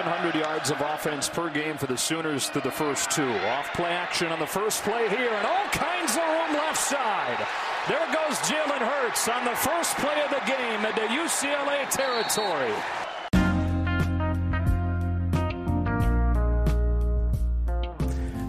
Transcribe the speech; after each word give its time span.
700 0.00 0.40
yards 0.40 0.70
of 0.70 0.80
offense 0.80 1.28
per 1.28 1.50
game 1.50 1.76
for 1.76 1.86
the 1.86 1.98
Sooners 1.98 2.48
through 2.48 2.62
the 2.62 2.70
first 2.70 3.10
two. 3.10 3.28
Off 3.28 3.70
play 3.74 3.90
action 3.90 4.28
on 4.28 4.38
the 4.38 4.46
first 4.46 4.82
play 4.84 5.06
here, 5.10 5.28
and 5.28 5.46
all 5.46 5.66
kinds 5.66 6.12
of 6.12 6.22
room 6.22 6.54
left 6.54 6.78
side. 6.78 7.46
There 7.86 7.98
goes 8.06 8.38
Jalen 8.38 8.78
Hurts 8.78 9.28
on 9.28 9.44
the 9.44 9.54
first 9.54 9.94
play 9.98 10.18
of 10.24 10.30
the 10.30 10.40
game 10.46 10.86
into 10.86 11.02
UCLA 11.12 11.90
territory. 11.90 12.72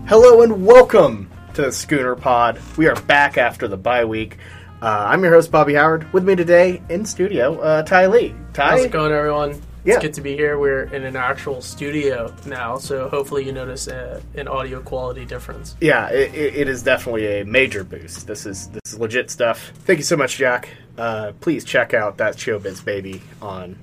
Hello 0.07 0.43
and 0.43 0.65
welcome 0.65 1.29
to 1.55 1.63
the 1.63 1.71
Schooner 1.73 2.15
Pod. 2.15 2.57
We 2.77 2.87
are 2.87 2.95
back 3.01 3.37
after 3.37 3.67
the 3.67 3.75
bye 3.75 4.05
week. 4.05 4.37
Uh, 4.81 5.07
I'm 5.09 5.21
your 5.21 5.33
host 5.33 5.51
Bobby 5.51 5.73
Howard. 5.73 6.13
With 6.13 6.23
me 6.23 6.37
today 6.37 6.81
in 6.87 7.03
studio, 7.03 7.59
uh, 7.59 7.83
Ty 7.83 8.07
Lee. 8.07 8.33
Ty, 8.53 8.69
How's 8.69 8.85
it 8.85 8.91
going, 8.91 9.11
everyone? 9.11 9.61
Yeah. 9.83 9.95
It's 9.95 10.01
good 10.03 10.13
to 10.13 10.21
be 10.21 10.35
here. 10.35 10.57
We're 10.57 10.83
in 10.83 11.03
an 11.03 11.15
actual 11.15 11.61
studio 11.61 12.33
now, 12.45 12.77
so 12.77 13.09
hopefully 13.09 13.45
you 13.45 13.51
notice 13.51 13.87
uh 13.87 14.21
an 14.35 14.47
audio 14.47 14.81
quality 14.81 15.25
difference. 15.25 15.75
yeah, 15.81 16.09
it, 16.09 16.33
it 16.33 16.67
is 16.69 16.83
definitely 16.83 17.41
a 17.41 17.45
major 17.45 17.83
boost. 17.83 18.25
This 18.27 18.45
is 18.45 18.69
this 18.69 18.93
is 18.93 18.99
legit 18.99 19.29
stuff. 19.29 19.71
Thank 19.85 19.99
you 19.99 20.03
so 20.05 20.15
much, 20.17 20.37
Jack. 20.37 20.69
Uh, 20.97 21.33
please 21.41 21.65
check 21.65 21.93
out 21.93 22.17
that 22.17 22.35
Showbiz 22.35 22.83
Baby 22.85 23.21
on 23.41 23.77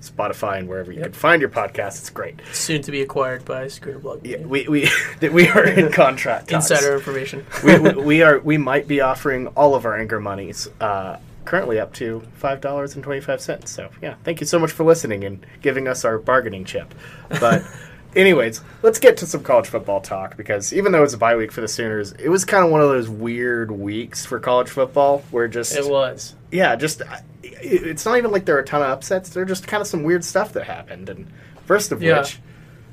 Spotify 0.00 0.58
and 0.58 0.68
wherever 0.68 0.90
you 0.90 0.98
Yep. 0.98 1.06
can 1.06 1.12
find 1.12 1.40
your 1.42 1.50
podcast. 1.50 1.98
It's 2.00 2.10
great. 2.10 2.40
Soon 2.52 2.82
to 2.82 2.90
be 2.90 3.02
acquired 3.02 3.44
by 3.44 3.68
Scooter 3.68 3.98
Blog. 3.98 4.26
Yeah, 4.26 4.38
we 4.38 4.66
we 4.68 4.88
we 5.20 5.48
are 5.48 5.64
in 5.64 5.92
contract. 6.02 6.50
Insider 6.50 6.94
information. 6.94 7.44
we, 7.62 7.78
we, 7.78 7.90
we 8.10 8.22
are 8.22 8.38
we 8.40 8.56
might 8.58 8.88
be 8.88 9.00
offering 9.00 9.48
all 9.48 9.74
of 9.74 9.84
our 9.84 9.96
anchor 9.98 10.18
monies 10.20 10.68
uh, 10.80 11.18
currently 11.44 11.78
up 11.80 11.92
to 11.94 12.22
five 12.34 12.60
dollars 12.60 12.94
and 12.94 13.02
twenty 13.04 13.20
five 13.20 13.40
cents. 13.40 13.70
So 13.70 13.90
yeah, 14.00 14.14
thank 14.24 14.40
you 14.40 14.46
so 14.46 14.58
much 14.58 14.70
for 14.72 14.84
listening 14.84 15.24
and 15.24 15.44
giving 15.60 15.88
us 15.88 16.04
our 16.04 16.18
bargaining 16.18 16.64
chip. 16.64 16.94
But 17.28 17.64
anyways, 18.16 18.60
let's 18.82 18.98
get 18.98 19.16
to 19.18 19.26
some 19.26 19.42
college 19.42 19.66
football 19.68 20.00
talk 20.00 20.36
because 20.36 20.72
even 20.72 20.92
though 20.92 21.02
it's 21.02 21.14
a 21.14 21.18
bye 21.18 21.36
week 21.36 21.52
for 21.52 21.60
the 21.60 21.68
Sooners, 21.68 22.12
it 22.12 22.28
was 22.28 22.44
kind 22.44 22.64
of 22.64 22.70
one 22.70 22.80
of 22.80 22.88
those 22.88 23.08
weird 23.08 23.70
weeks 23.70 24.24
for 24.26 24.38
college 24.38 24.68
football 24.68 25.22
where 25.30 25.48
just 25.48 25.76
it 25.76 25.86
was. 25.88 26.34
yeah, 26.50 26.76
just 26.76 27.02
it's 27.42 28.04
not 28.06 28.18
even 28.18 28.30
like 28.30 28.44
there 28.44 28.56
are 28.56 28.60
a 28.60 28.64
ton 28.64 28.82
of 28.82 28.88
upsets. 28.88 29.30
There 29.30 29.42
are 29.42 29.46
just 29.46 29.66
kind 29.66 29.80
of 29.80 29.86
some 29.86 30.02
weird 30.04 30.24
stuff 30.24 30.52
that 30.54 30.64
happened, 30.64 31.08
and 31.08 31.26
first 31.66 31.92
of 31.92 32.02
Yeah. 32.02 32.18
which 32.20 32.38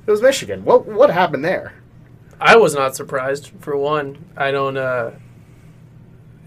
it 0.08 0.11
was 0.11 0.22
Michigan. 0.22 0.63
What 0.66 0.86
what 0.88 1.09
happened 1.11 1.44
there? 1.45 1.73
I 2.41 2.56
was 2.56 2.73
not 2.73 2.95
surprised. 2.95 3.52
For 3.59 3.75
one, 3.75 4.25
I 4.38 4.52
don't. 4.52 4.78
uh 4.78 5.11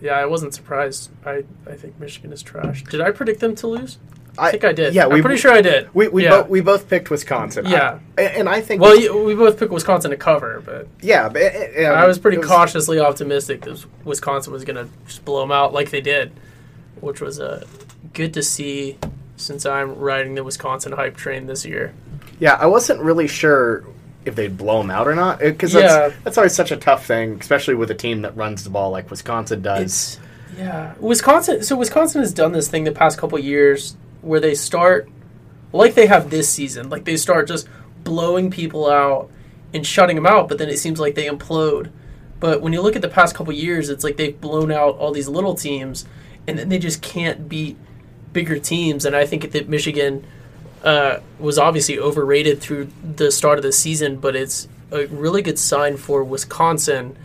Yeah, 0.03 0.19
I 0.19 0.27
wasn't 0.27 0.53
surprised. 0.53 1.11
I 1.25 1.45
I 1.67 1.75
think 1.75 1.99
Michigan 2.01 2.33
is 2.33 2.43
trash. 2.43 2.83
Did 2.85 3.01
I 3.01 3.13
predict 3.13 3.41
them 3.41 3.55
to 3.57 3.67
lose? 3.69 3.99
I, 4.39 4.51
think 4.51 4.65
I 4.65 4.73
did. 4.73 4.95
Yeah, 4.95 5.05
I'm 5.05 5.13
we- 5.13 5.21
pretty 5.23 5.37
sure 5.37 5.53
I 5.53 5.61
did. 5.61 5.95
We 5.95 6.09
we, 6.09 6.25
yeah. 6.25 6.43
bo- 6.43 6.49
we 6.49 6.61
both 6.61 6.89
picked 6.89 7.11
Wisconsin. 7.11 7.67
Yeah. 7.67 7.99
I- 8.19 8.23
and 8.23 8.49
I 8.49 8.61
think 8.63 8.81
well, 8.83 8.99
you- 8.99 9.17
we 9.23 9.35
both 9.35 9.59
picked 9.59 9.71
Wisconsin 9.73 10.11
to 10.11 10.17
cover, 10.17 10.61
but 10.65 10.89
yeah, 11.01 11.29
but 11.29 11.43
it- 11.43 11.73
it- 11.77 11.85
I 11.85 12.07
was 12.07 12.19
pretty 12.19 12.39
it 12.39 12.45
cautiously 12.45 12.99
optimistic 12.99 13.61
that 13.63 13.85
Wisconsin 14.05 14.53
was 14.53 14.65
going 14.65 14.77
to 14.77 14.89
just 15.07 15.25
blow 15.25 15.41
them 15.43 15.53
out 15.53 15.73
like 15.73 15.91
they 15.91 16.01
did, 16.01 16.33
which 17.01 17.21
was 17.21 17.39
uh, 17.41 17.65
good 18.15 18.33
to 18.35 18.43
see 18.43 18.99
since 19.37 19.67
I'm 19.67 19.99
riding 19.99 20.35
the 20.35 20.43
Wisconsin 20.45 20.93
hype 20.93 21.17
train 21.17 21.47
this 21.47 21.65
year. 21.67 21.93
Yeah, 22.41 22.55
I 22.59 22.67
wasn't 22.67 23.01
really 23.01 23.29
sure 23.29 23.85
if 24.25 24.35
they'd 24.35 24.57
blow 24.57 24.79
them 24.79 24.91
out 24.91 25.09
or 25.09 25.15
not 25.15 25.39
because 25.41 25.73
that's 25.73 25.93
Yeah. 25.93 26.21
that's 26.25 26.39
always 26.39 26.55
such 26.55 26.71
a 26.71 26.77
tough 26.77 27.07
thing, 27.07 27.39
especially 27.41 27.75
with 27.75 27.91
a 27.91 27.95
team 27.95 28.23
that 28.23 28.37
runs 28.37 28.65
the 28.65 28.71
ball 28.71 28.91
like 28.91 29.11
Wisconsin 29.11 29.63
does. 29.63 29.83
It's 29.83 30.19
yeah, 30.59 30.95
Wisconsin. 31.01 31.63
So 31.63 31.77
Wisconsin 31.77 32.21
has 32.21 32.33
done 32.33 32.53
this 32.53 32.69
thing 32.69 32.85
the 32.85 32.93
past 32.93 33.19
couple 33.19 33.39
years 33.39 33.97
where 34.21 34.39
they 34.41 34.55
start 34.55 35.09
like 35.73 35.95
they 35.95 36.07
have 36.07 36.31
this 36.31 36.49
season, 36.49 36.91
like 36.91 37.05
they 37.05 37.17
start 37.17 37.49
just 37.49 37.67
blowing 38.05 38.51
people 38.51 38.91
out 38.91 39.31
and 39.73 39.87
shutting 39.87 40.17
them 40.17 40.27
out, 40.27 40.49
but 40.49 40.59
then 40.59 40.69
it 40.69 40.79
seems 40.79 41.01
like 41.01 41.15
they 41.15 41.27
implode. 41.27 41.91
But 42.41 42.61
when 42.61 42.73
you 42.73 42.83
look 42.83 42.97
at 42.97 43.03
the 43.03 43.09
past 43.09 43.35
couple 43.35 43.53
years, 43.55 43.89
it's 43.89 44.05
like 44.05 44.17
they've 44.17 44.39
blown 44.39 44.71
out 44.71 44.97
all 44.99 45.13
these 45.13 45.29
little 45.29 45.55
teams, 45.55 46.05
and 46.47 46.59
then 46.59 46.69
they 46.69 46.79
just 46.79 47.01
can't 47.01 47.49
beat 47.49 47.77
bigger 48.33 48.59
teams. 48.59 49.05
And 49.07 49.17
I 49.17 49.25
think 49.25 49.51
that 49.53 49.69
Michigan 49.69 50.27
uh, 50.83 51.21
was 51.39 51.59
obviously 51.59 51.99
overrated 51.99 52.61
through 52.61 52.91
the 53.17 53.31
start 53.31 53.59
of 53.59 53.63
the 53.63 53.73
season, 53.73 54.17
but 54.17 54.35
it's 54.35 54.69
a 54.91 55.07
really 55.07 55.43
good 55.43 55.59
sign 55.59 55.97
for 55.97 56.25
Wisconsin 56.25 57.17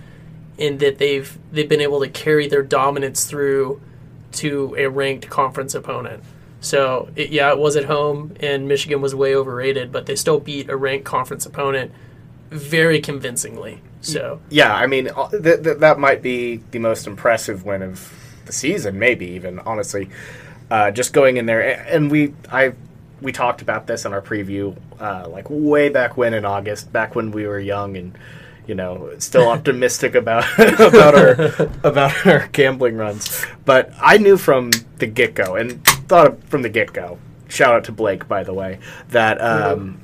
in 0.58 0.78
that 0.80 0.98
they've 0.98 1.38
they've 1.52 1.70
been 1.70 1.82
able 1.82 2.00
to 2.00 2.10
carry 2.10 2.48
their 2.48 2.64
dominance 2.64 3.26
through 3.26 3.82
to 4.34 4.76
a 4.78 4.88
ranked 4.88 5.30
conference 5.30 5.76
opponent. 5.76 6.24
So 6.60 7.10
it, 7.16 7.30
yeah, 7.30 7.52
it 7.52 7.58
was 7.58 7.76
at 7.76 7.86
home, 7.86 8.36
and 8.40 8.68
Michigan 8.68 9.02
was 9.02 9.14
way 9.14 9.36
overrated, 9.36 9.92
but 9.92 10.06
they 10.06 10.16
still 10.16 10.40
beat 10.40 10.70
a 10.70 10.76
ranked 10.76 11.06
conference 11.06 11.46
opponent 11.46 11.92
very 12.50 13.00
convincingly. 13.00 13.82
So 14.02 14.40
yeah, 14.50 14.74
I 14.74 14.88
mean 14.88 15.10
uh, 15.10 15.30
th- 15.30 15.64
th- 15.64 15.78
that 15.80 16.00
might 16.00 16.22
be 16.22 16.58
the 16.72 16.80
most 16.80 17.08
impressive 17.08 17.66
win 17.66 17.82
of 17.82 18.14
the 18.46 18.54
season, 18.54 19.00
maybe 19.00 19.28
even 19.32 19.60
honestly. 19.60 20.10
Uh, 20.70 20.92
just 20.92 21.14
going 21.14 21.38
in 21.38 21.46
there, 21.46 21.62
and 21.62 22.12
we 22.12 22.34
I 22.52 22.74
we 23.22 23.32
talked 23.32 23.62
about 23.62 23.88
this 23.88 24.06
in 24.06 24.14
our 24.14 24.22
preview, 24.22 24.76
uh, 25.00 25.28
like 25.30 25.48
way 25.50 25.90
back 25.90 26.18
when 26.18 26.34
in 26.34 26.46
August, 26.46 26.92
back 26.92 27.16
when 27.16 27.32
we 27.32 27.48
were 27.48 27.60
young 27.60 27.98
and 27.98 28.18
you 28.68 28.76
know 28.76 29.12
still 29.20 29.48
optimistic 29.50 30.16
about 30.16 30.46
about 30.60 31.16
our 31.16 31.70
about 31.84 32.26
our 32.26 32.48
gambling 32.52 32.98
runs. 32.98 33.46
But 33.66 33.92
I 34.00 34.18
knew 34.18 34.38
from 34.38 34.72
the 34.98 35.08
get 35.08 35.36
go, 35.36 35.56
and 35.56 35.84
thought 35.86 36.28
of, 36.28 36.44
from 36.46 36.62
the 36.62 36.70
get 36.70 36.94
go. 36.94 37.20
Shout 37.48 37.74
out 37.74 37.84
to 37.86 37.92
Blake, 37.92 38.28
by 38.28 38.44
the 38.44 38.54
way, 38.54 38.80
that. 39.10 39.42
Um, 39.42 40.02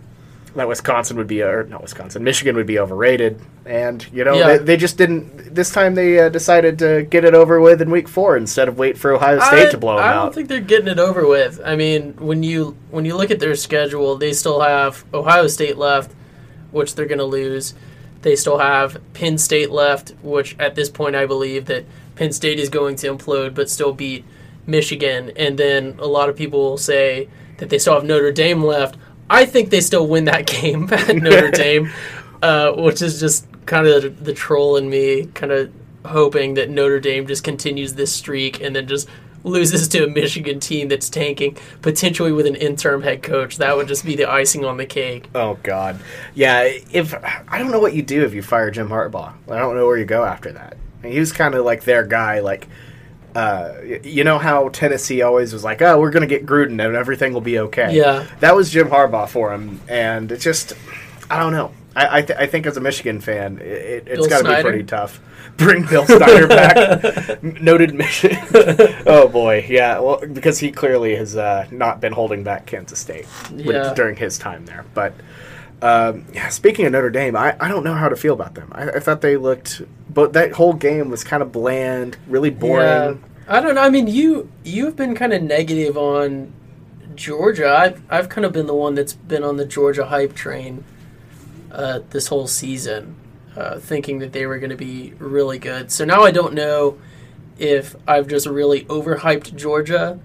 that 0.56 0.68
Wisconsin 0.68 1.18
would 1.18 1.28
be, 1.28 1.42
or 1.42 1.64
not 1.64 1.82
Wisconsin, 1.82 2.24
Michigan 2.24 2.56
would 2.56 2.68
be 2.68 2.78
overrated, 2.78 3.40
and 3.66 4.06
you 4.14 4.24
know 4.24 4.34
Yeah. 4.36 4.58
they, 4.58 4.58
they 4.60 4.78
just 4.78 4.98
didn't. 4.98 5.54
This 5.56 5.72
time 5.72 5.96
they 5.96 6.20
uh, 6.20 6.30
decided 6.30 6.78
to 6.80 7.04
get 7.04 7.26
it 7.26 7.34
over 7.34 7.60
with 7.60 7.82
in 7.82 7.90
week 7.90 8.08
four 8.08 8.38
instead 8.38 8.68
of 8.68 8.78
wait 8.78 8.98
for 8.98 9.14
Ohio 9.14 9.40
State 9.40 9.68
I, 9.68 9.72
to 9.72 9.78
blow 9.78 9.96
them 9.96 10.06
out. 10.06 10.12
I 10.12 10.14
don't 10.24 10.34
think 10.36 10.50
they're 10.50 10.60
getting 10.60 10.88
it 10.88 11.00
over 11.00 11.28
with. 11.28 11.60
I 11.66 11.76
mean, 11.76 12.14
when 12.20 12.44
you 12.44 12.78
when 12.92 13.06
you 13.06 13.16
look 13.16 13.32
at 13.32 13.40
their 13.40 13.56
schedule, 13.56 14.16
they 14.16 14.34
still 14.34 14.62
have 14.62 15.04
Ohio 15.14 15.48
State 15.48 15.78
left, 15.78 16.12
which 16.72 16.96
they're 16.96 17.08
going 17.08 17.18
to 17.20 17.26
lose. 17.26 17.74
They 18.22 18.36
still 18.36 18.60
have 18.60 19.02
Penn 19.14 19.38
State 19.38 19.70
left, 19.72 20.14
which 20.22 20.56
at 20.60 20.76
this 20.76 20.90
point 20.90 21.16
I 21.16 21.26
believe 21.26 21.66
that 21.66 21.86
Penn 22.16 22.32
State 22.32 22.60
is 22.60 22.70
going 22.70 22.96
to 22.98 23.08
implode, 23.14 23.54
but 23.54 23.70
still 23.70 23.92
beat 23.92 24.24
Michigan. 24.66 25.32
And 25.36 25.58
then 25.58 25.96
a 26.00 26.08
lot 26.08 26.30
of 26.30 26.36
people 26.36 26.60
will 26.62 26.78
say 26.78 27.28
that 27.58 27.70
they 27.70 27.78
still 27.78 27.96
have 27.96 28.06
Notre 28.06 28.32
Dame 28.32 28.64
left. 28.64 28.96
I 29.30 29.46
think 29.46 29.70
they 29.70 29.82
still 29.82 30.08
win 30.08 30.26
that 30.26 30.46
game 30.62 30.92
at 30.92 31.16
Notre 31.16 31.52
Dame, 31.52 31.92
uh, 32.42 32.74
which 32.74 33.02
is 33.02 33.20
just 33.20 33.48
kind 33.66 33.88
of 33.88 34.24
the 34.24 34.34
troll 34.34 34.76
in 34.76 34.90
me, 34.90 35.28
kind 35.34 35.52
of 35.52 35.72
hoping 36.06 36.56
that 36.56 36.70
Notre 36.70 37.00
Dame 37.00 37.28
just 37.28 37.44
continues 37.44 37.94
this 37.94 38.12
streak 38.12 38.62
and 38.62 38.76
then 38.76 38.88
just 38.88 39.08
loses 39.46 39.88
to 39.90 40.06
a 40.06 40.08
Michigan 40.08 40.60
team 40.60 40.88
that's 40.88 41.10
tanking, 41.10 41.58
potentially 41.82 42.32
with 42.32 42.46
an 42.46 42.56
interim 42.56 43.02
head 43.02 43.24
coach. 43.24 43.58
That 43.58 43.76
would 43.76 43.88
just 43.88 44.06
be 44.06 44.16
the 44.16 44.30
icing 44.30 44.66
on 44.66 44.78
the 44.78 44.86
cake. 44.86 45.30
oh 45.36 45.58
God, 45.64 46.00
yeah. 46.34 46.64
If 46.92 47.14
I 47.48 47.58
don't 47.58 47.72
know 47.72 47.80
what 47.80 47.94
you 47.94 48.02
do 48.02 48.24
if 48.24 48.34
you 48.34 48.42
fire 48.42 48.72
Jim 48.72 48.90
Harbaugh, 48.90 49.34
I 49.50 49.60
don't 49.60 49.76
know 49.76 49.86
where 49.86 49.98
you 49.98 50.06
go 50.06 50.24
after 50.24 50.52
that. 50.54 50.78
And 51.04 51.12
he 51.12 51.20
was 51.20 51.32
kind 51.32 51.56
of 51.56 51.66
like 51.66 51.84
their 51.84 52.06
guy, 52.06 52.40
like. 52.40 52.68
Uh, 53.36 53.74
you 54.04 54.24
know 54.24 54.38
how 54.38 54.70
Tennessee 54.70 55.22
always 55.22 55.54
was 55.54 55.64
like, 55.64 55.82
"Oh, 55.82 56.00
we're 56.00 56.12
going 56.12 56.22
to 56.22 56.28
get 56.28 56.46
Gruden 56.46 56.84
and 56.86 56.96
everything 56.96 57.34
will 57.34 57.42
be 57.42 57.60
okay." 57.60 57.96
Yeah. 57.96 58.28
that 58.42 58.56
was 58.56 58.70
Jim 58.70 58.88
Harbaugh 58.90 59.28
for 59.28 59.54
him, 59.54 59.80
and 59.88 60.32
it's 60.32 60.44
just, 60.44 60.74
I 61.32 61.40
don't 61.40 61.52
know. 61.54 61.72
I 61.96 62.20
I, 62.20 62.22
th- 62.22 62.38
I 62.40 62.46
think 62.48 62.66
as 62.68 62.78
a 62.78 62.82
Michigan 62.82 63.22
fan, 63.22 63.58
it, 63.58 63.64
it, 63.64 64.08
it's 64.08 64.28
got 64.28 64.44
to 64.46 64.56
be 64.56 64.62
pretty 64.62 64.84
tough. 64.84 65.20
Bring 65.58 65.86
Bill 65.86 66.06
Snyder 66.06 66.48
back, 66.48 67.44
noted 67.62 67.94
Michigan. 67.94 68.40
oh 69.06 69.28
boy, 69.28 69.66
yeah. 69.70 70.00
Well, 70.00 70.20
because 70.32 70.58
he 70.58 70.72
clearly 70.72 71.16
has 71.16 71.36
uh, 71.38 71.68
not 71.70 72.02
been 72.02 72.12
holding 72.14 72.44
back 72.44 72.66
Kansas 72.66 72.98
State 73.00 73.28
Yeah. 73.56 73.94
during 73.94 74.16
his 74.16 74.40
time 74.40 74.66
there. 74.66 74.84
But 74.96 75.14
um, 75.84 76.26
yeah, 76.34 76.50
speaking 76.50 76.86
of 76.88 76.94
Notre 76.94 77.12
Dame, 77.12 77.36
I, 77.36 77.56
I 77.60 77.68
don't 77.68 77.84
know 77.84 77.94
how 77.94 78.10
to 78.10 78.16
feel 78.16 78.34
about 78.34 78.56
them. 78.56 78.70
I, 78.72 78.90
I 78.92 79.00
thought 79.00 79.22
they 79.22 79.38
looked, 79.38 79.82
but 80.12 80.34
that 80.34 80.54
whole 80.54 80.74
game 80.74 81.10
was 81.10 81.24
kind 81.24 81.44
of 81.44 81.52
bland, 81.52 82.18
really 82.28 82.50
boring. 82.50 82.86
Yeah. 82.88 83.14
I 83.48 83.60
don't 83.60 83.76
know. 83.76 83.82
I 83.82 83.90
mean, 83.90 84.08
you 84.08 84.50
you've 84.64 84.96
been 84.96 85.16
kind 85.16 85.34
of 85.34 85.44
negative 85.44 85.98
on 85.98 86.54
Georgia. 87.16 87.70
I've 87.70 88.02
I've 88.10 88.30
kind 88.30 88.46
of 88.46 88.54
been 88.54 88.68
the 88.68 88.74
one 88.74 88.96
that's 88.96 89.14
been 89.14 89.44
on 89.44 89.58
the 89.58 89.66
Georgia 89.66 90.06
hype 90.06 90.34
train 90.34 90.84
uh, 91.72 92.00
this 92.12 92.28
whole 92.28 92.48
season, 92.48 93.16
uh, 93.56 93.80
thinking 93.80 94.20
that 94.20 94.32
they 94.32 94.46
were 94.46 94.60
going 94.60 94.70
to 94.70 94.78
be 94.78 95.14
really 95.18 95.60
good. 95.60 95.92
So 95.92 96.06
now 96.06 96.24
I 96.24 96.32
don't 96.32 96.54
know 96.54 96.98
if 97.60 97.96
I've 98.08 98.28
just 98.28 98.48
really 98.48 98.86
overhyped 98.86 99.56
Georgia. 99.56 100.20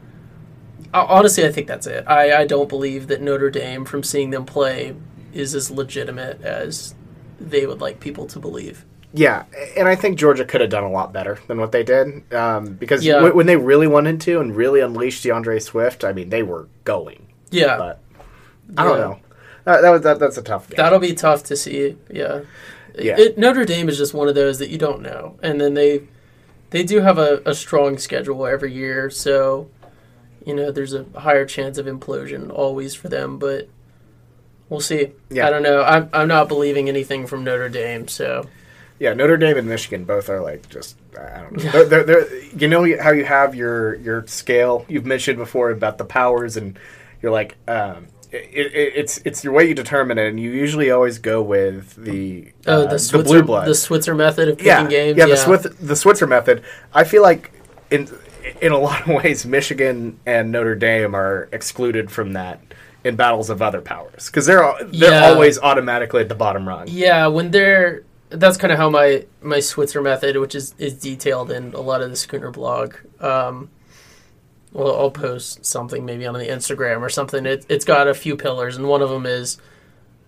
Uh, 0.95 1.05
honestly, 1.09 1.45
I 1.45 1.53
think 1.53 1.67
that's 1.67 1.87
it. 1.87 2.05
I, 2.07 2.43
I 2.43 2.47
don't 2.47 2.69
believe 2.69 3.09
that 3.09 3.21
Notre 3.21 3.51
Dame, 3.51 3.85
from 3.85 4.03
seeing 4.03 4.31
them 4.31 4.47
play, 4.47 4.95
is 5.33 5.55
as 5.55 5.71
legitimate 5.71 6.41
as 6.41 6.95
they 7.39 7.67
would 7.67 7.81
like 7.81 8.01
people 8.01 8.27
to 8.29 8.39
believe. 8.39 8.85
Yeah, 9.15 9.45
and 9.77 9.89
I 9.89 9.95
think 9.97 10.19
Georgia 10.19 10.45
could 10.45 10.61
have 10.61 10.69
done 10.71 10.85
a 10.85 10.91
lot 10.91 11.13
better 11.15 11.39
than 11.47 11.59
what 11.59 11.73
they 11.73 11.83
did 11.83 12.31
um, 12.35 12.75
because 12.75 13.05
Yeah. 13.05 13.15
w- 13.15 13.35
when 13.35 13.47
they 13.47 13.57
really 13.57 13.87
wanted 13.87 14.21
to 14.23 14.41
and 14.41 14.55
really 14.55 14.81
unleashed 14.81 15.25
D'Andre 15.25 15.59
Swift, 15.61 16.05
I 16.05 16.13
mean, 16.13 16.29
they 16.29 16.43
were 16.43 16.69
going. 16.85 17.27
Yeah, 17.51 17.79
But 17.79 18.01
I 18.77 18.85
don't 18.85 18.99
know. 18.99 19.19
Uh, 19.67 19.81
that 19.81 19.91
was 19.91 20.03
that, 20.03 20.19
that's 20.19 20.37
a 20.37 20.43
tough 20.43 20.69
game. 20.69 20.77
That'll 20.77 20.99
be 20.99 21.15
tough 21.15 21.43
to 21.45 21.57
see. 21.57 21.97
Yeah. 22.11 22.41
Yeah. 22.99 23.19
It, 23.19 23.39
Notre 23.39 23.65
Dame 23.65 23.89
is 23.89 23.97
just 23.97 24.13
one 24.13 24.29
of 24.29 24.35
those 24.35 24.59
that 24.59 24.69
you 24.71 24.77
don't 24.79 25.01
know, 25.03 25.39
and 25.43 25.61
then 25.61 25.75
they 25.75 26.03
they 26.71 26.83
do 26.83 27.01
have 27.01 27.17
a, 27.19 27.41
a 27.47 27.55
strong 27.55 27.97
schedule 27.97 28.45
every 28.47 28.73
year, 28.73 29.09
so 29.09 29.69
you 30.45 30.55
know 30.55 30.71
there's 30.71 30.93
a 30.95 31.05
higher 31.17 31.47
chance 31.47 31.79
of 31.79 31.87
implosion 31.87 32.51
always 32.53 32.95
for 32.95 33.09
them, 33.09 33.39
but 33.39 33.69
we'll 34.69 34.81
see. 34.81 35.13
Yeah. 35.31 35.47
I 35.47 35.51
don't 35.51 35.63
know. 35.63 35.83
I'm 35.83 36.11
I'm 36.13 36.29
not 36.29 36.49
believing 36.49 36.89
anything 36.89 37.27
from 37.27 37.45
Notre 37.45 37.69
Dame, 37.69 38.09
so 38.09 38.47
Yeah, 39.01 39.13
Notre 39.15 39.37
Dame 39.37 39.57
and 39.59 39.69
Michigan 39.69 40.05
both 40.05 40.29
are 40.29 40.41
like 40.41 40.69
just 40.69 40.97
I 41.19 41.41
don't 41.43 41.53
know. 41.65 41.71
They're, 41.71 41.85
they're, 41.85 42.05
they're, 42.05 42.45
you 42.47 42.69
know 42.69 42.85
how 43.01 43.11
you 43.13 43.25
have 43.25 43.55
your 43.55 43.95
your 43.97 44.27
scale 44.27 44.85
you've 44.89 45.07
mentioned 45.07 45.39
before 45.39 45.71
about 45.71 45.99
the 45.99 46.05
powers 46.05 46.57
and 46.57 46.79
you're 47.23 47.33
like 47.33 47.57
um, 47.69 48.07
it, 48.33 48.67
it, 48.75 48.93
it's 48.97 49.19
it's 49.25 49.45
your 49.45 49.53
way 49.53 49.69
you 49.69 49.75
determine 49.75 50.19
it 50.19 50.29
and 50.29 50.41
you 50.41 50.51
usually 50.51 50.91
always 50.91 51.19
go 51.19 51.41
with 51.43 51.95
the 51.97 52.53
oh 52.67 52.83
uh, 52.83 52.83
the 52.83 52.89
the 52.91 52.99
Switzer 52.99 53.25
blue 53.25 53.43
blood 53.43 53.69
the 53.69 53.75
Switzer 53.75 54.15
method 54.15 54.49
of 54.49 54.59
picking 54.59 54.67
yeah 54.69 54.87
games. 54.89 55.17
yeah 55.19 55.27
the 55.27 55.37
Switzer 55.37 55.69
the 55.81 55.97
Switzer 55.97 56.27
method. 56.27 56.63
I 56.93 57.05
feel 57.05 57.23
like 57.23 57.53
in 57.91 58.09
in 58.61 58.73
a 58.73 58.79
lot 58.89 59.03
of 59.09 59.09
ways 59.23 59.47
Michigan 59.47 60.19
and 60.27 60.51
Notre 60.51 60.75
Dame 60.75 61.15
are 61.15 61.49
excluded 61.53 62.11
from 62.11 62.33
that 62.33 62.61
in 63.05 63.15
battles 63.17 63.49
of 63.49 63.63
other 63.63 63.81
powers 63.81 64.27
because 64.27 64.45
they're 64.47 64.75
they're 64.87 65.11
Yeah. 65.13 65.29
always 65.29 65.59
automatically 65.59 66.21
at 66.21 66.29
the 66.29 66.35
bottom 66.35 66.67
rung. 66.69 66.87
Yeah, 66.89 67.29
when 67.29 67.51
they're 67.53 68.03
that's 68.31 68.57
kind 68.57 68.73
of 68.73 68.79
how 68.79 68.91
my 68.91 69.25
my 69.41 69.61
Switzer 69.61 70.03
method, 70.03 70.37
which 70.37 70.55
is 70.55 70.75
is 70.79 70.95
detailed 70.95 71.51
in 71.51 71.73
a 71.75 71.81
lot 71.81 72.03
of 72.03 72.11
the 72.11 72.17
Schooner 72.17 72.51
blog. 72.51 72.95
Um, 73.21 73.71
well, 74.73 74.99
I'll 74.99 75.11
post 75.11 75.65
something 75.65 76.05
maybe 76.05 76.27
on 76.27 76.35
the 76.35 76.47
Instagram 76.47 77.01
or 77.01 77.09
something. 77.09 77.47
It, 77.47 77.65
it's 77.69 77.85
got 77.85 78.07
a 78.07 78.15
few 78.15 78.37
pillars, 78.37 78.77
and 78.77 78.87
one 78.87 79.03
of 79.03 79.09
them 79.09 79.25
is 79.25 79.59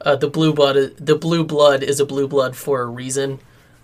uh, 0.00 0.16
the 0.16 0.28
blue 0.28 0.52
blood. 0.52 0.96
The 0.96 1.16
blue 1.16 1.44
blood 1.44 1.82
is 1.82 2.00
a 2.00 2.06
blue 2.06 2.26
blood 2.26 2.56
for 2.56 2.80
a 2.80 2.86
reason, 2.86 3.40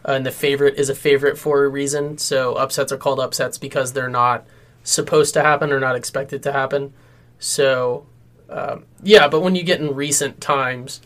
uh, 0.06 0.12
and 0.12 0.26
the 0.26 0.30
favorite 0.30 0.76
is 0.76 0.88
a 0.88 0.94
favorite 0.94 1.38
for 1.38 1.64
a 1.64 1.68
reason. 1.68 2.18
So 2.18 2.54
upsets 2.54 2.92
are 2.92 2.96
called 2.96 3.20
upsets 3.20 3.58
because 3.58 3.92
they're 3.92 4.08
not 4.08 4.46
supposed 4.82 5.34
to 5.34 5.42
happen 5.42 5.72
or 5.72 5.80
not 5.80 5.96
expected 5.96 6.42
to 6.44 6.52
happen. 6.52 6.94
So 7.38 8.06
um, 8.48 8.84
yeah, 9.02 9.28
but 9.28 9.40
when 9.40 9.54
you 9.54 9.62
get 9.62 9.80
in 9.80 9.94
recent 9.94 10.40
times 10.40 11.00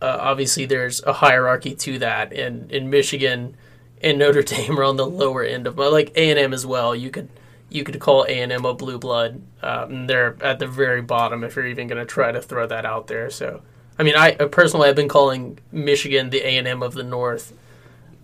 uh, 0.00 0.18
obviously 0.20 0.64
there's 0.64 1.02
a 1.04 1.12
hierarchy 1.12 1.74
to 1.74 1.98
that 1.98 2.32
and 2.32 2.70
in 2.70 2.88
michigan 2.90 3.56
and 4.02 4.18
notre 4.18 4.42
dame 4.54 4.78
are 4.78 4.84
on 4.84 4.96
the 4.96 5.06
lower 5.06 5.42
end 5.42 5.66
of 5.66 5.76
but 5.76 5.92
like 5.92 6.12
a&m 6.16 6.52
as 6.52 6.66
well 6.66 6.94
you 6.94 7.10
could 7.10 7.28
you 7.70 7.84
could 7.84 7.98
call 8.00 8.24
a&m 8.24 8.64
a 8.64 8.74
blue 8.74 8.98
blood 8.98 9.42
um, 9.62 10.06
they're 10.06 10.36
at 10.42 10.58
the 10.58 10.66
very 10.66 11.02
bottom 11.02 11.44
if 11.44 11.56
you're 11.56 11.66
even 11.66 11.86
going 11.86 11.98
to 11.98 12.06
try 12.06 12.32
to 12.32 12.40
throw 12.40 12.66
that 12.66 12.84
out 12.84 13.06
there 13.06 13.30
so 13.30 13.60
i 13.98 14.02
mean 14.02 14.14
i 14.16 14.32
personally 14.32 14.88
i've 14.88 14.96
been 14.96 15.08
calling 15.08 15.58
michigan 15.72 16.30
the 16.30 16.40
a&m 16.40 16.82
of 16.82 16.94
the 16.94 17.02
north 17.02 17.52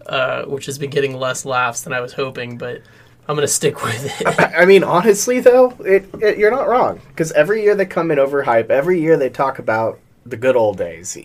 uh, 0.06 0.44
which 0.44 0.66
has 0.66 0.78
been 0.78 0.90
getting 0.90 1.16
less 1.18 1.44
laughs 1.44 1.82
than 1.82 1.92
i 1.92 2.00
was 2.00 2.12
hoping 2.12 2.56
but 2.58 2.82
i'm 3.26 3.34
going 3.34 3.46
to 3.46 3.52
stick 3.52 3.82
with 3.82 4.20
it 4.20 4.26
I 4.54 4.64
mean, 4.64 4.84
honestly, 4.84 5.40
though, 5.40 5.70
it, 5.80 6.08
it 6.20 6.38
you're 6.38 6.50
not 6.50 6.68
wrong 6.68 7.00
because 7.08 7.32
every 7.32 7.62
year 7.62 7.74
they 7.74 7.86
come 7.86 8.10
in 8.10 8.18
overhype. 8.18 8.70
Every 8.70 9.00
year 9.00 9.16
they 9.16 9.28
talk 9.28 9.58
about 9.58 9.98
the 10.24 10.36
good 10.36 10.56
old 10.56 10.78
days. 10.78 11.16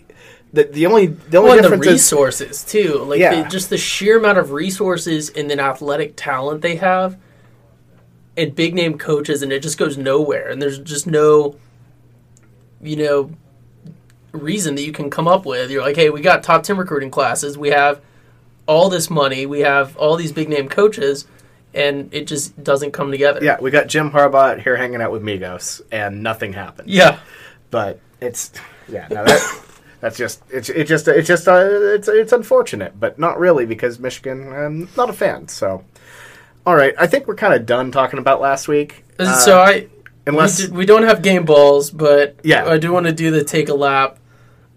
The, 0.52 0.64
the 0.64 0.86
only 0.86 1.06
the 1.06 1.36
only 1.38 1.48
Well, 1.50 1.58
and 1.58 1.58
the 1.58 1.62
difference 1.70 1.86
is 1.86 1.92
resources 1.92 2.64
too, 2.64 3.04
like 3.06 3.20
Yeah. 3.20 3.42
the, 3.44 3.48
just 3.48 3.70
the 3.70 3.78
sheer 3.78 4.18
amount 4.18 4.38
of 4.38 4.50
resources 4.50 5.30
and 5.30 5.48
then 5.48 5.60
athletic 5.60 6.14
talent 6.16 6.60
they 6.62 6.76
have, 6.76 7.16
and 8.36 8.54
big 8.54 8.74
name 8.74 8.98
coaches, 8.98 9.42
and 9.42 9.52
it 9.52 9.62
just 9.62 9.78
goes 9.78 9.96
nowhere. 9.96 10.48
And 10.48 10.60
there's 10.60 10.78
just 10.80 11.06
no, 11.06 11.54
you 12.82 12.96
know, 12.96 13.30
reason 14.32 14.74
that 14.74 14.82
you 14.82 14.92
can 14.92 15.08
come 15.08 15.28
up 15.28 15.46
with. 15.46 15.70
You're 15.70 15.82
like, 15.82 15.96
hey, 15.96 16.10
we 16.10 16.20
got 16.20 16.42
top 16.42 16.62
ten 16.64 16.76
recruiting 16.76 17.10
classes, 17.12 17.56
we 17.56 17.68
have 17.70 18.00
all 18.66 18.88
this 18.88 19.08
money, 19.10 19.46
we 19.46 19.60
have 19.60 19.96
all 19.96 20.16
these 20.16 20.32
big 20.32 20.48
name 20.48 20.68
coaches, 20.68 21.26
and 21.74 22.12
it 22.12 22.26
just 22.26 22.60
doesn't 22.64 22.90
come 22.90 23.12
together. 23.12 23.38
yeah, 23.42 23.56
we 23.60 23.70
got 23.70 23.86
Jim 23.86 24.10
Harbaugh 24.10 24.60
here 24.60 24.76
hanging 24.76 25.00
out 25.00 25.12
with 25.12 25.22
Migos, 25.22 25.80
and 25.92 26.22
nothing 26.24 26.52
happened. 26.52 26.90
yeah. 26.90 27.20
But 27.70 28.00
it's 28.20 28.50
yeah, 28.88 29.06
no, 29.10 29.24
that, 29.24 29.60
that's 30.00 30.16
just 30.16 30.42
it's 30.50 30.68
it 30.68 30.84
just 30.84 31.06
it's 31.08 31.28
just 31.28 31.46
uh, 31.46 31.60
it's 31.62 32.08
it's 32.08 32.32
unfortunate, 32.32 32.98
but 32.98 33.18
not 33.18 33.38
really 33.38 33.66
because 33.66 33.98
Michigan. 33.98 34.52
I'm 34.52 34.88
not 34.96 35.10
a 35.10 35.12
fan, 35.12 35.48
so. 35.48 35.84
All 36.66 36.74
right, 36.74 36.94
I 36.98 37.06
think 37.06 37.26
we're 37.26 37.36
kind 37.36 37.54
of 37.54 37.64
done 37.64 37.90
talking 37.90 38.18
about 38.18 38.40
last 38.40 38.68
week. 38.68 39.04
Uh, 39.18 39.34
so 39.38 39.60
I 39.60 39.88
unless 40.26 40.68
we, 40.68 40.78
we 40.78 40.86
don't 40.86 41.04
have 41.04 41.22
game 41.22 41.44
balls, 41.44 41.90
but 41.90 42.36
Yeah. 42.42 42.66
I 42.66 42.78
do 42.78 42.92
want 42.92 43.06
to 43.06 43.12
do 43.12 43.30
the 43.30 43.44
take 43.44 43.68
a 43.68 43.74
lap. 43.74 44.18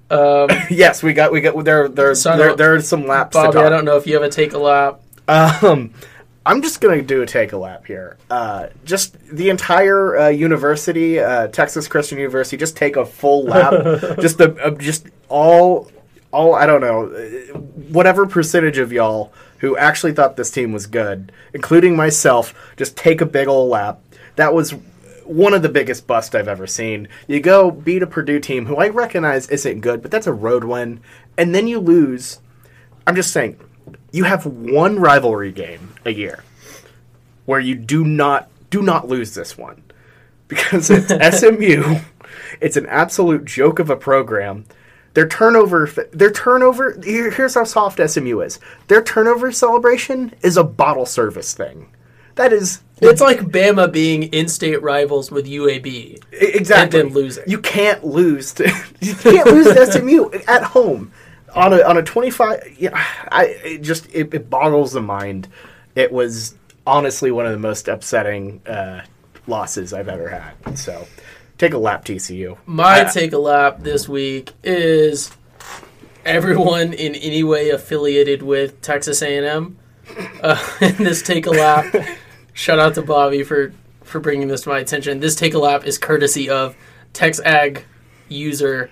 Um, 0.10 0.50
yes, 0.70 1.04
we 1.04 1.14
got 1.14 1.32
we 1.32 1.42
got 1.42 1.62
there 1.64 1.88
there 1.88 2.16
So 2.16 2.38
there, 2.38 2.56
there 2.56 2.76
are 2.76 2.82
some 2.82 3.06
laps 3.08 3.34
Bobby. 3.34 3.60
I 3.60 3.70
don't 3.70 3.86
know 3.86 3.98
if 3.98 4.08
you 4.08 4.14
have 4.16 4.24
a 4.24 4.30
take 4.30 4.54
a 4.54 4.58
lap. 4.58 5.02
Um, 5.28 5.94
I'm 6.46 6.62
just 6.62 6.82
gonna 6.82 7.02
do 7.02 7.22
a 7.22 7.26
take 7.26 7.54
a 7.54 7.58
lap 7.58 7.86
here. 7.86 8.18
Uh, 8.30 8.68
just 8.84 9.18
the 9.30 9.50
entire 9.50 10.18
uh, 10.18 10.28
university, 10.28 11.20
uh, 11.20 11.48
Texas 11.48 11.88
Christian 11.88 12.18
University, 12.18 12.58
just 12.58 12.76
take 12.76 12.98
a 12.98 13.06
full 13.06 13.46
lap. 13.46 13.72
just 14.20 14.38
the 14.38 14.56
uh, 14.62 14.72
just 14.72 15.08
all 15.30 15.90
all 16.32 16.56
I 16.56 16.66
don't 16.66 16.82
know, 16.82 17.06
uh, 17.06 17.58
whatever 17.58 18.26
percentage 18.26 18.78
of 18.78 18.92
y'all 18.92 19.32
who 19.60 19.78
actually 19.78 20.12
thought 20.12 20.36
this 20.36 20.52
team 20.52 20.74
was 20.74 20.88
good, 20.88 21.32
including 21.54 21.96
myself, 21.96 22.54
just 22.76 22.98
take 22.98 23.22
a 23.22 23.26
big 23.26 23.48
old 23.48 23.70
lap. 23.70 24.02
That 24.36 24.54
was 24.54 24.72
one 25.24 25.54
of 25.54 25.62
the 25.62 25.70
biggest 25.70 26.06
busts 26.06 26.36
I've 26.36 26.50
ever 26.50 26.68
seen. 26.68 27.08
You 27.28 27.40
go 27.40 27.72
beat 27.72 28.04
a 28.04 28.08
Purdue 28.08 28.42
team 28.42 28.66
who 28.66 28.76
I 28.76 28.90
recognize 28.90 29.48
isn't 29.48 29.80
good, 29.80 30.02
but 30.02 30.12
that's 30.12 30.28
a 30.28 30.34
road 30.34 30.66
win, 30.66 31.00
and 31.38 31.56
then 31.56 31.70
you 31.70 31.80
lose. 31.80 32.40
I'm 33.08 33.16
just 33.16 33.32
saying, 33.32 33.58
you 34.14 34.24
have 34.24 34.46
one 34.46 35.00
rivalry 35.00 35.52
game 35.52 35.96
a 36.06 36.12
year 36.12 36.44
where 37.46 37.60
you 37.60 37.76
do 37.76 38.06
not 38.06 38.48
do 38.70 38.82
not 38.82 39.10
lose 39.10 39.34
this 39.34 39.58
one 39.58 39.84
because 40.48 40.90
it's 40.90 41.10
SMU. 41.40 42.00
It's 42.62 42.78
an 42.78 42.86
absolute 42.86 43.44
joke 43.44 43.80
of 43.80 43.90
a 43.90 43.98
program. 43.98 44.66
Their 45.16 45.28
turnover, 45.28 45.88
their 46.12 46.32
turnover. 46.32 47.00
Here, 47.04 47.30
here's 47.30 47.56
how 47.56 47.66
soft 47.66 48.00
SMU 48.10 48.40
is. 48.40 48.60
Their 48.88 49.04
turnover 49.04 49.52
celebration 49.52 50.34
is 50.42 50.58
a 50.58 50.64
bottle 50.64 51.06
service 51.06 51.54
thing. 51.54 51.90
That 52.36 52.52
is 52.52 52.82
It's 53.00 53.22
like 53.22 53.42
Bama 53.42 53.92
being 53.92 54.24
in-state 54.24 54.82
rivals 54.82 55.32
with 55.32 55.46
UAB. 55.46 56.24
Exactly. 56.32 57.00
And 57.00 57.10
then 57.10 57.16
losing. 57.16 57.44
You 57.48 57.60
can't 57.60 58.04
lose. 58.04 58.54
To, 58.54 58.64
you 59.02 59.14
can't 59.16 59.48
lose 59.48 59.68
to 59.76 59.92
SMU 59.92 60.32
at 60.48 60.64
home 60.64 61.12
on 61.56 61.74
a 61.74 61.82
on 61.82 61.98
a 61.98 62.04
twenty 62.04 62.30
five. 62.30 62.76
Yeah, 62.78 62.92
I 63.32 63.46
it 63.64 63.82
just 63.82 64.08
it, 64.14 64.34
it 64.34 64.50
boggles 64.50 64.94
the 64.94 65.02
mind. 65.02 65.48
It 65.96 66.12
was 66.12 66.56
honestly 66.86 67.32
one 67.32 67.46
of 67.46 67.52
the 67.52 67.60
most 67.60 67.88
upsetting 67.88 68.62
uh, 68.68 69.04
losses 69.48 69.94
I've 69.94 70.10
ever 70.10 70.30
had. 70.30 70.78
So 70.78 71.08
take 71.58 71.74
a 71.74 71.78
lap, 71.78 72.06
TCU. 72.06 72.58
My 72.66 73.02
Uh, 73.02 73.12
take 73.12 73.34
a 73.34 73.38
lap 73.38 73.80
this 73.82 74.10
week 74.10 74.52
is 74.64 75.32
everyone 76.26 76.94
in 76.94 77.16
any 77.16 77.44
way 77.44 77.70
affiliated 77.70 78.42
with 78.42 78.82
Texas 78.82 79.22
A&M. 79.22 79.78
Uh, 80.42 80.64
and 80.82 80.98
this 80.98 81.22
take 81.22 81.46
a 81.46 81.52
lap. 81.52 81.86
shout 82.54 82.80
out 82.80 82.96
to 82.96 83.02
Bobby 83.02 83.44
for 83.44 83.74
for 84.04 84.20
bringing 84.20 84.48
this 84.48 84.62
to 84.62 84.70
my 84.70 84.80
attention. 84.80 85.20
This 85.20 85.36
take 85.36 85.54
a 85.54 85.60
lap 85.60 85.86
is 85.86 85.98
courtesy 85.98 86.50
of 86.50 86.76
TexAg 87.14 87.84
user 88.30 88.90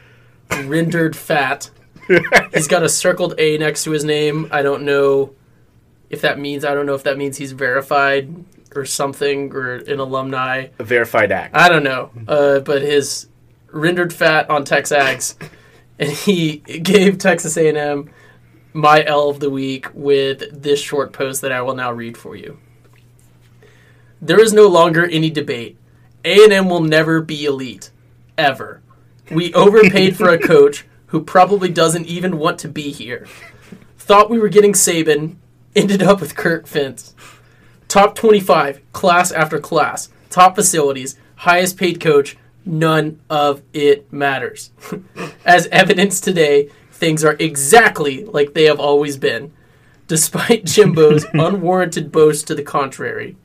rendered 0.65 1.15
fat. 1.15 1.69
He's 2.53 2.67
got 2.67 2.83
a 2.83 2.89
circled 2.89 3.35
A 3.37 3.57
next 3.57 3.83
to 3.85 3.91
his 3.91 4.03
name. 4.03 4.47
I 4.51 4.61
don't 4.61 4.83
know 4.83 5.33
if 6.09 6.21
that 6.21 6.39
means 6.39 6.65
I 6.65 6.73
don't 6.73 6.85
know 6.85 6.95
if 6.95 7.03
that 7.03 7.17
means 7.17 7.37
he's 7.37 7.51
verified 7.53 8.45
or 8.75 8.85
something 8.85 9.51
or 9.53 9.75
an 9.75 9.99
alumni. 9.99 10.67
a 10.79 10.83
verified 10.83 11.31
act. 11.31 11.55
I 11.55 11.69
don't 11.69 11.83
know, 11.83 12.11
uh, 12.27 12.59
but 12.59 12.81
his 12.81 13.27
rendered 13.71 14.13
fat 14.13 14.49
on 14.49 14.65
Texags, 14.65 15.35
and 15.99 16.09
he 16.11 16.57
gave 16.57 17.17
Texas 17.17 17.57
A&M 17.57 18.09
my 18.73 19.03
L 19.05 19.29
of 19.29 19.39
the 19.39 19.49
week 19.49 19.87
with 19.93 20.61
this 20.61 20.79
short 20.81 21.11
post 21.13 21.41
that 21.41 21.51
I 21.51 21.61
will 21.61 21.75
now 21.75 21.91
read 21.91 22.17
for 22.17 22.35
you. 22.35 22.59
There 24.21 24.39
is 24.39 24.53
no 24.53 24.67
longer 24.67 25.05
any 25.05 25.29
debate. 25.29 25.77
A&M 26.23 26.69
will 26.69 26.81
never 26.81 27.21
be 27.21 27.45
elite, 27.45 27.89
ever. 28.37 28.81
We 29.31 29.53
overpaid 29.53 30.15
for 30.15 30.29
a 30.29 30.37
coach 30.39 30.85
who 31.11 31.21
probably 31.21 31.67
doesn't 31.67 32.07
even 32.07 32.37
want 32.37 32.57
to 32.57 32.69
be 32.69 32.89
here. 32.89 33.27
Thought 33.97 34.29
we 34.29 34.39
were 34.39 34.47
getting 34.47 34.71
Saban, 34.71 35.35
ended 35.75 36.01
up 36.01 36.21
with 36.21 36.37
Kirk 36.37 36.65
Ferentz. 36.65 37.13
Top 37.89 38.15
25, 38.15 38.81
class 38.93 39.29
after 39.33 39.59
class, 39.59 40.07
top 40.29 40.55
facilities, 40.55 41.17
highest 41.35 41.77
paid 41.77 41.99
coach, 41.99 42.37
none 42.65 43.19
of 43.29 43.61
it 43.73 44.11
matters. 44.11 44.71
As 45.45 45.67
evidenced 45.67 46.23
today, 46.23 46.69
things 46.93 47.25
are 47.25 47.35
exactly 47.39 48.23
like 48.23 48.53
they 48.53 48.63
have 48.63 48.79
always 48.79 49.17
been, 49.17 49.51
despite 50.07 50.63
Jimbo's 50.63 51.25
unwarranted 51.33 52.09
boast 52.09 52.47
to 52.47 52.55
the 52.55 52.63
contrary. 52.63 53.35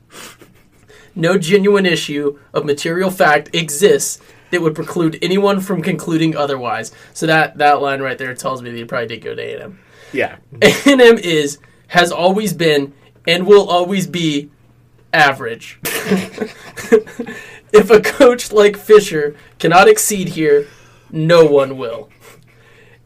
No 1.15 1.37
genuine 1.37 1.85
issue 1.85 2.39
of 2.53 2.63
material 2.63 3.11
fact 3.11 3.53
exists 3.53 4.21
that 4.51 4.61
would 4.61 4.75
preclude 4.75 5.17
anyone 5.21 5.59
from 5.59 5.81
concluding 5.81 6.35
otherwise. 6.35 6.91
So 7.13 7.25
that 7.27 7.57
that 7.57 7.81
line 7.81 8.01
right 8.01 8.17
there 8.17 8.33
tells 8.33 8.61
me 8.61 8.69
that 8.71 8.77
he 8.77 8.85
probably 8.85 9.07
did 9.07 9.21
go 9.21 9.35
to 9.35 9.41
A&M. 9.41 9.79
Yeah. 10.13 10.37
A&M 10.61 11.17
is 11.17 11.59
has 11.87 12.11
always 12.11 12.53
been 12.53 12.93
and 13.25 13.45
will 13.45 13.69
always 13.69 14.07
be 14.07 14.49
average. 15.13 15.79
if 17.73 17.89
a 17.89 18.01
coach 18.01 18.51
like 18.51 18.77
Fisher 18.77 19.35
cannot 19.59 19.87
exceed 19.87 20.29
here, 20.29 20.67
no 21.11 21.45
one 21.45 21.77
will. 21.77 22.09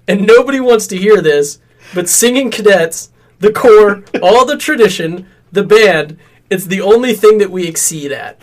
And 0.07 0.25
nobody 0.25 0.59
wants 0.59 0.87
to 0.87 0.97
hear 0.97 1.21
this, 1.21 1.59
but 1.93 2.09
singing 2.09 2.51
cadets, 2.51 3.11
the 3.39 3.51
corps, 3.51 4.03
all 4.21 4.45
the 4.45 4.57
tradition, 4.57 5.27
the 5.51 5.63
band, 5.63 6.17
it's 6.49 6.65
the 6.65 6.81
only 6.81 7.13
thing 7.13 7.37
that 7.37 7.51
we 7.51 7.67
exceed 7.67 8.11
at. 8.11 8.41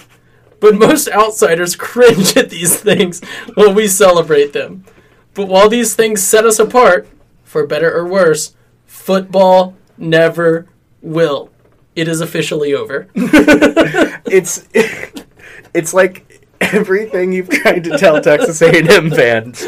But 0.60 0.74
most 0.74 1.08
outsiders 1.08 1.76
cringe 1.76 2.36
at 2.36 2.50
these 2.50 2.80
things 2.80 3.22
while 3.54 3.72
we 3.72 3.86
celebrate 3.88 4.52
them. 4.52 4.84
But 5.34 5.46
while 5.48 5.68
these 5.68 5.94
things 5.94 6.22
set 6.22 6.44
us 6.44 6.58
apart, 6.58 7.08
for 7.44 7.66
better 7.66 7.94
or 7.96 8.06
worse, 8.06 8.54
football 8.86 9.76
never 9.96 10.66
will. 11.00 11.50
It 11.94 12.08
is 12.08 12.20
officially 12.20 12.74
over. 12.74 13.08
It's 14.30 14.68
it's 15.72 15.94
like 15.94 16.46
everything 16.60 17.32
you've 17.32 17.48
tried 17.48 17.84
to 17.84 17.96
tell 17.96 18.20
Texas 18.20 18.60
A&M 18.60 19.10
fans 19.10 19.64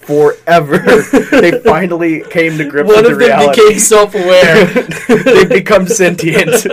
forever. 0.00 0.78
they 1.30 1.60
finally 1.60 2.22
came 2.28 2.58
to 2.58 2.64
grips 2.68 2.88
One 2.88 3.04
with 3.04 3.12
of 3.12 3.18
the 3.18 3.26
them 3.26 3.38
reality. 3.38 3.62
became 3.62 3.78
self 3.78 4.14
aware. 4.14 4.64
They've 5.08 5.48
become 5.48 5.86
sentient. 5.86 6.66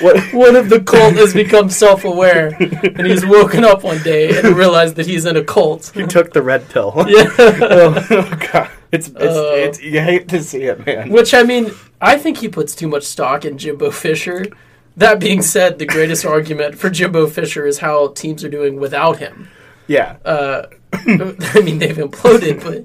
What, 0.00 0.20
One 0.32 0.56
of 0.56 0.68
the 0.68 0.80
cult 0.80 1.14
has 1.14 1.32
become 1.34 1.70
self 1.70 2.04
aware. 2.04 2.48
And 2.58 3.06
he's 3.06 3.24
woken 3.24 3.64
up 3.64 3.82
one 3.84 4.02
day 4.02 4.36
and 4.38 4.56
realized 4.56 4.96
that 4.96 5.06
he's 5.06 5.24
in 5.26 5.36
a 5.36 5.44
cult. 5.44 5.94
you 5.96 6.06
took 6.06 6.32
the 6.32 6.42
red 6.42 6.68
pill. 6.68 6.92
Yeah. 7.08 7.28
oh, 7.38 8.06
oh, 8.10 8.38
god, 8.52 8.70
it's 8.90 9.08
it's, 9.08 9.16
Oh. 9.18 9.54
it's 9.54 9.80
you 9.82 10.00
hate 10.00 10.28
to 10.28 10.42
see 10.42 10.64
it, 10.64 10.84
man. 10.86 11.10
Which, 11.10 11.32
I 11.34 11.42
mean, 11.42 11.70
I 12.00 12.18
think 12.18 12.38
he 12.38 12.48
puts 12.48 12.74
too 12.74 12.88
much 12.88 13.04
stock 13.04 13.44
in 13.44 13.58
Jimbo 13.58 13.90
Fisher. 13.90 14.46
That 14.96 15.20
being 15.20 15.40
said, 15.42 15.78
the 15.78 15.86
greatest 15.86 16.24
argument 16.26 16.76
for 16.76 16.90
Jimbo 16.90 17.26
Fisher 17.28 17.66
is 17.66 17.78
how 17.78 18.08
teams 18.08 18.44
are 18.44 18.48
doing 18.50 18.78
without 18.80 19.18
him. 19.18 19.48
Yeah, 19.86 20.16
Uh, 20.24 20.66
I 20.92 21.60
mean, 21.62 21.78
they've 21.78 21.96
imploded, 21.96 22.62
but, 22.62 22.84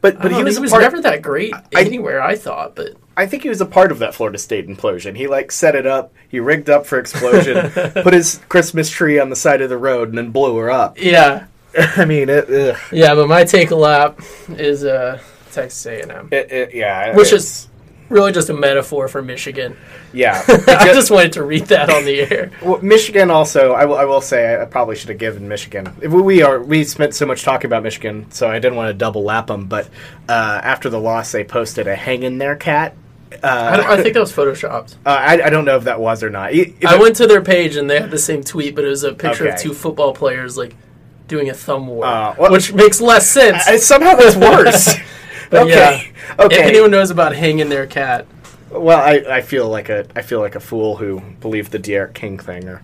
but 0.00 0.20
but 0.22 0.30
he 0.32 0.38
he 0.38 0.44
was, 0.44 0.56
a 0.58 0.60
was 0.60 0.70
part, 0.70 0.82
never 0.82 1.00
that 1.02 1.22
great 1.22 1.52
I- 1.54 1.82
anywhere, 1.82 2.22
I 2.22 2.36
thought. 2.36 2.74
But 2.76 2.92
I 3.16 3.26
think 3.26 3.42
he 3.42 3.48
was 3.48 3.60
a 3.60 3.66
part 3.66 3.92
of 3.92 3.98
that 3.98 4.14
Florida 4.14 4.38
State 4.38 4.66
implosion. 4.68 5.16
He 5.16 5.26
like 5.26 5.52
set 5.52 5.74
it 5.74 5.86
up. 5.86 6.12
He 6.28 6.40
rigged 6.40 6.70
up 6.70 6.86
for 6.86 6.98
explosion. 6.98 7.70
put 8.02 8.14
his 8.14 8.40
Christmas 8.48 8.88
tree 8.90 9.18
on 9.18 9.28
the 9.30 9.36
side 9.36 9.60
of 9.60 9.68
the 9.68 9.76
road 9.78 10.08
and 10.08 10.18
then 10.18 10.30
blew 10.30 10.56
her 10.56 10.70
up. 10.70 10.98
yeah, 10.98 11.46
I 11.78 12.04
mean, 12.04 12.28
it, 12.28 12.48
ugh. 12.50 12.78
yeah. 12.90 13.14
But 13.14 13.28
my 13.28 13.44
take 13.44 13.70
a 13.70 13.76
lap 13.76 14.20
is 14.48 14.84
uh, 14.84 15.20
Texas 15.50 15.84
A&M, 15.86 16.28
It, 16.32 16.50
it, 16.50 16.74
yeah, 16.74 17.14
which 17.16 17.32
is 17.32 17.68
really 18.08 18.32
just 18.32 18.50
a 18.50 18.54
metaphor 18.54 19.08
for 19.08 19.22
Michigan. 19.22 19.76
yeah. 20.12 20.42
I 20.48 20.92
just 20.92 21.10
wanted 21.10 21.32
to 21.34 21.44
read 21.44 21.66
that 21.66 21.88
on 21.90 22.04
the 22.04 22.20
air. 22.20 22.50
Well, 22.62 22.80
Michigan 22.82 23.30
also, 23.30 23.72
I 23.72 23.86
will, 23.86 23.96
I 23.96 24.04
will 24.04 24.20
say, 24.20 24.60
I 24.60 24.64
probably 24.66 24.96
should 24.96 25.08
have 25.08 25.18
given 25.18 25.48
Michigan. 25.48 25.94
We 26.00 26.42
are 26.42 26.62
we 26.62 26.84
spent 26.84 27.14
so 27.14 27.24
much 27.26 27.42
talking 27.42 27.66
about 27.66 27.82
Michigan, 27.82 28.30
so 28.30 28.50
I 28.50 28.58
didn't 28.58 28.76
want 28.76 28.88
to 28.88 28.94
double 28.94 29.22
lap 29.22 29.46
them. 29.48 29.66
But 29.66 29.88
uh, 30.28 30.60
after 30.62 30.88
the 30.90 31.00
loss, 31.00 31.32
they 31.32 31.44
posted 31.44 31.86
a 31.86 31.94
"hang 31.94 32.22
in 32.22 32.36
there, 32.38 32.56
cat." 32.56 32.94
I, 33.42 33.48
Uh, 33.48 33.76
don't, 33.76 33.86
I 33.86 34.02
think 34.02 34.14
that 34.14 34.20
was 34.20 34.32
photoshopped. 34.32 34.94
uh, 35.06 35.08
I, 35.10 35.42
I 35.46 35.50
don't 35.50 35.64
know 35.64 35.76
if 35.76 35.84
that 35.84 36.00
was 36.00 36.22
or 36.22 36.30
not. 36.30 36.54
E- 36.54 36.74
if 36.80 36.84
I 36.88 36.96
went 36.96 37.16
to 37.16 37.26
their 37.26 37.42
page 37.42 37.76
and 37.76 37.88
they 37.88 38.00
had 38.00 38.10
the 38.10 38.18
same 38.18 38.42
tweet, 38.42 38.74
but 38.74 38.84
it 38.84 38.88
was 38.88 39.04
a 39.04 39.12
picture 39.14 39.46
of 39.48 39.58
two 39.58 39.74
football 39.74 40.12
players 40.14 40.56
like 40.56 40.74
doing 41.28 41.48
a 41.50 41.54
thumb 41.54 41.86
war, 41.86 42.04
Uh, 42.04 42.34
well- 42.38 42.52
which 42.52 42.72
makes 42.72 43.00
less 43.00 43.28
sense. 43.30 43.66
I, 43.66 43.76
somehow 43.76 44.14
that's 44.16 44.36
worse. 44.36 44.94
But 45.50 45.64
okay, 45.64 46.12
If 46.30 46.40
okay. 46.40 46.62
anyone 46.62 46.90
knows 46.90 47.10
about 47.10 47.34
hanging 47.34 47.68
their 47.68 47.86
cat, 47.86 48.24
Well, 48.70 48.98
I, 48.98 49.22
I 49.36 49.40
feel 49.42 49.68
like 49.68 49.90
a 49.90 50.06
I 50.16 50.22
feel 50.22 50.40
like 50.40 50.54
a 50.54 50.60
fool 50.60 50.96
who 50.96 51.20
believed 51.42 51.72
the 51.72 51.78
D'Eriq 51.78 52.14
King 52.14 52.38
thing 52.38 52.66
or 52.70 52.80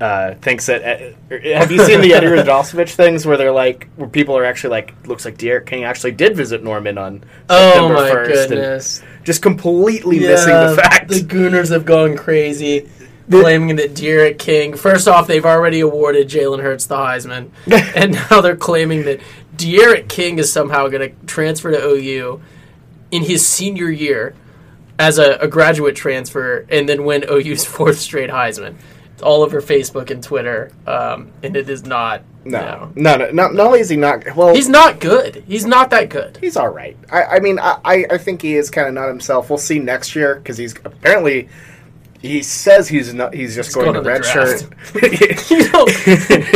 uh, 0.00 0.34
thinks 0.34 0.66
that. 0.66 0.82
Uh, 0.82 1.38
have 1.58 1.70
you 1.70 1.84
seen 1.84 2.00
the 2.00 2.12
Eddie 2.12 2.26
Radosevich 2.42 2.94
things 2.94 3.26
where 3.26 3.36
they're 3.36 3.52
like 3.52 3.88
where 3.96 4.08
people 4.08 4.36
are 4.36 4.44
actually 4.44 4.70
like 4.70 4.94
looks 5.06 5.24
like 5.24 5.38
D'Eriq 5.38 5.66
King 5.66 5.84
actually 5.84 6.12
did 6.12 6.36
visit 6.36 6.62
Norman 6.62 6.98
on 6.98 7.24
oh 7.48 7.72
September 7.72 7.94
my 7.94 8.10
1st 8.10 8.40
and 8.40 8.48
goodness, 8.50 9.02
just 9.24 9.42
completely 9.42 10.20
missing 10.20 10.52
the 10.52 10.76
fact. 10.80 11.08
the 11.08 11.20
Gooners 11.20 11.70
have 11.70 11.84
gone 11.84 12.16
crazy. 12.16 12.88
Claiming 13.28 13.74
that 13.74 13.92
D'Eriq 13.92 14.38
King, 14.38 14.76
first 14.76 15.08
off, 15.08 15.26
they've 15.26 15.44
already 15.44 15.80
awarded 15.80 16.28
Jalen 16.28 16.62
Hurts 16.62 16.86
the 16.86 16.94
Heisman, 16.94 17.50
and 17.96 18.12
now 18.12 18.40
they're 18.40 18.54
claiming 18.54 19.04
that 19.06 19.20
Derek 19.56 20.08
King 20.08 20.38
is 20.38 20.52
somehow 20.52 20.86
going 20.86 21.10
to 21.10 21.26
transfer 21.26 21.72
to 21.72 21.76
OU 21.76 22.40
in 23.10 23.24
his 23.24 23.44
senior 23.44 23.90
year 23.90 24.36
as 24.96 25.18
a, 25.18 25.38
a 25.38 25.48
graduate 25.48 25.96
transfer 25.96 26.66
and 26.68 26.88
then 26.88 27.04
win 27.04 27.24
OU's 27.28 27.64
fourth 27.64 27.98
straight 27.98 28.30
Heisman. 28.30 28.76
All 29.22 29.42
over 29.42 29.62
Facebook 29.62 30.10
and 30.10 30.22
Twitter, 30.22 30.70
um, 30.86 31.30
and 31.42 31.56
it 31.56 31.68
is 31.70 31.84
not. 31.84 32.22
no, 32.44 32.90
no, 32.94 33.16
no, 33.16 33.30
not, 33.30 33.54
not 33.54 33.66
only 33.66 33.80
is 33.80 33.88
he 33.88 33.96
not 33.96 34.36
well, 34.36 34.54
He's 34.54 34.68
not 34.68 35.00
good. 35.00 35.42
He's 35.48 35.64
not 35.64 35.90
that 35.90 36.10
good. 36.10 36.36
he's 36.40 36.56
all 36.56 36.68
right. 36.68 36.96
I, 37.10 37.22
I 37.24 37.40
mean, 37.40 37.58
I, 37.58 38.04
I 38.10 38.18
think 38.18 38.42
he 38.42 38.56
is 38.56 38.68
kind 38.70 38.88
of 38.88 38.94
not 38.94 39.08
himself. 39.08 39.48
We'll 39.48 39.58
see 39.58 39.78
next 39.78 40.14
year 40.14 40.34
because 40.36 40.58
he's 40.58 40.74
apparently 40.84 41.48
he 42.20 42.42
says 42.42 42.88
he's 42.88 43.12
not. 43.14 43.32
He's 43.34 43.54
just 43.54 43.74
going, 43.74 43.92
going 43.92 44.04
to 44.04 44.10
redshirt. 44.10 44.70
You 45.50 45.70
know, 45.72 45.86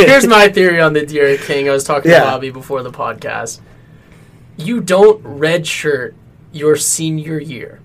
here's 0.05 0.27
my 0.27 0.49
theory 0.49 0.81
on 0.81 0.93
the 0.93 1.05
D'Eriq 1.05 1.45
King. 1.45 1.67
I 1.67 1.71
was 1.71 1.83
talking 1.83 2.11
Yeah. 2.11 2.19
to 2.19 2.25
Bobby 2.25 2.51
before 2.51 2.83
the 2.83 2.91
podcast. 2.91 3.59
You 4.57 4.81
don't 4.81 5.23
redshirt 5.23 6.13
your 6.51 6.75
senior 6.75 7.39
year. 7.39 7.79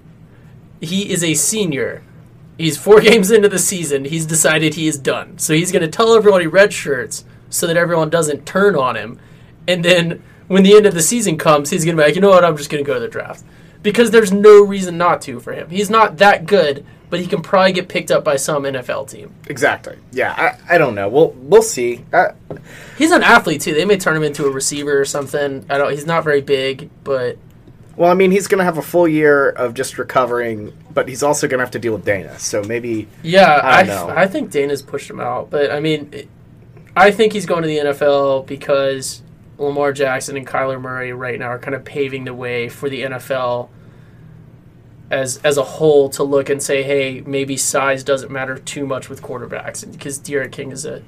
He 0.80 1.10
is 1.10 1.24
a 1.24 1.34
senior. 1.34 2.02
He's 2.58 2.78
four 2.78 3.00
games 3.02 3.30
into 3.30 3.48
the 3.48 3.58
season. 3.58 4.04
He's 4.04 4.26
decided 4.26 4.74
he 4.74 4.86
is 4.88 4.98
done. 4.98 5.38
So 5.38 5.54
he's 5.54 5.72
going 5.72 5.82
to 5.82 5.88
tell 5.88 6.14
everyone 6.14 6.40
he 6.40 6.46
redshirts 6.46 7.24
so 7.50 7.66
that 7.66 7.76
everyone 7.76 8.10
doesn't 8.10 8.46
turn 8.46 8.74
on 8.76 8.96
him. 8.96 9.18
And 9.68 9.84
then 9.84 10.22
when 10.48 10.62
the 10.62 10.74
end 10.76 10.86
of 10.86 10.94
the 10.94 11.02
season 11.02 11.38
comes, 11.38 11.70
he's 11.70 11.84
going 11.84 11.96
to 11.96 12.02
be 12.02 12.06
like, 12.06 12.14
you 12.14 12.20
know 12.20 12.30
what? 12.30 12.44
I'm 12.44 12.56
just 12.56 12.70
going 12.70 12.82
to 12.82 12.86
go 12.86 12.94
to 12.94 13.00
the 13.00 13.08
draft. 13.08 13.44
Because 13.82 14.10
there's 14.10 14.32
no 14.32 14.64
reason 14.64 14.98
not 14.98 15.20
to 15.22 15.38
for 15.40 15.52
him. 15.52 15.70
He's 15.70 15.90
not 15.90 16.18
that 16.18 16.46
good, 16.46 16.84
but 17.08 17.20
he 17.20 17.26
can 17.26 17.40
probably 17.40 17.72
get 17.72 17.88
picked 17.88 18.10
up 18.10 18.24
by 18.24 18.34
some 18.36 18.64
NFL 18.64 19.08
team. 19.08 19.32
exactly. 19.48 19.96
Yeah, 20.10 20.32
I, 20.68 20.74
I 20.74 20.78
don't 20.78 20.96
know. 20.96 21.08
We'll 21.08 21.30
we'll 21.36 21.62
see. 21.62 22.04
Uh, 22.12 22.30
He's 22.98 23.12
an 23.12 23.22
athlete 23.22 23.60
too. 23.60 23.74
They 23.74 23.84
may 23.84 23.96
turn 23.96 24.16
him 24.16 24.24
into 24.24 24.44
a 24.44 24.50
receiver 24.50 25.00
or 25.00 25.04
something. 25.04 25.66
I 25.70 25.78
don't. 25.78 25.92
He's 25.92 26.06
not 26.06 26.24
very 26.24 26.40
big, 26.40 26.90
but 27.04 27.38
well, 27.96 28.10
I 28.10 28.14
mean, 28.14 28.30
he's 28.30 28.46
going 28.46 28.58
to 28.58 28.64
have 28.64 28.78
a 28.78 28.82
full 28.82 29.08
year 29.08 29.48
of 29.50 29.74
just 29.74 29.98
recovering, 29.98 30.72
but 30.92 31.08
he's 31.08 31.22
also 31.22 31.48
going 31.48 31.58
to 31.58 31.64
have 31.64 31.70
to 31.72 31.78
deal 31.78 31.94
with 31.94 32.04
Dana. 32.04 32.38
So 32.38 32.62
maybe 32.62 33.08
yeah, 33.22 33.60
I 33.62 33.82
I. 33.82 34.22
I 34.22 34.26
think 34.26 34.50
Dana's 34.50 34.82
pushed 34.82 35.08
him 35.10 35.20
out. 35.20 35.50
But 35.50 35.70
I 35.70 35.80
mean, 35.80 36.08
it- 36.12 36.28
I 36.98 37.10
think 37.10 37.34
he's 37.34 37.44
going 37.44 37.60
to 37.62 37.68
the 37.68 37.76
NFL 37.78 38.46
because 38.46 39.22
Lamar 39.58 39.92
Jackson 39.92 40.36
and 40.36 40.46
Kyler 40.46 40.80
Murray 40.80 41.12
right 41.12 41.38
now 41.38 41.48
are 41.48 41.58
kind 41.58 41.74
of 41.74 41.84
paving 41.84 42.24
the 42.24 42.32
way 42.32 42.68
for 42.70 42.88
the 42.88 43.02
NFL 43.02 43.68
as 45.10 45.36
as 45.44 45.56
a 45.56 45.62
whole 45.62 46.08
to 46.10 46.22
look 46.22 46.48
and 46.48 46.62
say, 46.62 46.82
hey, 46.82 47.22
maybe 47.26 47.56
size 47.56 48.02
doesn't 48.02 48.30
matter 48.32 48.56
too 48.58 48.86
much 48.86 49.08
with 49.08 49.22
quarterbacks 49.22 49.90
because 49.90 50.18
D'Eriq 50.18 50.52
King 50.52 50.72
is 50.72 50.84
a 50.84 51.02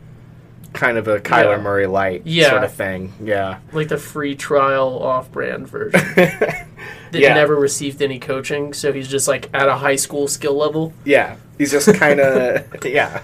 kind 0.72 0.98
of 0.98 1.08
a 1.08 1.18
Kyler 1.18 1.56
Yeah. 1.56 1.62
Murray 1.62 1.86
light 1.86 2.22
Yeah. 2.24 2.50
sort 2.50 2.64
of 2.64 2.72
thing. 2.72 3.12
Yeah. 3.24 3.58
like 3.72 3.88
the 3.88 3.98
free 3.98 4.34
trial 4.34 4.98
off-brand 5.02 5.66
version 5.68 6.00
that 6.16 6.66
Yeah. 7.12 7.34
never 7.34 7.54
received 7.56 8.02
any 8.02 8.18
coaching, 8.18 8.72
so 8.74 8.92
he's 8.92 9.08
just 9.08 9.28
like 9.28 9.48
at 9.54 9.68
a 9.68 9.74
high 9.74 9.96
school 9.96 10.28
skill 10.28 10.54
level. 10.56 10.92
Yeah, 11.04 11.36
he's 11.56 11.70
just 11.72 11.92
kind 11.94 12.20
of 12.20 12.64
yeah. 12.84 13.20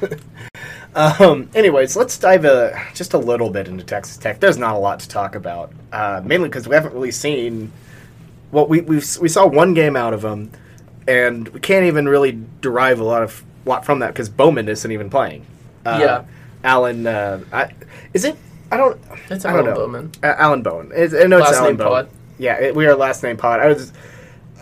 Um, 0.95 1.51
anyways, 1.55 1.97
let's 1.97 2.17
dive 2.19 2.45
a, 2.45 2.81
just 2.95 3.15
a 3.15 3.19
little 3.19 3.51
bit 3.51 3.67
into 3.67 3.83
Texas 3.85 4.17
Tech. 4.17 4.39
There's 4.41 4.57
not 4.59 4.75
a 4.75 4.79
lot 4.79 5.01
to 5.01 5.09
talk 5.09 5.35
about, 5.35 5.73
uh, 5.93 6.23
mainly 6.25 6.49
because 6.49 6.69
we 6.69 6.75
haven't 6.75 6.95
really 6.95 7.11
seen. 7.11 7.73
Well, 8.53 8.67
we 8.69 8.81
we 8.81 8.97
we 9.21 9.29
saw 9.29 9.47
one 9.47 9.75
game 9.75 9.97
out 9.97 10.15
of 10.15 10.23
them, 10.23 10.53
and 11.09 11.49
we 11.49 11.59
can't 11.61 11.87
even 11.87 12.09
really 12.09 12.39
derive 12.61 13.01
a 13.01 13.05
lot 13.05 13.23
of 13.25 13.43
lot 13.65 13.85
from 13.85 13.99
that 14.01 14.09
because 14.09 14.29
Bowman 14.29 14.69
isn't 14.69 14.91
even 14.93 15.11
playing. 15.11 15.45
Uh, 15.85 15.99
Yeah. 16.01 16.25
Alan, 16.65 17.07
uh, 17.07 17.45
I, 17.53 17.71
is 18.13 18.25
it? 18.25 18.37
I 18.73 18.77
don't. 18.77 19.01
It's 19.31 19.45
I 19.45 19.53
don't 19.53 19.61
Alan 19.61 19.65
know. 19.67 19.75
Bowman. 19.75 20.13
Uh, 20.23 20.35
Alan 20.37 20.63
Bowen. 20.63 20.91
It's, 20.95 21.15
I 21.15 21.25
know 21.25 21.39
it's 21.39 21.53
Alan 21.53 21.65
name 21.65 21.77
Bowen. 21.77 22.07
Pod. 22.07 22.09
Yeah, 22.39 22.61
it, 22.61 22.75
we 22.75 22.87
are 22.87 22.97
last 22.97 23.23
name 23.23 23.37
pod. 23.37 23.61
I 23.61 23.69
was, 23.69 23.93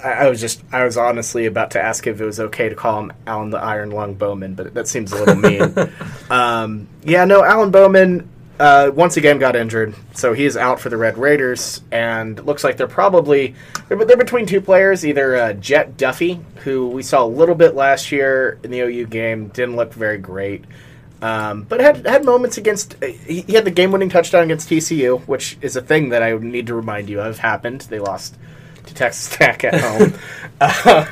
I, 0.05 0.11
I 0.11 0.29
was 0.29 0.41
just, 0.41 0.63
I 0.73 0.85
was 0.85 0.99
honestly 0.99 1.47
about 1.47 1.71
to 1.71 1.81
ask 1.81 2.07
if 2.07 2.21
it 2.21 2.25
was 2.25 2.41
okay 2.41 2.69
to 2.69 2.75
call 2.75 3.01
him 3.01 3.13
Alan 3.27 3.51
the 3.51 3.59
Iron 3.59 3.91
Lung 3.91 4.15
Bowman, 4.15 4.55
but 4.55 4.75
that 4.75 4.89
seems 4.89 5.13
a 5.13 5.25
little 5.25 5.37
mean. 5.37 5.75
um, 6.31 6.89
yeah, 7.05 7.25
no, 7.25 7.43
Alan 7.43 7.71
Bowman 7.71 8.29
uh, 8.61 8.91
once 8.95 9.17
again 9.17 9.39
got 9.39 9.57
injured, 9.57 9.95
so 10.13 10.35
he 10.35 10.45
is 10.45 10.57
out 10.57 10.81
for 10.81 10.91
the 10.91 10.97
Red 10.97 11.17
Raiders, 11.17 11.81
and 11.91 12.39
it 12.39 12.45
looks 12.45 12.63
like 12.63 12.77
they're 12.77 12.87
probably 12.87 13.55
they're, 13.89 14.05
they're 14.05 14.17
between 14.17 14.45
two 14.45 14.61
players, 14.61 15.07
either 15.07 15.37
uh, 15.37 15.53
Jett 15.55 15.97
Duffey, 15.97 16.43
who 16.57 16.89
we 16.89 17.03
saw 17.03 17.25
a 17.25 17.27
little 17.27 17.55
bit 17.55 17.75
last 17.75 18.13
year 18.13 18.59
in 18.63 18.71
the 18.71 18.81
OU 18.81 19.07
game, 19.07 19.49
didn't 19.49 19.77
look 19.77 19.95
very 19.95 20.19
great. 20.19 20.65
Um, 21.23 21.63
but 21.63 21.81
had 21.81 22.05
had 22.07 22.25
moments 22.25 22.59
against. 22.59 22.97
He, 23.03 23.43
he 23.43 23.53
had 23.55 23.65
the 23.65 23.71
game-winning 23.71 24.09
touchdown 24.09 24.43
against 24.45 24.69
TCU, 24.69 25.21
which 25.29 25.57
is 25.63 25.77
a 25.77 25.81
thing 25.81 26.09
that 26.11 26.23
I 26.23 26.37
need 26.37 26.67
to 26.67 26.75
remind 26.75 27.09
you 27.09 27.21
of 27.21 27.39
happened. 27.39 27.83
They 27.83 28.01
lost 28.01 28.37
to 28.87 28.93
Texas 28.95 29.29
Tech 29.37 29.63
at 29.63 29.81
home, 29.81 30.15
uh, 30.61 31.07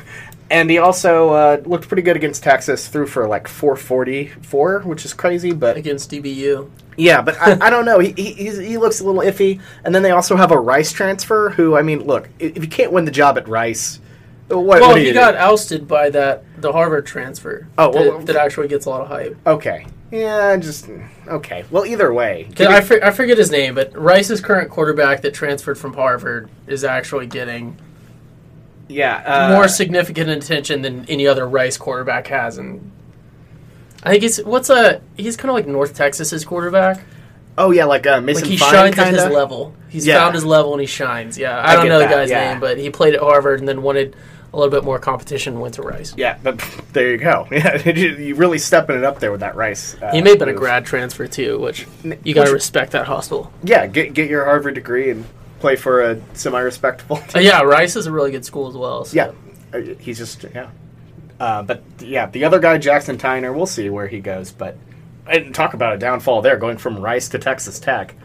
and 0.49 0.69
he 0.69 0.77
also 0.79 1.29
uh, 1.29 1.61
looked 1.65 1.87
pretty 1.87 2.03
good 2.03 2.17
against 2.17 2.43
Texas. 2.43 2.89
Threw 2.89 3.07
for 3.07 3.25
like 3.27 3.47
444, 3.47 4.81
which 4.81 5.05
is 5.05 5.13
crazy, 5.13 5.53
but 5.53 5.77
against 5.77 6.11
DBU. 6.11 6.69
yeah, 6.97 7.21
but 7.21 7.39
I, 7.39 7.67
I 7.67 7.69
don't 7.69 7.85
know. 7.85 7.99
He, 7.99 8.11
he 8.11 8.33
he 8.49 8.77
looks 8.77 8.99
a 8.99 9.05
little 9.05 9.21
iffy. 9.21 9.61
And 9.85 9.95
then 9.95 10.03
they 10.03 10.11
also 10.11 10.35
have 10.35 10.51
a 10.51 10.59
Rice 10.59 10.91
transfer, 10.91 11.51
who 11.51 11.77
I 11.77 11.83
mean, 11.83 12.03
look, 12.05 12.27
if 12.37 12.61
you 12.61 12.67
can't 12.69 12.91
win 12.91 13.05
the 13.05 13.11
job 13.11 13.37
at 13.37 13.47
Rice, 13.47 14.01
what, 14.49 14.81
Well, 14.81 14.89
what 14.89 14.97
he 14.99 15.07
you 15.07 15.13
got 15.13 15.31
do? 15.31 15.37
ousted 15.37 15.87
by 15.87 16.09
that 16.09 16.43
the 16.61 16.73
Harvard 16.73 17.05
transfer. 17.05 17.67
Oh, 17.77 17.93
that, 17.93 17.99
well, 18.01 18.19
that 18.19 18.35
actually 18.35 18.67
gets 18.67 18.85
a 18.85 18.89
lot 18.89 19.01
of 19.01 19.07
hype. 19.07 19.37
Okay, 19.47 19.85
yeah, 20.11 20.57
just 20.57 20.89
okay. 21.27 21.65
Well, 21.71 21.85
either 21.85 22.13
way, 22.13 22.49
I, 22.59 22.81
for, 22.81 23.03
I 23.03 23.11
forget 23.11 23.37
his 23.37 23.49
name, 23.49 23.75
but 23.75 23.97
Rice's 23.97 24.41
current 24.41 24.69
quarterback 24.69 25.21
that 25.21 25.33
transferred 25.33 25.77
from 25.77 25.93
Harvard 25.93 26.49
is 26.67 26.83
actually 26.83 27.27
getting 27.27 27.77
yeah, 28.91 29.23
uh, 29.25 29.53
more 29.53 29.67
significant 29.67 30.29
attention 30.29 30.81
than 30.81 31.05
any 31.05 31.27
other 31.27 31.47
Rice 31.47 31.77
quarterback 31.77 32.27
has. 32.27 32.57
And 32.57 32.91
I 34.03 34.11
think 34.11 34.23
he's 34.23 34.43
what's 34.43 34.69
a 34.69 35.01
he's 35.17 35.37
kind 35.37 35.49
of 35.49 35.55
like 35.55 35.67
North 35.67 35.95
Texas's 35.95 36.45
quarterback. 36.45 37.01
Oh 37.57 37.71
yeah, 37.71 37.85
like 37.85 38.05
uh, 38.07 38.21
Mason 38.21 38.43
Like 38.43 38.51
he 38.51 38.57
Fine, 38.57 38.73
shines 38.73 38.99
at 38.99 39.13
his 39.13 39.25
level. 39.25 39.75
He's 39.89 40.07
Yeah. 40.07 40.19
found 40.19 40.35
his 40.35 40.45
level 40.45 40.73
and 40.73 40.81
he 40.81 40.87
shines. 40.87 41.37
Yeah, 41.37 41.57
I, 41.57 41.73
I 41.73 41.75
don't 41.75 41.89
know 41.89 41.99
the 41.99 42.05
guy's 42.05 42.29
yeah. 42.29 42.51
name, 42.51 42.59
but 42.59 42.77
he 42.77 42.89
played 42.89 43.13
at 43.13 43.21
Harvard 43.21 43.59
and 43.59 43.67
then 43.67 43.81
wanted 43.81 44.15
a 44.53 44.57
little 44.57 44.71
bit 44.71 44.83
more 44.83 44.99
competition. 44.99 45.53
and 45.53 45.61
Went 45.61 45.75
to 45.75 45.81
Rice. 45.81 46.13
Yeah, 46.17 46.37
but 46.43 46.57
there 46.93 47.11
you 47.11 47.17
go. 47.17 47.47
Yeah, 47.51 47.77
you 47.89 48.35
really 48.35 48.57
stepping 48.59 48.97
it 48.97 49.03
up 49.03 49.19
there 49.19 49.31
with 49.31 49.39
that 49.41 49.55
Rice. 49.55 49.95
Uh, 50.01 50.11
He 50.11 50.21
may 50.21 50.31
have 50.31 50.39
been 50.39 50.49
a 50.49 50.53
grad 50.53 50.85
transfer 50.85 51.27
too, 51.27 51.59
which 51.59 51.87
you 52.23 52.33
got 52.33 52.45
to 52.47 52.53
respect 52.53 52.91
that 52.91 53.05
hustle. 53.07 53.51
Yeah, 53.63 53.87
get 53.87 54.13
get 54.13 54.29
your 54.29 54.45
Harvard 54.45 54.75
degree 54.75 55.09
and 55.09 55.25
play 55.59 55.75
for 55.75 56.01
a 56.01 56.19
semi-respectable. 56.33 57.17
Team. 57.17 57.27
Uh, 57.35 57.39
yeah, 57.39 57.61
Rice 57.61 57.95
is 57.95 58.07
a 58.07 58.11
really 58.11 58.31
good 58.31 58.43
school 58.45 58.67
as 58.67 58.75
well. 58.75 59.05
So. 59.05 59.15
Yeah, 59.15 59.31
Uh, 59.73 59.93
he's 59.99 60.17
just 60.17 60.43
yeah. 60.55 60.69
Uh, 61.39 61.63
but 61.63 61.83
yeah, 61.99 62.27
the 62.27 62.43
other 62.45 62.59
guy, 62.59 62.77
Jackson 62.77 63.17
Tyner, 63.17 63.53
we'll 63.55 63.65
see 63.65 63.89
where 63.89 64.07
he 64.07 64.19
goes. 64.19 64.51
But 64.51 64.75
I 65.25 65.33
didn't 65.33 65.53
talk 65.53 65.73
about 65.73 65.93
a 65.93 65.97
downfall 65.97 66.41
there, 66.41 66.57
going 66.57 66.77
from 66.77 66.99
Rice 66.99 67.29
to 67.29 67.39
Texas 67.39 67.79
Tech. 67.79 68.15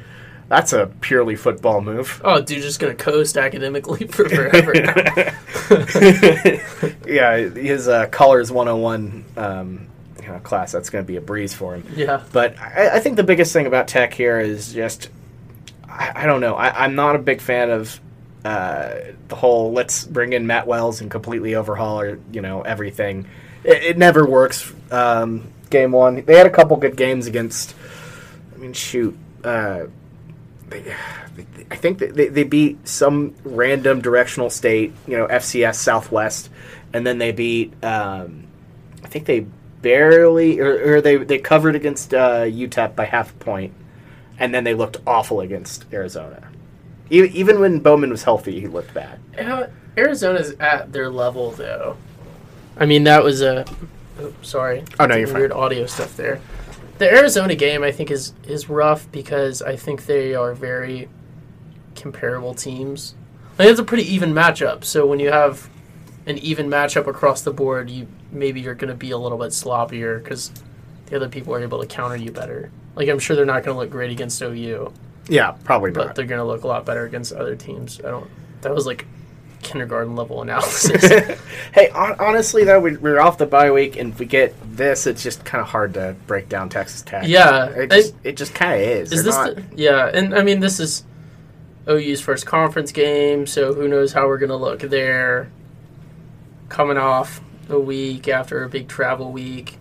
That's 0.49 0.73
a 0.73 0.87
purely 1.01 1.35
football 1.35 1.81
move. 1.81 2.21
Oh, 2.25 2.41
dude, 2.41 2.63
just 2.63 2.79
gonna 2.79 2.95
coast 2.95 3.37
academically 3.37 4.07
for 4.07 4.29
forever. 4.29 4.73
yeah, 7.07 7.39
his 7.39 7.89
uh, 7.89 8.07
Colors 8.07 8.53
101 8.53 9.25
um, 9.37 9.89
you 10.27 10.33
know, 10.33 10.39
class, 10.41 10.73
that's 10.73 10.91
going 10.91 11.05
to 11.05 11.07
be 11.07 11.17
a 11.17 11.21
breeze 11.21 11.55
for 11.55 11.75
him. 11.75 11.85
yeah. 11.95 12.23
But 12.33 12.59
I, 12.59 12.97
I 12.97 13.01
think 13.01 13.17
the 13.17 13.23
biggest 13.23 13.53
thing 13.53 13.67
about 13.67 13.87
Tech 13.87 14.13
here 14.13 14.41
is 14.41 14.73
just, 14.73 15.09
I, 15.89 16.13
I 16.15 16.27
don't 16.27 16.41
know. 16.41 16.55
I, 16.55 16.85
I'm 16.85 16.97
not 16.97 17.15
a 17.15 17.21
big 17.21 17.41
fan 17.41 17.71
of 17.71 18.01
uh, 18.45 18.95
the 19.29 19.35
whole 19.35 19.73
let's 19.73 20.05
bring 20.05 20.33
in 20.33 20.47
Matt 20.47 20.67
Wells 20.67 21.01
and 21.01 21.11
completely 21.11 21.57
overhaul 21.57 22.01
or 22.01 22.21
you 22.33 22.41
know 22.41 22.63
everything. 22.63 23.27
It, 23.65 23.83
it 23.83 23.99
never 23.99 24.25
works. 24.25 24.73
Um, 24.91 25.51
game 25.71 25.93
one, 25.93 26.25
they 26.25 26.37
had 26.37 26.47
a 26.47 26.51
couple 26.51 26.77
good 26.77 26.97
games 26.97 27.27
against. 27.27 27.75
I 28.55 28.59
mean, 28.59 28.73
shoot. 28.73 29.17
Uh, 29.43 29.87
they, 30.69 30.95
I 31.71 31.77
think 31.77 31.99
they, 31.99 32.29
they 32.29 32.45
beat 32.45 32.87
some 32.89 33.35
random 33.45 34.01
directional 34.01 34.51
state, 34.51 34.93
you 35.07 35.17
know, 35.17 35.27
FCS 35.29 35.77
Southwest, 35.77 36.51
and 36.93 37.07
then 37.07 37.19
they 37.19 37.33
beat. 37.33 37.73
Um, 37.85 38.45
I 39.05 39.09
think 39.09 39.27
they 39.27 39.47
barely, 39.83 40.59
or, 40.61 40.97
or 40.97 41.01
they 41.01 41.17
they 41.17 41.39
covered 41.39 41.75
against 41.77 42.13
uh, 42.15 42.43
UTEP 42.43 42.97
by 42.97 43.05
half 43.05 43.31
a 43.31 43.35
point, 43.35 43.73
and 44.39 44.55
then 44.55 44.65
they 44.65 44.75
looked 44.75 44.97
awful 45.07 45.41
against 45.41 45.85
Arizona. 45.93 46.49
E- 47.11 47.23
Even 47.33 47.61
when 47.61 47.79
Bowman 47.79 48.11
was 48.11 48.25
healthy, 48.25 48.61
he 48.61 48.67
looked 48.67 48.93
bad. 48.93 49.21
Uh, 49.39 49.67
Arizona's 49.97 50.51
at 50.59 50.93
their 50.93 51.09
level, 51.11 51.53
though. 51.53 51.97
I 52.77 52.87
mean, 52.87 53.05
that 53.05 53.23
was 53.23 53.41
a. 53.43 53.65
Oh, 54.21 54.33
sorry. 54.43 54.83
Oh, 54.99 55.07
no, 55.07 55.15
you're 55.15 55.27
fine. 55.29 55.37
Weird 55.39 55.53
audio 55.53 55.87
stuff 55.87 56.17
there. 56.17 56.41
The 56.99 57.11
Arizona 57.13 57.55
game, 57.55 57.83
I 57.83 57.93
think, 57.93 58.11
is 58.11 58.33
is 58.47 58.69
rough 58.69 59.11
because 59.13 59.61
I 59.63 59.77
think 59.77 60.07
they 60.07 60.35
are 60.35 60.55
very 60.55 61.09
comparable 61.95 62.55
teams. 62.55 63.15
Like, 63.59 63.69
it's 63.69 63.81
a 63.81 63.85
pretty 63.85 64.05
even 64.15 64.33
matchup. 64.33 64.85
So 64.85 65.07
when 65.07 65.19
you 65.19 65.31
have 65.31 65.69
an 66.27 66.39
even 66.39 66.69
matchup 66.69 67.07
across 67.07 67.43
the 67.43 67.53
board, 67.53 67.91
you 67.91 68.07
maybe 68.33 68.61
you're 68.61 68.75
going 68.75 68.89
to 68.91 68.95
be 68.97 69.11
a 69.13 69.19
little 69.19 69.39
bit 69.39 69.51
sloppier 69.51 70.23
because 70.23 70.51
the 71.07 71.17
other 71.17 71.29
people 71.29 71.55
are 71.55 71.63
able 71.63 71.81
to 71.81 71.87
counter 71.87 72.17
you 72.17 72.31
better. 72.33 72.71
Like 72.95 73.09
I'm 73.09 73.19
sure 73.19 73.37
they're 73.37 73.45
not 73.45 73.63
going 73.63 73.75
to 73.75 73.79
look 73.81 73.91
great 73.91 74.11
against 74.11 74.41
OU, 74.43 74.93
Yeah, 75.29 75.53
probably 75.65 75.91
but 75.91 76.07
not. 76.07 76.15
they're 76.17 76.25
going 76.27 76.41
to 76.41 76.45
look 76.45 76.65
a 76.65 76.67
lot 76.67 76.85
better 76.87 77.05
against 77.05 77.33
other 77.33 77.55
teams. 77.57 78.01
I 78.01 78.11
don't. 78.11 78.29
That 78.63 78.75
was 78.75 78.87
like 78.87 79.07
kindergarten 79.67 80.17
level 80.17 80.43
analysis. 80.47 81.03
hey, 81.73 81.91
hon- 81.93 82.17
honestly 82.19 82.65
though, 82.65 82.81
we, 82.81 82.97
we're 82.97 83.21
off 83.21 83.37
the 83.39 83.47
bye 83.47 83.71
week, 83.71 83.97
and 83.97 84.13
if 84.13 84.19
we 84.19 84.27
get 84.27 84.55
this, 84.77 85.07
it's 85.07 85.23
just 85.23 85.45
kind 85.45 85.61
of 85.61 85.69
hard 85.69 85.95
to 85.95 86.15
break 86.27 86.49
down 86.49 86.69
Texas 86.69 87.03
Tech. 87.03 87.25
Yeah, 87.27 87.67
it 87.71 87.91
just, 87.91 88.15
it 88.25 88.37
just 88.37 88.55
kind 88.55 88.75
of 88.81 88.89
is. 88.89 89.13
Is 89.13 89.25
They're 89.25 89.33
this? 89.33 89.57
not- 89.57 89.71
The, 89.73 89.83
yeah, 89.83 90.11
and 90.13 90.35
I 90.35 90.43
mean 90.43 90.61
this 90.61 90.79
is 90.81 91.05
OU's 91.89 92.21
first 92.21 92.47
conference 92.47 92.93
game, 92.93 93.47
so 93.47 93.75
who 93.75 93.89
knows 93.89 94.13
how 94.13 94.27
we're 94.27 94.39
gonna 94.39 94.57
look 94.57 94.81
there. 94.81 95.51
Coming 96.69 96.97
off 96.97 97.41
a 97.69 97.79
week 97.79 98.27
after 98.29 98.65
a 98.65 98.69
big 98.69 98.89
travel 98.89 99.31
week. 99.31 99.79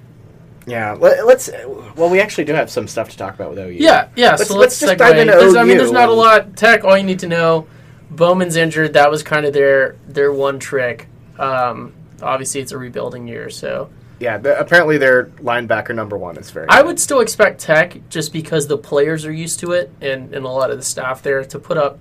yeah, 0.67 0.91
let, 0.93 1.25
let's. 1.25 1.49
Well, 1.95 2.09
we 2.09 2.19
actually 2.19 2.45
do 2.45 2.53
have 2.53 2.69
some 2.69 2.87
stuff 2.87 3.09
to 3.09 3.17
talk 3.17 3.33
about 3.35 3.49
with 3.51 3.59
OU. 3.59 3.71
Yeah, 3.71 4.09
yeah. 4.15 4.31
Let's- 4.31 4.47
so 4.47 4.55
let's 4.55 4.79
let's, 4.79 4.79
just 4.79 4.97
dive 4.99 5.17
into 5.17 5.33
There's- 5.33 5.55
I 5.55 5.63
mean, 5.63 5.77
there's 5.77 5.91
not 5.91 6.09
a 6.09 6.13
lot. 6.13 6.55
Tech. 6.55 6.83
All 6.83 6.95
you 6.97 7.03
need 7.03 7.19
to 7.19 7.27
know. 7.27 7.67
Bowman's 8.15 8.56
injured. 8.56 8.93
That 8.93 9.10
was 9.12 9.23
kind 9.23 9.45
of 9.45 9.54
their 9.54 9.95
their 10.08 10.32
one 10.32 10.60
trick. 10.60 11.08
Um, 11.38 11.93
obviously, 12.21 12.62
it's 12.62 12.71
a 12.71 12.78
rebuilding 12.78 13.28
year, 13.28 13.49
so 13.49 13.89
yeah. 14.19 14.38
The, 14.38 14.60
apparently, 14.60 14.97
their 14.97 15.25
linebacker 15.41 15.93
number 15.93 16.17
one 16.17 16.38
is 16.38 16.51
very. 16.51 16.67
I 16.69 16.78
good. 16.78 16.88
would 16.88 16.99
still 16.99 17.19
expect 17.19 17.60
Tech 17.62 17.97
just 18.10 18.32
because 18.34 18.67
the 18.67 18.78
players 18.78 19.25
are 19.25 19.34
used 19.34 19.60
to 19.62 19.71
it 19.73 19.91
and, 20.01 20.34
and 20.34 20.45
a 20.45 20.49
lot 20.49 20.71
of 20.71 20.78
the 20.78 20.84
staff 20.84 21.21
there 21.21 21.43
to 21.45 21.60
put 21.60 21.78
up, 21.78 21.99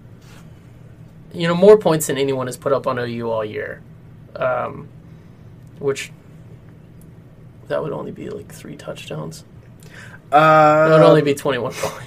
you 1.32 1.48
know, 1.48 1.54
more 1.54 1.78
points 1.78 2.06
than 2.06 2.16
anyone 2.18 2.46
has 2.46 2.56
put 2.56 2.72
up 2.72 2.86
on 2.86 2.98
OU 2.98 3.30
all 3.30 3.44
year, 3.44 3.82
um, 4.36 4.88
which 5.78 6.12
that 7.68 7.82
would 7.82 7.92
only 7.92 8.12
be 8.12 8.30
like 8.30 8.52
three 8.52 8.76
touchdowns. 8.76 9.44
Uh, 10.30 10.86
It 10.88 10.92
would 10.92 11.02
only 11.02 11.22
be 11.22 11.34
twenty 11.34 11.58
one 11.58 11.72
points. 11.72 12.06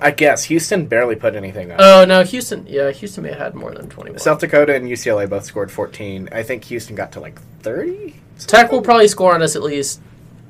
I 0.00 0.10
guess 0.10 0.44
Houston 0.44 0.86
barely 0.86 1.16
put 1.16 1.34
anything 1.34 1.70
up. 1.72 1.78
Oh 1.80 2.04
no, 2.04 2.22
Houston. 2.22 2.66
Yeah, 2.66 2.90
Houston 2.90 3.24
may 3.24 3.30
have 3.30 3.38
had 3.38 3.54
more 3.54 3.72
than 3.72 3.88
twenty. 3.88 4.16
South 4.18 4.38
Dakota 4.40 4.74
and 4.74 4.86
UCLA 4.86 5.28
both 5.28 5.44
scored 5.44 5.70
14. 5.70 6.28
I 6.32 6.42
think 6.42 6.64
Houston 6.64 6.94
got 6.96 7.12
to 7.12 7.20
like 7.20 7.40
30. 7.60 8.14
Tech 8.46 8.70
will 8.72 8.82
probably 8.82 9.08
score 9.08 9.34
on 9.34 9.42
us 9.42 9.56
at 9.56 9.62
least 9.62 10.00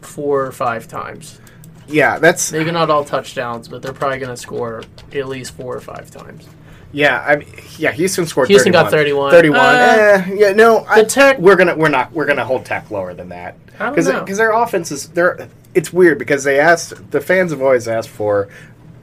four 0.02 0.44
or 0.44 0.52
five 0.52 0.86
times. 0.88 1.40
Yeah, 1.86 2.18
that's 2.18 2.52
Maybe 2.52 2.70
not 2.70 2.90
all 2.90 3.04
touchdowns, 3.04 3.66
but 3.66 3.80
they're 3.80 3.94
probably 3.94 4.18
going 4.18 4.30
to 4.30 4.36
score 4.36 4.82
at 5.12 5.26
least 5.26 5.54
four 5.54 5.74
or 5.74 5.80
five 5.80 6.10
times. 6.10 6.46
yeah. 6.92 7.24
I 7.26 7.36
mean, 7.36 7.48
yeah. 7.78 7.92
Houston 7.92 8.26
scored. 8.26 8.48
Houston 8.48 8.72
31. 8.72 8.84
got 8.84 8.90
31. 8.90 9.30
31. 9.30 9.58
Uh, 9.58 9.68
eh, 9.70 10.34
yeah, 10.34 10.52
no. 10.52 10.84
I, 10.86 11.04
Tech- 11.04 11.38
We're 11.38 11.56
gonna 11.56 11.74
we're 11.76 11.88
not 11.88 12.12
we're 12.12 12.26
gonna 12.26 12.44
hold 12.44 12.66
Tech 12.66 12.90
lower 12.90 13.14
than 13.14 13.30
that 13.30 13.56
I 13.78 13.84
don't 13.86 13.94
because 13.94 14.08
because 14.20 14.36
their 14.36 14.52
offense 14.52 14.92
is 14.92 15.08
they're 15.08 15.48
it's 15.74 15.90
weird 15.92 16.18
because 16.18 16.44
they 16.44 16.60
asked 16.60 17.10
the 17.10 17.20
fans 17.22 17.52
have 17.52 17.62
always 17.62 17.88
asked 17.88 18.08
for 18.10 18.48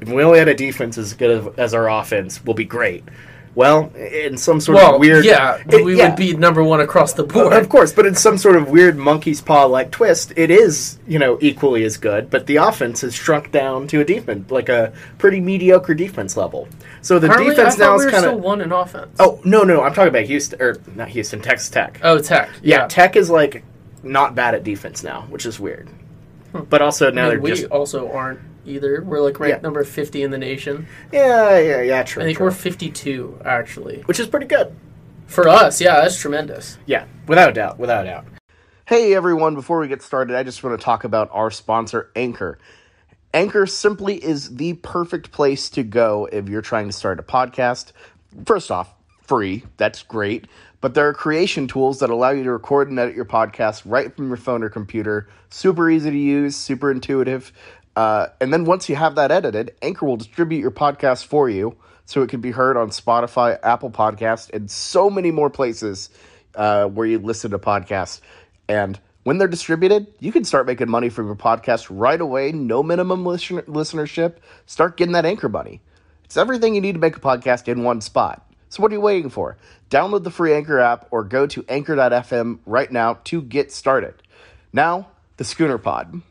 if 0.02 0.10
we 0.10 0.24
only 0.24 0.40
had 0.40 0.48
a 0.48 0.54
defense 0.56 0.98
as 0.98 1.14
good 1.14 1.54
as, 1.58 1.74
our 1.74 1.90
offense, 1.90 2.44
we'll 2.44 2.54
be 2.56 2.66
great. 2.66 3.04
Well, 3.54 3.90
in 3.96 4.38
some 4.38 4.60
sort 4.60 4.76
Well, 4.76 4.96
of 4.96 5.00
weird, 5.00 5.24
yeah, 5.24 5.60
it- 5.70 5.86
we 5.86 5.96
yeah. 5.98 6.10
would 6.10 6.18
be 6.18 6.36
number 6.36 6.62
one 6.62 6.82
across 6.82 7.14
the 7.14 7.24
board. 7.24 7.54
Of 7.54 7.70
course, 7.70 7.94
but 7.94 8.06
in 8.06 8.14
some 8.14 8.38
sort 8.38 8.58
of 8.58 8.70
weird 8.70 8.98
monkey's 8.98 9.40
paw 9.40 9.64
like 9.64 9.92
twist, 9.92 10.34
it 10.36 10.52
is 10.52 10.98
you 11.08 11.20
know 11.20 11.38
equally 11.40 11.86
as 11.86 11.96
good. 11.96 12.30
But 12.30 12.48
the 12.48 12.58
offense 12.58 13.00
has 13.00 13.14
shrunk 13.16 13.54
down 13.54 13.88
to 13.88 14.02
a 14.02 14.04
defense 14.04 14.52
like 14.52 14.68
a 14.68 14.92
pretty 15.20 15.40
mediocre 15.40 15.94
defense 15.94 16.36
level. 16.36 16.68
So 17.02 17.18
the 17.18 17.30
defense 17.30 17.78
now 17.78 17.98
we 17.98 18.04
is 18.06 18.12
kind 18.12 18.26
of 18.26 18.42
one 18.42 18.60
in 18.60 18.74
offense. 18.74 19.16
oh 19.20 19.40
no 19.46 19.64
no 19.64 19.84
I'm 19.84 19.94
talking 19.94 20.10
about 20.10 20.24
Houston 20.26 20.62
or 20.62 20.76
not 20.94 21.08
Houston 21.08 21.40
Texas 21.42 21.70
Tech. 21.70 22.02
oh, 22.04 22.20
Tech. 22.20 22.50
yeah, 22.62 22.88
Tech 22.88 23.16
is 23.16 23.30
like 23.30 23.64
not 24.04 24.36
bad 24.36 24.54
at 24.56 24.66
defense 24.66 25.02
now, 25.02 25.22
which 25.30 25.46
is 25.46 25.62
weird. 25.62 25.88
Hmm. 26.52 26.64
But 26.70 26.82
also 26.82 27.10
now 27.10 27.22
I 27.22 27.24
mean, 27.24 27.30
they're 27.36 27.40
we 27.42 27.50
just 27.52 27.66
also 27.72 28.12
aren't 28.12 28.42
either. 28.66 29.04
We're 29.04 29.22
like 29.22 29.40
ranked 29.40 29.58
Yeah. 29.58 29.62
number 29.62 29.84
fifty 29.84 30.24
in 30.24 30.32
the 30.32 30.38
nation. 30.38 30.88
yeah 31.12 31.58
yeah 31.60 31.82
yeah 31.82 32.04
true. 32.04 32.24
I 32.24 32.26
think 32.26 32.38
true. 32.38 32.48
we're 32.48 32.52
fifty-two 32.52 33.40
actually. 33.46 34.02
which 34.06 34.20
is 34.20 34.28
pretty 34.28 34.48
good. 34.48 34.76
For 35.28 35.48
us, 35.50 35.82
yeah, 35.82 36.02
that's 36.02 36.20
tremendous. 36.20 36.78
Yeah, 36.86 37.06
without 37.28 37.50
a 37.50 37.54
doubt, 37.54 37.80
without 37.80 38.06
a 38.06 38.10
doubt. 38.10 38.26
Hey 38.86 39.16
everyone, 39.16 39.56
before 39.56 39.80
we 39.80 39.88
get 39.88 40.04
started, 40.04 40.36
I 40.36 40.44
just 40.44 40.64
want 40.64 40.80
to 40.80 40.84
talk 40.84 41.04
about 41.04 41.30
our 41.32 41.50
sponsor, 41.50 42.12
Anchor. 42.16 42.60
Anchor 43.34 43.66
simply 43.66 44.24
is 44.24 44.56
the 44.56 44.74
perfect 44.74 45.32
place 45.32 45.70
to 45.72 45.84
go 45.84 46.30
if 46.32 46.48
you're 46.48 46.62
trying 46.62 46.86
to 46.88 46.94
start 46.94 47.20
a 47.20 47.24
podcast. 47.24 47.92
First 48.46 48.70
off, 48.72 48.94
free. 49.24 49.64
That's 49.78 50.04
great. 50.04 50.46
But 50.82 50.94
there 50.94 51.08
are 51.10 51.14
creation 51.14 51.68
tools 51.68 52.00
that 52.00 52.12
allow 52.12 52.30
you 52.30 52.44
to 52.44 52.52
record 52.52 52.90
and 52.90 53.00
edit 53.00 53.16
your 53.16 53.26
podcast 53.26 53.82
right 53.86 54.16
from 54.16 54.28
your 54.28 54.38
phone 54.38 54.62
or 54.62 54.70
computer. 54.70 55.28
Super 55.50 55.90
easy 55.90 56.12
to 56.12 56.18
use, 56.18 56.56
super 56.56 56.92
intuitive. 56.92 57.52
Uh, 57.96 58.28
and 58.42 58.52
then 58.52 58.66
once 58.66 58.90
you 58.90 58.96
have 58.96 59.16
that 59.16 59.32
edited, 59.32 59.74
Anchor 59.82 60.06
will 60.06 60.18
distribute 60.18 60.60
your 60.60 60.72
podcast 60.72 61.26
for 61.26 61.50
you 61.50 61.78
so 62.06 62.22
it 62.22 62.30
can 62.30 62.42
be 62.42 62.52
heard 62.52 62.78
on 62.78 62.90
Spotify, 62.90 63.58
Apple 63.64 63.90
Podcast, 63.90 64.54
and 64.54 64.70
so 64.70 65.10
many 65.10 65.32
more 65.32 65.50
places 65.50 66.10
uh, 66.56 66.86
where 66.86 67.08
you 67.08 67.20
listen 67.20 67.52
to 67.52 67.60
podcasts. 67.60 68.22
And 68.68 69.00
when 69.24 69.38
they're 69.38 69.48
distributed, 69.48 70.08
you 70.20 70.32
can 70.32 70.44
start 70.44 70.68
making 70.68 70.90
money 70.90 71.10
from 71.10 71.26
your 71.26 71.36
podcast 71.36 71.88
right 71.90 72.20
away. 72.20 72.52
No 72.52 72.84
minimum 72.84 73.26
listen- 73.26 73.62
listenership. 73.62 74.36
Start 74.66 74.98
getting 74.98 75.14
that 75.14 75.26
Anchor 75.26 75.50
money. 75.50 75.82
It's 76.26 76.38
everything 76.38 76.76
you 76.76 76.82
need 76.82 76.94
to 76.94 77.00
make 77.00 77.16
a 77.18 77.22
podcast 77.22 77.68
in 77.68 77.84
one 77.84 78.02
spot. 78.02 78.46
So 78.70 78.84
what 78.84 78.92
are 78.92 78.96
you 78.96 79.02
waiting 79.02 79.30
for? 79.30 79.58
Download 79.90 80.24
the 80.24 80.32
free 80.32 80.54
Anchor 80.54 80.80
app 80.80 81.08
or 81.12 81.24
go 81.24 81.48
to 81.48 81.64
anchor.fm 81.70 82.60
right 82.66 82.92
now 82.92 83.20
to 83.26 83.42
get 83.42 83.72
started. 83.72 84.16
Now, 84.74 85.08
the 85.38 85.44
Schooner 85.44 85.78
Pod. 85.78 86.22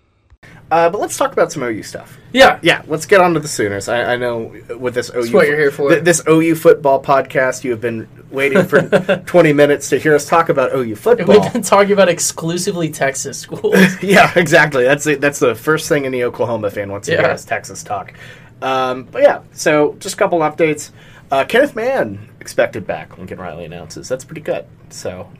Uh, 0.70 0.88
but 0.88 1.00
let's 1.00 1.16
talk 1.16 1.32
about 1.32 1.52
some 1.52 1.62
OU 1.62 1.82
stuff. 1.82 2.18
Yeah. 2.32 2.58
Yeah, 2.62 2.82
let's 2.86 3.06
get 3.06 3.20
on 3.20 3.34
to 3.34 3.40
the 3.40 3.48
Sooners. 3.48 3.88
I, 3.88 4.14
I 4.14 4.16
know 4.16 4.54
with 4.78 4.94
this 4.94 5.10
OU, 5.14 5.32
what 5.32 5.46
you're 5.46 5.58
here 5.58 5.70
for. 5.70 5.90
th- 5.90 6.02
this 6.02 6.22
OU 6.28 6.56
football 6.56 7.02
podcast, 7.02 7.64
you 7.64 7.70
have 7.70 7.80
been 7.80 8.08
waiting 8.30 8.64
for 8.64 8.82
20 9.26 9.52
minutes 9.52 9.90
to 9.90 9.98
hear 9.98 10.14
us 10.14 10.26
talk 10.26 10.48
about 10.48 10.74
OU 10.74 10.96
football. 10.96 11.40
We've 11.40 11.52
been 11.52 11.62
talking 11.62 11.92
about 11.92 12.08
exclusively 12.08 12.90
Texas 12.90 13.38
schools. 13.38 13.76
yeah, 14.02 14.32
exactly. 14.36 14.84
That's 14.84 15.04
the, 15.04 15.14
that's 15.16 15.38
the 15.38 15.54
first 15.54 15.88
thing 15.88 16.06
any 16.06 16.24
Oklahoma 16.24 16.70
fan 16.70 16.90
wants 16.90 17.08
to 17.08 17.16
hear 17.16 17.30
is 17.30 17.44
Texas 17.44 17.82
talk. 17.82 18.14
Um, 18.62 19.04
but 19.04 19.22
yeah, 19.22 19.42
so 19.52 19.94
just 20.00 20.14
a 20.14 20.18
couple 20.18 20.38
updates. 20.40 20.90
Uh, 21.30 21.44
Kenneth 21.44 21.76
Mann 21.76 22.30
expected 22.40 22.86
back. 22.86 23.16
Lincoln 23.18 23.38
Riley 23.38 23.64
announces 23.64 24.08
that's 24.08 24.24
pretty 24.24 24.40
good. 24.40 24.66
So 24.90 25.30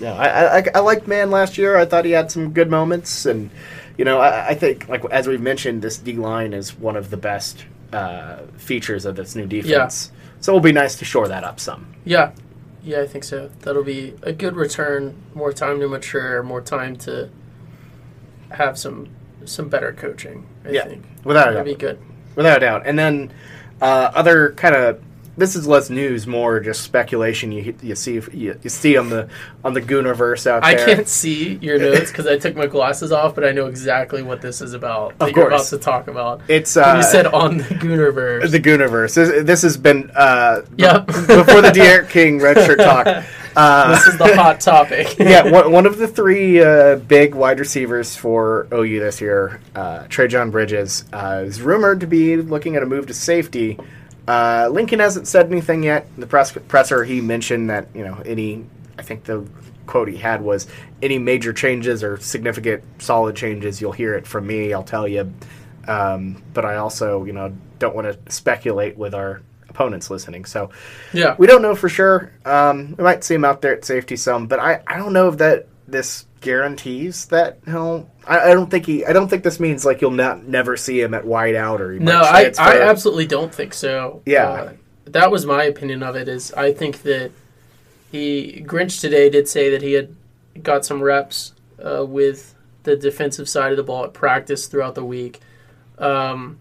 yeah, 0.00 0.14
I, 0.14 0.28
I, 0.28 0.58
I, 0.58 0.64
I 0.76 0.78
liked 0.80 1.06
Mann 1.08 1.30
last 1.30 1.58
year. 1.58 1.76
I 1.76 1.84
thought 1.84 2.04
he 2.04 2.12
had 2.12 2.30
some 2.30 2.52
good 2.52 2.70
moments, 2.70 3.26
and 3.26 3.50
you 3.98 4.04
know, 4.06 4.18
I, 4.20 4.48
I 4.48 4.54
think 4.54 4.88
like 4.88 5.04
as 5.10 5.26
we've 5.28 5.40
mentioned, 5.42 5.82
this 5.82 5.98
D 5.98 6.14
line 6.14 6.54
is 6.54 6.74
one 6.78 6.96
of 6.96 7.10
the 7.10 7.16
best 7.18 7.66
uh, 7.92 8.38
features 8.56 9.04
of 9.04 9.16
this 9.16 9.34
new 9.36 9.46
defense. 9.46 10.10
Yeah. 10.14 10.18
So 10.40 10.52
it'll 10.52 10.60
be 10.60 10.72
nice 10.72 10.96
to 10.98 11.04
shore 11.04 11.28
that 11.28 11.44
up 11.44 11.60
some. 11.60 11.94
yeah. 12.04 12.32
Yeah, 12.80 13.00
I 13.02 13.06
think 13.08 13.24
so. 13.24 13.50
That'll 13.62 13.82
be 13.84 14.14
a 14.22 14.32
good 14.32 14.54
return. 14.56 15.20
More 15.34 15.52
time 15.52 15.80
to 15.80 15.88
mature, 15.88 16.42
more 16.42 16.62
time 16.62 16.96
to 16.98 17.28
have 18.50 18.78
some 18.78 19.08
some 19.44 19.68
better 19.68 19.92
coaching. 19.92 20.46
I 20.64 20.70
Yeah, 20.70 20.84
think. 20.84 21.04
without 21.24 21.48
a 21.48 21.52
That'd 21.54 21.66
doubt. 21.66 21.78
be 21.78 21.86
good. 21.86 21.98
without 22.36 22.56
a 22.58 22.60
doubt. 22.60 22.82
And 22.86 22.98
then 22.98 23.32
uh, 23.82 24.10
other 24.14 24.52
kind 24.52 24.74
of 24.74 25.02
this 25.38 25.56
is 25.56 25.66
less 25.66 25.88
news, 25.88 26.26
more 26.26 26.60
just 26.60 26.82
speculation. 26.82 27.52
You 27.52 27.74
you 27.82 27.94
see 27.94 28.14
you, 28.32 28.58
you 28.62 28.68
see 28.70 28.96
on 28.96 29.08
the 29.08 29.28
on 29.64 29.72
the 29.72 29.80
Goonerverse 29.80 30.46
out 30.46 30.62
there. 30.62 30.72
I 30.80 30.84
can't 30.94 31.08
see 31.08 31.54
your 31.62 31.78
notes 31.86 32.10
because 32.10 32.26
I 32.26 32.36
took 32.38 32.56
my 32.56 32.66
glasses 32.66 33.12
off, 33.12 33.34
but 33.34 33.44
I 33.44 33.52
know 33.52 33.66
exactly 33.66 34.22
what 34.22 34.42
this 34.42 34.60
is 34.60 34.74
about. 34.74 35.18
That 35.18 35.30
Of 35.30 35.36
you're 35.36 35.46
about 35.46 35.66
to 35.66 35.78
talk 35.78 36.08
about. 36.08 36.42
It's 36.48 36.76
uh, 36.76 36.94
you 36.96 37.02
said 37.02 37.26
on 37.26 37.58
the 37.58 37.64
Goonerverse. 37.64 38.50
the 38.50 38.60
Goonerverse. 38.60 39.14
This, 39.14 39.44
this 39.44 39.62
has 39.62 39.76
been 39.76 40.10
uh, 40.14 40.62
Yep. 40.76 41.06
before 41.06 41.62
the 41.62 41.70
D'Eriq 41.72 42.10
King 42.10 42.40
red 42.40 42.56
shirt 42.66 42.78
talk. 42.80 43.06
Uh, 43.56 43.90
this 43.92 44.06
is 44.06 44.18
the 44.18 44.36
hot 44.36 44.60
topic. 44.60 45.18
yeah, 45.18 45.42
one, 45.50 45.72
one 45.72 45.84
of 45.86 45.98
the 45.98 46.06
three 46.06 46.62
uh, 46.62 46.94
big 46.94 47.34
wide 47.34 47.58
receivers 47.58 48.14
for 48.14 48.68
OU 48.72 49.00
this 49.00 49.20
year, 49.20 49.60
uh, 49.74 50.04
Trejan 50.04 50.52
Bridges, 50.52 51.04
uh, 51.12 51.42
is 51.44 51.60
rumored 51.60 51.98
to 51.98 52.06
be 52.06 52.36
looking 52.36 52.76
at 52.76 52.84
a 52.84 52.86
move 52.86 53.08
to 53.08 53.14
safety. 53.14 53.76
Uh, 54.28 54.68
Lincoln 54.70 55.00
hasn't 55.00 55.26
said 55.26 55.50
anything 55.50 55.82
yet. 55.82 56.06
The 56.18 56.26
press 56.26 56.52
presser, 56.52 57.02
he 57.02 57.20
mentioned 57.20 57.70
that 57.70 57.88
you 57.94 58.04
know 58.04 58.20
any. 58.26 58.64
I 58.98 59.02
think 59.02 59.24
the 59.24 59.46
quote 59.86 60.08
he 60.08 60.16
had 60.18 60.42
was 60.42 60.66
any 61.02 61.18
major 61.18 61.52
changes 61.52 62.04
or 62.04 62.18
significant 62.18 62.84
solid 62.98 63.34
changes, 63.34 63.80
you'll 63.80 63.92
hear 63.92 64.14
it 64.14 64.26
from 64.26 64.46
me. 64.46 64.72
I'll 64.74 64.82
tell 64.82 65.08
you. 65.08 65.32
Um, 65.88 66.42
but 66.52 66.66
I 66.66 66.76
also, 66.76 67.24
you 67.24 67.32
know, 67.32 67.54
don't 67.78 67.96
want 67.96 68.06
to 68.26 68.32
speculate 68.32 68.98
with 68.98 69.14
our 69.14 69.40
opponents 69.70 70.10
listening. 70.10 70.44
So 70.44 70.68
Yeah. 71.14 71.34
we 71.38 71.46
don't 71.46 71.62
know 71.62 71.74
for 71.74 71.88
sure. 71.88 72.30
Um, 72.44 72.94
we 72.98 73.04
might 73.04 73.24
see 73.24 73.34
him 73.34 73.44
out 73.46 73.62
there 73.62 73.72
at 73.72 73.84
safety 73.86 74.16
some, 74.16 74.46
but 74.46 74.58
I, 74.58 74.82
I 74.86 74.98
don't 74.98 75.14
know 75.14 75.28
if 75.28 75.38
that 75.38 75.66
this 75.88 76.26
guarantees 76.40 77.26
that 77.26 77.58
he'll. 77.64 78.08
I, 78.26 78.50
I 78.50 78.54
don't 78.54 78.70
think 78.70 78.86
he. 78.86 79.04
I 79.04 79.12
don't 79.12 79.28
think 79.28 79.42
this 79.42 79.58
means 79.58 79.84
like 79.84 80.00
you'll 80.00 80.10
not 80.10 80.44
never 80.44 80.76
see 80.76 81.00
him 81.00 81.14
at 81.14 81.24
wide 81.24 81.54
out 81.54 81.80
or 81.80 81.98
No, 81.98 82.20
I. 82.20 82.52
I 82.58 82.82
absolutely 82.82 83.26
don't 83.26 83.52
think 83.52 83.74
so. 83.74 84.22
Yeah. 84.26 84.48
Uh, 84.48 84.72
that 85.06 85.30
was 85.30 85.46
my 85.46 85.64
opinion 85.64 86.02
of 86.02 86.14
it. 86.14 86.28
Is 86.28 86.52
I 86.52 86.72
think 86.72 87.02
that 87.02 87.32
he 88.12 88.62
Grinch 88.66 89.00
today 89.00 89.30
did 89.30 89.48
say 89.48 89.70
that 89.70 89.82
he 89.82 89.94
had 89.94 90.14
got 90.62 90.84
some 90.84 91.02
reps 91.02 91.54
uh, 91.84 92.04
with 92.04 92.54
the 92.84 92.96
defensive 92.96 93.48
side 93.48 93.70
of 93.70 93.76
the 93.76 93.82
ball 93.82 94.04
at 94.04 94.12
practice 94.12 94.66
throughout 94.66 94.94
the 94.94 95.04
week, 95.04 95.40
um, 95.98 96.58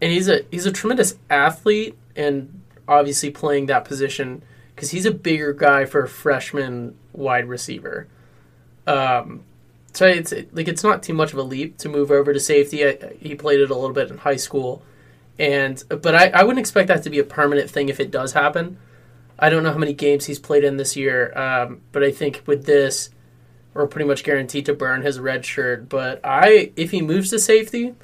and 0.00 0.12
he's 0.12 0.28
a 0.28 0.44
he's 0.50 0.66
a 0.66 0.72
tremendous 0.72 1.16
athlete 1.28 1.96
and 2.16 2.62
obviously 2.86 3.30
playing 3.30 3.66
that 3.66 3.84
position 3.84 4.42
because 4.74 4.92
he's 4.92 5.04
a 5.04 5.10
bigger 5.10 5.52
guy 5.52 5.84
for 5.84 6.04
a 6.04 6.08
freshman 6.08 6.96
wide 7.12 7.48
receiver. 7.48 8.06
Um, 8.88 9.44
so 9.92 10.06
it's 10.06 10.32
like 10.52 10.68
it's 10.68 10.84
not 10.84 11.02
too 11.02 11.14
much 11.14 11.32
of 11.32 11.38
a 11.38 11.42
leap 11.42 11.76
to 11.78 11.88
move 11.88 12.10
over 12.10 12.32
to 12.32 12.40
safety. 12.40 12.86
I, 12.86 13.14
he 13.20 13.34
played 13.34 13.60
it 13.60 13.70
a 13.70 13.74
little 13.74 13.94
bit 13.94 14.10
in 14.10 14.18
high 14.18 14.36
school, 14.36 14.82
and 15.38 15.82
but 15.88 16.14
I, 16.14 16.28
I 16.28 16.42
wouldn't 16.42 16.60
expect 16.60 16.88
that 16.88 17.02
to 17.02 17.10
be 17.10 17.18
a 17.18 17.24
permanent 17.24 17.70
thing 17.70 17.88
if 17.88 18.00
it 18.00 18.10
does 18.10 18.32
happen. 18.32 18.78
I 19.38 19.50
don't 19.50 19.62
know 19.62 19.72
how 19.72 19.78
many 19.78 19.92
games 19.92 20.26
he's 20.26 20.38
played 20.38 20.64
in 20.64 20.76
this 20.76 20.96
year, 20.96 21.36
um, 21.38 21.80
but 21.92 22.02
I 22.02 22.10
think 22.10 22.42
with 22.46 22.64
this, 22.66 23.10
we're 23.72 23.86
pretty 23.86 24.08
much 24.08 24.24
guaranteed 24.24 24.66
to 24.66 24.74
burn 24.74 25.02
his 25.02 25.20
red 25.20 25.44
shirt. 25.44 25.88
But 25.88 26.20
I, 26.24 26.72
if 26.76 26.90
he 26.90 27.02
moves 27.02 27.30
to 27.30 27.38
safety, 27.38 27.94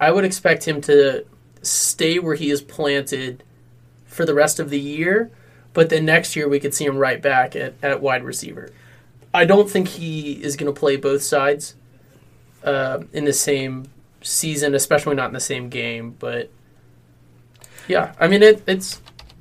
I 0.00 0.10
would 0.10 0.24
expect 0.24 0.66
him 0.66 0.80
to 0.82 1.24
stay 1.62 2.18
where 2.18 2.34
he 2.34 2.50
is 2.50 2.62
planted 2.62 3.44
for 4.06 4.24
the 4.24 4.34
rest 4.34 4.58
of 4.58 4.70
the 4.70 4.80
year. 4.80 5.30
But 5.72 5.90
then 5.90 6.04
next 6.04 6.34
year 6.34 6.48
we 6.48 6.58
could 6.58 6.74
see 6.74 6.84
him 6.84 6.96
right 6.96 7.22
back 7.22 7.54
at, 7.54 7.74
at 7.82 8.02
wide 8.02 8.24
receiver. 8.24 8.70
I 9.32 9.44
don't 9.44 9.70
think 9.70 9.88
he 9.88 10.32
is 10.42 10.56
going 10.56 10.72
to 10.72 10.78
play 10.78 10.96
both 10.96 11.22
sides 11.22 11.76
uh, 12.64 13.02
in 13.12 13.24
the 13.24 13.32
same 13.32 13.90
season, 14.22 14.74
especially 14.74 15.14
not 15.14 15.28
in 15.28 15.34
the 15.34 15.40
same 15.40 15.68
game. 15.68 16.16
But 16.18 16.50
yeah, 17.88 18.14
I 18.18 18.28
mean 18.28 18.42
it, 18.42 18.62
it's 18.66 19.00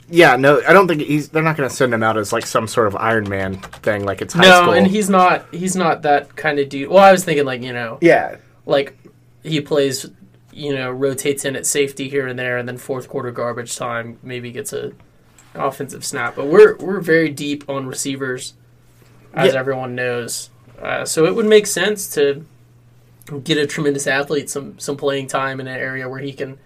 Yeah, 0.10 0.36
no, 0.36 0.62
I 0.68 0.74
don't 0.74 0.88
think 0.88 1.02
he's. 1.02 1.30
They're 1.30 1.44
not 1.44 1.58
going 1.58 1.70
to 1.70 1.76
send 1.76 1.94
him 1.94 2.04
out 2.04 2.18
as 2.18 2.34
like 2.34 2.46
some 2.46 2.68
sort 2.68 2.88
of 2.88 2.96
Iron 2.96 3.28
Man 3.30 3.56
thing, 3.56 4.06
like 4.06 4.22
it's 4.22 4.34
high 4.34 4.44
no, 4.44 4.62
school. 4.62 4.74
and 4.74 4.88
he's 4.88 5.10
not 5.10 5.54
he's 5.54 5.76
not 5.76 6.04
that 6.04 6.36
kind 6.36 6.60
of 6.60 6.70
dude. 6.70 6.90
Well, 6.90 7.04
I 7.04 7.12
was 7.12 7.24
thinking 7.26 7.46
like 7.46 7.62
you 7.62 7.74
know 7.74 7.98
yeah, 8.02 8.38
like 8.66 8.98
he 9.44 9.62
plays 9.62 10.06
you 10.52 10.74
know 10.74 10.92
rotates 10.92 11.46
in 11.46 11.56
at 11.56 11.66
safety 11.66 12.10
here 12.10 12.28
and 12.28 12.38
there, 12.38 12.58
and 12.58 12.68
then 12.68 12.78
fourth 12.78 13.08
quarter 13.08 13.32
garbage 13.32 13.76
time 13.76 14.20
maybe 14.24 14.52
gets 14.52 14.74
a 14.74 14.92
offensive 15.56 16.06
snap. 16.06 16.36
But 16.36 16.48
we're 16.48 16.76
we're 16.78 17.02
very 17.02 17.30
deep 17.30 17.70
on 17.70 17.88
receivers, 17.88 18.54
as 19.34 19.54
Yeah. 19.54 19.60
everyone 19.60 19.96
knows. 19.96 20.50
Uh, 20.82 21.06
so 21.06 21.26
it 21.26 21.36
would 21.36 21.46
make 21.46 21.68
sense 21.68 22.08
to 22.16 22.46
get 23.44 23.58
a 23.58 23.68
tremendous 23.68 24.08
athlete 24.08 24.50
some 24.50 24.80
some 24.80 24.98
playing 24.98 25.28
time 25.28 25.60
in 25.60 25.68
an 25.68 25.76
area 25.78 26.08
where 26.10 26.20
he 26.20 26.34
can 26.34 26.58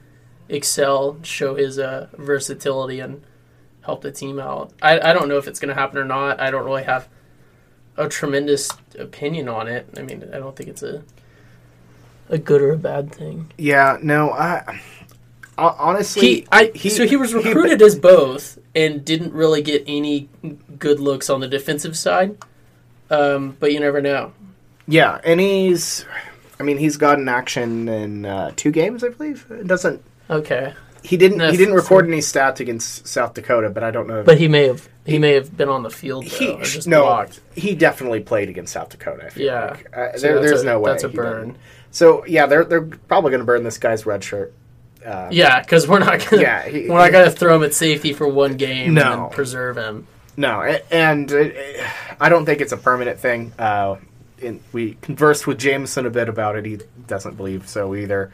excel, 0.49 1.17
show 1.23 1.55
his 1.55 1.79
uh, 1.79 2.07
versatility, 2.17 2.99
and 2.99 3.21
help 3.81 4.01
the 4.01 4.11
team 4.11 4.39
out. 4.39 4.71
I, 4.81 4.99
I 4.99 5.13
don't 5.13 5.27
know 5.27 5.37
if 5.37 5.47
it's 5.47 5.59
going 5.59 5.73
to 5.73 5.79
happen 5.81 5.97
or 5.97 6.05
not. 6.05 6.39
I 6.39 6.51
don't 6.51 6.63
really 6.65 6.83
have 6.83 7.07
a 7.97 8.07
tremendous 8.07 8.69
opinion 8.97 9.49
on 9.49 9.67
it. 9.67 9.87
I 9.97 10.01
mean, 10.03 10.29
I 10.33 10.37
don't 10.39 10.55
think 10.55 10.69
it's 10.69 10.83
a 10.83 11.03
a 12.29 12.37
good 12.37 12.61
or 12.61 12.71
a 12.71 12.77
bad 12.77 13.13
thing. 13.13 13.51
yeah. 13.57 13.97
No, 14.01 14.31
I 14.31 14.79
honestly, 15.57 16.21
He, 16.21 16.47
I, 16.51 16.71
so 16.73 17.05
he 17.05 17.15
was 17.17 17.33
recruited 17.33 17.81
as 17.81 17.95
both 17.97 18.57
and 18.73 19.03
didn't 19.03 19.33
really 19.33 19.61
get 19.61 19.83
any 19.85 20.29
good 20.79 20.99
looks 20.99 21.29
on 21.29 21.41
the 21.41 21.47
defensive 21.47 21.97
side. 21.97 22.37
Um, 23.09 23.55
but 23.59 23.71
you 23.73 23.79
never 23.79 24.01
know. 24.01 24.33
Yeah, 24.87 25.19
and 25.23 25.39
he's. 25.39 26.05
I 26.59 26.63
mean, 26.63 26.77
he's 26.77 26.97
gotten 26.97 27.27
action 27.27 27.89
in 27.89 28.25
uh, 28.25 28.51
two 28.55 28.71
games, 28.71 29.03
I 29.03 29.09
believe. 29.09 29.45
It 29.49 29.67
doesn't. 29.67 30.01
Okay, 30.29 30.73
He 31.03 31.17
didn't. 31.17 31.37
No, 31.39 31.51
he 31.51 31.57
didn't 31.57 31.73
record 31.73 32.07
any 32.07 32.19
stats 32.19 32.59
against 32.59 33.07
South 33.07 33.33
Dakota, 33.33 33.69
but 33.69 33.83
I 33.83 33.91
don't 33.91 34.07
know. 34.07 34.23
but 34.23 34.37
he 34.37 34.47
may 34.47 34.67
have 34.67 34.87
he 35.05 35.19
may 35.19 35.33
have 35.33 35.55
been 35.55 35.67
on 35.69 35.83
the 35.83 35.89
field 35.89 36.25
though, 36.25 36.57
he 36.57 36.63
just 36.63 36.87
no, 36.87 37.01
blocked. 37.03 37.41
he 37.55 37.75
definitely 37.75 38.21
played 38.21 38.47
against 38.49 38.71
South 38.73 38.89
Dakota. 38.89 39.25
I 39.25 39.29
feel 39.29 39.45
Yeah. 39.45 39.65
like. 39.71 39.97
Uh, 39.97 40.11
So 40.17 40.19
there, 40.27 40.39
there's 40.41 40.61
a- 40.61 40.65
no 40.65 40.79
way 40.79 40.91
that's 40.91 41.03
a 41.03 41.09
burn. 41.09 41.47
didn't. 41.47 41.57
So 41.91 42.25
yeah, 42.25 42.45
they're 42.45 42.63
they're 42.63 42.81
probably 42.81 43.31
going 43.31 43.41
to 43.41 43.45
burn 43.45 43.63
this 43.63 43.77
guy's 43.77 44.05
red 44.05 44.23
shirt. 44.23 44.53
Uh, 45.05 45.27
Yeah, 45.29 45.59
because 45.59 45.87
we're 45.87 45.99
not 45.99 46.25
gonna 46.29 46.41
Yeah, 46.41 46.63
he- 46.67 46.89
we're 46.89 46.97
not 46.97 47.11
gonna 47.11 47.29
throw 47.31 47.57
him 47.57 47.63
at 47.63 47.73
safety 47.73 48.13
for 48.13 48.25
one 48.27 48.55
game 48.55 48.93
No. 48.93 49.23
and 49.25 49.31
preserve 49.33 49.75
him. 49.77 50.07
No, 50.35 50.61
and 50.91 51.31
uh, 51.31 51.49
I 52.19 52.29
don't 52.29 52.45
think 52.45 52.61
it's 52.61 52.71
a 52.71 52.77
permanent 52.77 53.19
thing. 53.19 53.51
Uh, 53.59 53.97
in, 54.39 54.59
we 54.71 54.95
conversed 55.01 55.45
with 55.47 55.59
Jameson 55.59 56.05
a 56.05 56.09
bit 56.09 56.27
about 56.27 56.55
it. 56.55 56.65
He 56.65 56.79
doesn't 57.07 57.37
believe 57.37 57.67
so 57.69 57.95
either. 57.95 58.31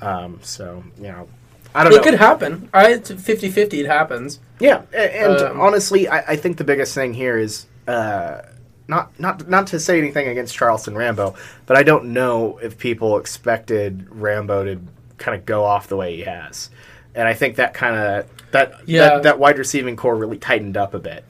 Um, 0.00 0.40
so 0.42 0.82
you 0.98 1.04
know, 1.04 1.28
I 1.74 1.84
don't 1.84 1.92
It 1.92 1.96
know. 1.98 2.02
could 2.02 2.14
happen. 2.14 2.68
I 2.74 2.92
it's 2.94 3.10
50-50 3.10 3.74
it 3.74 3.86
happens. 3.86 4.40
Yeah, 4.58 4.82
and 4.92 5.36
Um, 5.40 5.60
honestly, 5.60 6.08
I, 6.08 6.32
I 6.32 6.36
think 6.36 6.56
the 6.56 6.64
biggest 6.64 6.94
thing 6.94 7.14
here 7.14 7.38
is 7.38 7.66
uh, 7.86 8.42
not 8.88 9.18
not 9.20 9.48
not 9.48 9.68
to 9.68 9.78
say 9.80 9.98
anything 9.98 10.26
against 10.28 10.54
Charleston 10.56 10.96
Rambo, 10.96 11.34
but 11.66 11.76
I 11.76 11.82
don't 11.84 12.06
know 12.12 12.58
if 12.62 12.78
people 12.78 13.16
expected 13.18 14.06
Rambo 14.10 14.64
to 14.64 14.80
kind 15.18 15.38
of 15.38 15.46
go 15.46 15.64
off 15.64 15.86
the 15.86 15.96
way 15.96 16.16
he 16.16 16.22
has, 16.22 16.68
and 17.14 17.26
I 17.28 17.34
think 17.34 17.56
that 17.56 17.74
kind 17.74 17.96
of 17.96 18.26
that, 18.52 18.74
Yeah. 18.86 19.08
that 19.08 19.22
that 19.24 19.38
wide 19.38 19.58
receiving 19.58 19.96
core 19.96 20.16
really 20.16 20.38
tightened 20.38 20.76
up 20.76 20.94
a 20.94 20.98
bit. 20.98 21.24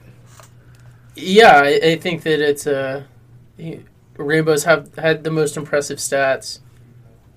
Yeah, 1.15 1.61
I, 1.63 1.79
I 1.91 1.95
think 1.97 2.23
that 2.23 2.41
it's 2.41 2.65
uh, 2.67 3.03
Rambo's 4.17 4.63
have 4.65 4.93
had 4.95 5.23
the 5.23 5.31
most 5.31 5.57
impressive 5.57 5.99
stats 5.99 6.59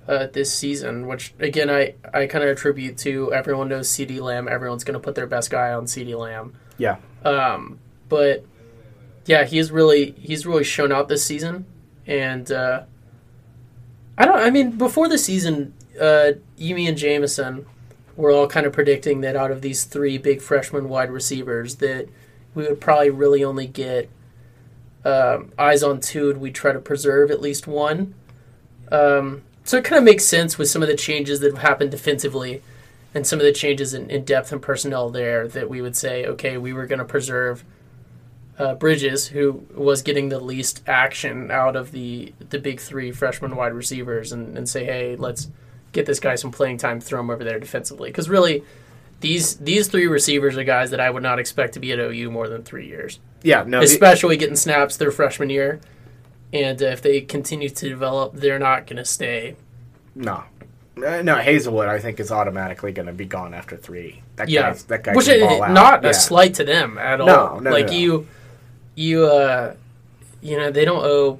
uh, 0.08 0.26
this 0.32 0.52
season, 0.52 1.06
which 1.06 1.34
again 1.38 1.68
I, 1.70 1.94
I 2.14 2.26
kind 2.26 2.44
of 2.44 2.50
attribute 2.50 2.96
to 2.98 3.32
everyone 3.32 3.68
knows 3.68 3.88
CeeDee 3.88 4.20
Lamb. 4.20 4.48
Everyone's 4.48 4.84
going 4.84 4.94
to 4.94 5.00
put 5.00 5.14
their 5.14 5.26
best 5.26 5.50
guy 5.50 5.72
on 5.72 5.84
CeeDee 5.86 6.18
Lamb. 6.18 6.54
Yeah, 6.78 6.96
Um, 7.24 7.78
but 8.08 8.44
yeah, 9.24 9.44
he's 9.44 9.70
really 9.72 10.12
he's 10.12 10.46
really 10.46 10.64
shown 10.64 10.92
out 10.92 11.08
this 11.08 11.24
season, 11.24 11.64
and 12.06 12.50
uh, 12.52 12.82
I 14.18 14.24
don't. 14.26 14.38
I 14.38 14.50
mean, 14.50 14.72
before 14.78 15.08
the 15.08 15.18
season, 15.18 15.74
uh, 16.00 16.32
Yumi 16.58 16.88
and 16.88 16.96
Jameson 16.96 17.66
were 18.16 18.30
all 18.30 18.46
kind 18.46 18.66
of 18.66 18.72
predicting 18.72 19.20
that 19.20 19.36
out 19.36 19.50
of 19.50 19.62
these 19.62 19.84
three 19.84 20.18
big 20.18 20.40
freshman 20.40 20.88
wide 20.88 21.10
receivers, 21.10 21.76
that 21.76 22.08
we 22.54 22.66
would 22.66 22.80
probably 22.80 23.10
really 23.10 23.44
only 23.44 23.66
get 23.66 24.08
um, 25.04 25.52
eyes 25.58 25.82
on 25.82 26.00
two, 26.00 26.30
and 26.30 26.40
we 26.40 26.50
try 26.50 26.72
to 26.72 26.80
preserve 26.80 27.30
at 27.30 27.40
least 27.40 27.66
one. 27.66 28.14
Um, 28.90 29.42
so 29.64 29.76
it 29.78 29.84
kind 29.84 29.98
of 29.98 30.04
makes 30.04 30.24
sense 30.24 30.58
with 30.58 30.68
some 30.68 30.82
of 30.82 30.88
the 30.88 30.96
changes 30.96 31.40
that 31.40 31.52
have 31.52 31.62
happened 31.62 31.90
defensively 31.90 32.62
and 33.14 33.26
some 33.26 33.38
of 33.38 33.44
the 33.44 33.52
changes 33.52 33.94
in, 33.94 34.10
in 34.10 34.24
depth 34.24 34.52
and 34.52 34.60
personnel 34.60 35.10
there 35.10 35.48
that 35.48 35.68
we 35.68 35.80
would 35.80 35.96
say, 35.96 36.26
okay, 36.26 36.56
we 36.56 36.72
were 36.72 36.86
going 36.86 36.98
to 36.98 37.04
preserve 37.04 37.64
uh, 38.58 38.74
Bridges, 38.74 39.28
who 39.28 39.66
was 39.74 40.02
getting 40.02 40.28
the 40.28 40.40
least 40.40 40.82
action 40.86 41.50
out 41.50 41.76
of 41.76 41.92
the 41.92 42.32
the 42.38 42.58
big 42.58 42.80
three 42.80 43.12
freshman 43.12 43.54
wide 43.54 43.74
receivers, 43.74 44.32
and, 44.32 44.56
and 44.56 44.68
say, 44.68 44.84
hey, 44.84 45.16
let's 45.16 45.48
get 45.96 46.06
this 46.06 46.20
guy 46.20 46.36
some 46.36 46.52
playing 46.52 46.78
time, 46.78 47.00
throw 47.00 47.18
him 47.20 47.30
over 47.30 47.42
there 47.44 47.58
defensively, 47.58 48.10
because 48.10 48.28
really. 48.28 48.62
These 49.20 49.56
these 49.56 49.88
three 49.88 50.06
receivers 50.08 50.58
are 50.58 50.62
guys 50.64 50.90
that 50.90 51.00
I 51.00 51.08
would 51.08 51.22
not 51.22 51.38
expect 51.38 51.72
to 51.72 51.80
be 51.80 51.90
at 51.90 51.98
OU 51.98 52.30
more 52.30 52.48
than 52.50 52.62
three 52.62 52.86
years, 52.86 53.18
yeah, 53.42 53.64
no, 53.66 53.78
the- 53.78 53.86
especially 53.86 54.36
getting 54.36 54.56
snaps 54.56 54.98
their 54.98 55.10
freshman 55.10 55.48
year. 55.48 55.80
And 56.52 56.82
uh, 56.82 56.88
if 56.88 57.00
they 57.00 57.22
continue 57.22 57.70
to 57.70 57.88
develop, 57.88 58.34
they're 58.34 58.58
not 58.58 58.86
going 58.86 58.98
to 58.98 59.06
stay 59.06 59.56
no, 60.14 60.44
Uh, 60.98 61.22
no. 61.22 61.36
Haselwood, 61.36 61.88
I 61.88 61.98
think, 61.98 62.20
is 62.20 62.30
automatically 62.30 62.92
going 62.92 63.06
to 63.06 63.14
be 63.14 63.24
gone 63.24 63.54
after 63.54 63.74
three. 63.78 64.22
That 64.36 64.50
Yeah, 64.50 64.68
guy's, 64.72 64.84
that 64.84 65.02
guy 65.02 65.14
which 65.14 65.28
is 65.28 65.40
not 65.42 66.02
Yeah. 66.04 66.10
a 66.10 66.14
slight 66.14 66.52
to 66.54 66.64
them 66.64 66.98
at 66.98 67.18
all. 67.18 67.26
No, 67.26 67.58
no, 67.60 67.70
like 67.70 67.86
no. 67.86 67.92
you, 67.92 68.26
you, 68.96 69.24
uh, 69.24 69.74
you 70.42 70.58
know, 70.58 70.70
they 70.70 70.84
don't 70.84 71.02
owe 71.02 71.38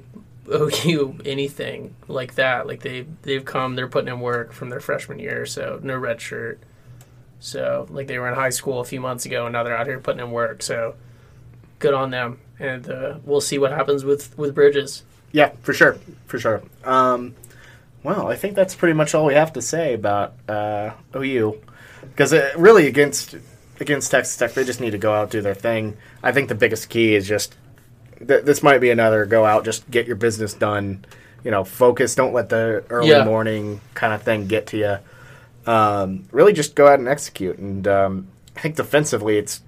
owe 0.51 0.69
you 0.69 1.19
anything 1.25 1.95
like 2.07 2.35
that. 2.35 2.67
Like 2.67 2.81
they 2.81 3.05
they've 3.23 3.45
come, 3.45 3.75
they're 3.75 3.87
putting 3.87 4.09
in 4.09 4.19
work 4.19 4.53
from 4.53 4.69
their 4.69 4.79
freshman 4.79 5.19
year, 5.19 5.45
so 5.45 5.79
no 5.83 5.95
red 5.97 6.21
shirt. 6.21 6.59
So 7.39 7.87
like 7.89 8.07
they 8.07 8.19
were 8.19 8.27
in 8.27 8.35
high 8.35 8.49
school 8.49 8.79
a 8.79 8.85
few 8.85 8.99
months 8.99 9.25
ago, 9.25 9.45
and 9.45 9.53
now 9.53 9.63
they're 9.63 9.77
out 9.77 9.87
here 9.87 9.99
putting 9.99 10.21
in 10.21 10.31
work. 10.31 10.63
So 10.63 10.95
good 11.79 11.93
on 11.93 12.11
them, 12.11 12.39
and 12.59 12.89
uh, 12.89 13.17
we'll 13.23 13.41
see 13.41 13.57
what 13.57 13.71
happens 13.71 14.03
with 14.03 14.37
with 14.37 14.55
Bridges. 14.55 15.03
Yeah, 15.31 15.51
for 15.61 15.73
sure, 15.73 15.97
for 16.25 16.39
sure. 16.39 16.63
Um, 16.83 17.35
well, 18.03 18.27
I 18.27 18.35
think 18.35 18.55
that's 18.55 18.75
pretty 18.75 18.93
much 18.93 19.13
all 19.13 19.25
we 19.25 19.33
have 19.33 19.53
to 19.53 19.61
say 19.61 19.93
about 19.93 20.33
uh, 20.47 20.91
OU, 21.15 21.61
because 22.01 22.33
really 22.55 22.87
against 22.87 23.35
against 23.79 24.11
Texas 24.11 24.37
Tech, 24.37 24.53
they 24.53 24.63
just 24.63 24.81
need 24.81 24.91
to 24.91 24.97
go 24.97 25.13
out 25.13 25.29
do 25.29 25.41
their 25.41 25.55
thing. 25.55 25.97
I 26.23 26.31
think 26.31 26.49
the 26.49 26.55
biggest 26.55 26.89
key 26.89 27.15
is 27.15 27.27
just 27.27 27.55
th- 28.25 28.43
this 28.45 28.61
might 28.63 28.79
be 28.79 28.89
another 28.89 29.25
go 29.25 29.45
out, 29.45 29.65
just 29.65 29.89
get 29.91 30.07
your 30.07 30.15
business 30.15 30.53
done. 30.53 31.05
You 31.43 31.51
know, 31.51 31.63
focus. 31.63 32.15
Don't 32.15 32.33
let 32.33 32.49
the 32.49 32.83
early 32.89 33.09
Yeah. 33.09 33.23
morning 33.23 33.79
kind 33.93 34.13
of 34.13 34.21
thing 34.23 34.47
get 34.47 34.67
to 34.67 34.77
you. 34.77 35.71
Um, 35.71 36.25
really, 36.31 36.53
just 36.53 36.75
go 36.75 36.87
out 36.87 36.99
and 36.99 37.07
execute. 37.07 37.57
And 37.57 37.87
um, 37.87 38.27
I 38.55 38.59
think 38.61 38.75
defensively, 38.75 39.37
it's 39.37 39.61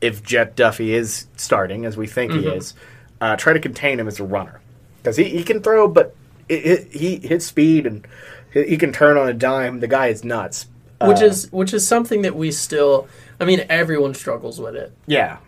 if 0.00 0.22
Jett 0.22 0.56
Duffey 0.56 0.88
is 0.88 1.26
starting 1.36 1.84
as 1.84 1.96
we 1.96 2.06
think 2.06 2.32
he 2.32 2.46
is, 2.46 2.74
uh, 3.20 3.36
try 3.36 3.52
to 3.52 3.60
contain 3.60 4.00
him 4.00 4.08
as 4.08 4.18
a 4.18 4.24
runner 4.24 4.60
because 5.02 5.16
he, 5.16 5.24
he 5.24 5.42
can 5.44 5.60
throw, 5.62 5.86
but 5.88 6.14
it, 6.48 6.66
it, 6.66 6.92
he 6.92 7.16
his 7.18 7.46
speed 7.46 7.86
and 7.86 8.06
he, 8.52 8.64
he 8.64 8.76
can 8.78 8.92
turn 8.92 9.16
on 9.18 9.28
a 9.28 9.34
dime. 9.34 9.80
The 9.80 9.88
guy 9.88 10.06
is 10.08 10.24
nuts. 10.24 10.66
Which 11.02 11.20
Uh, 11.20 11.26
is 11.26 11.52
which 11.52 11.74
is 11.74 11.86
something 11.86 12.22
that 12.22 12.34
we 12.34 12.50
still. 12.50 13.08
I 13.38 13.44
mean, 13.44 13.64
everyone 13.68 14.14
struggles 14.14 14.60
with 14.60 14.74
it. 14.76 14.92
yeah, 15.06 15.38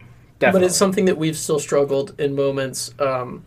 But 0.50 0.62
it's 0.62 0.76
something 0.76 1.04
that 1.04 1.18
we've 1.18 1.36
still 1.36 1.58
struggled 1.58 2.18
in 2.18 2.34
moments 2.34 2.92
um, 2.98 3.44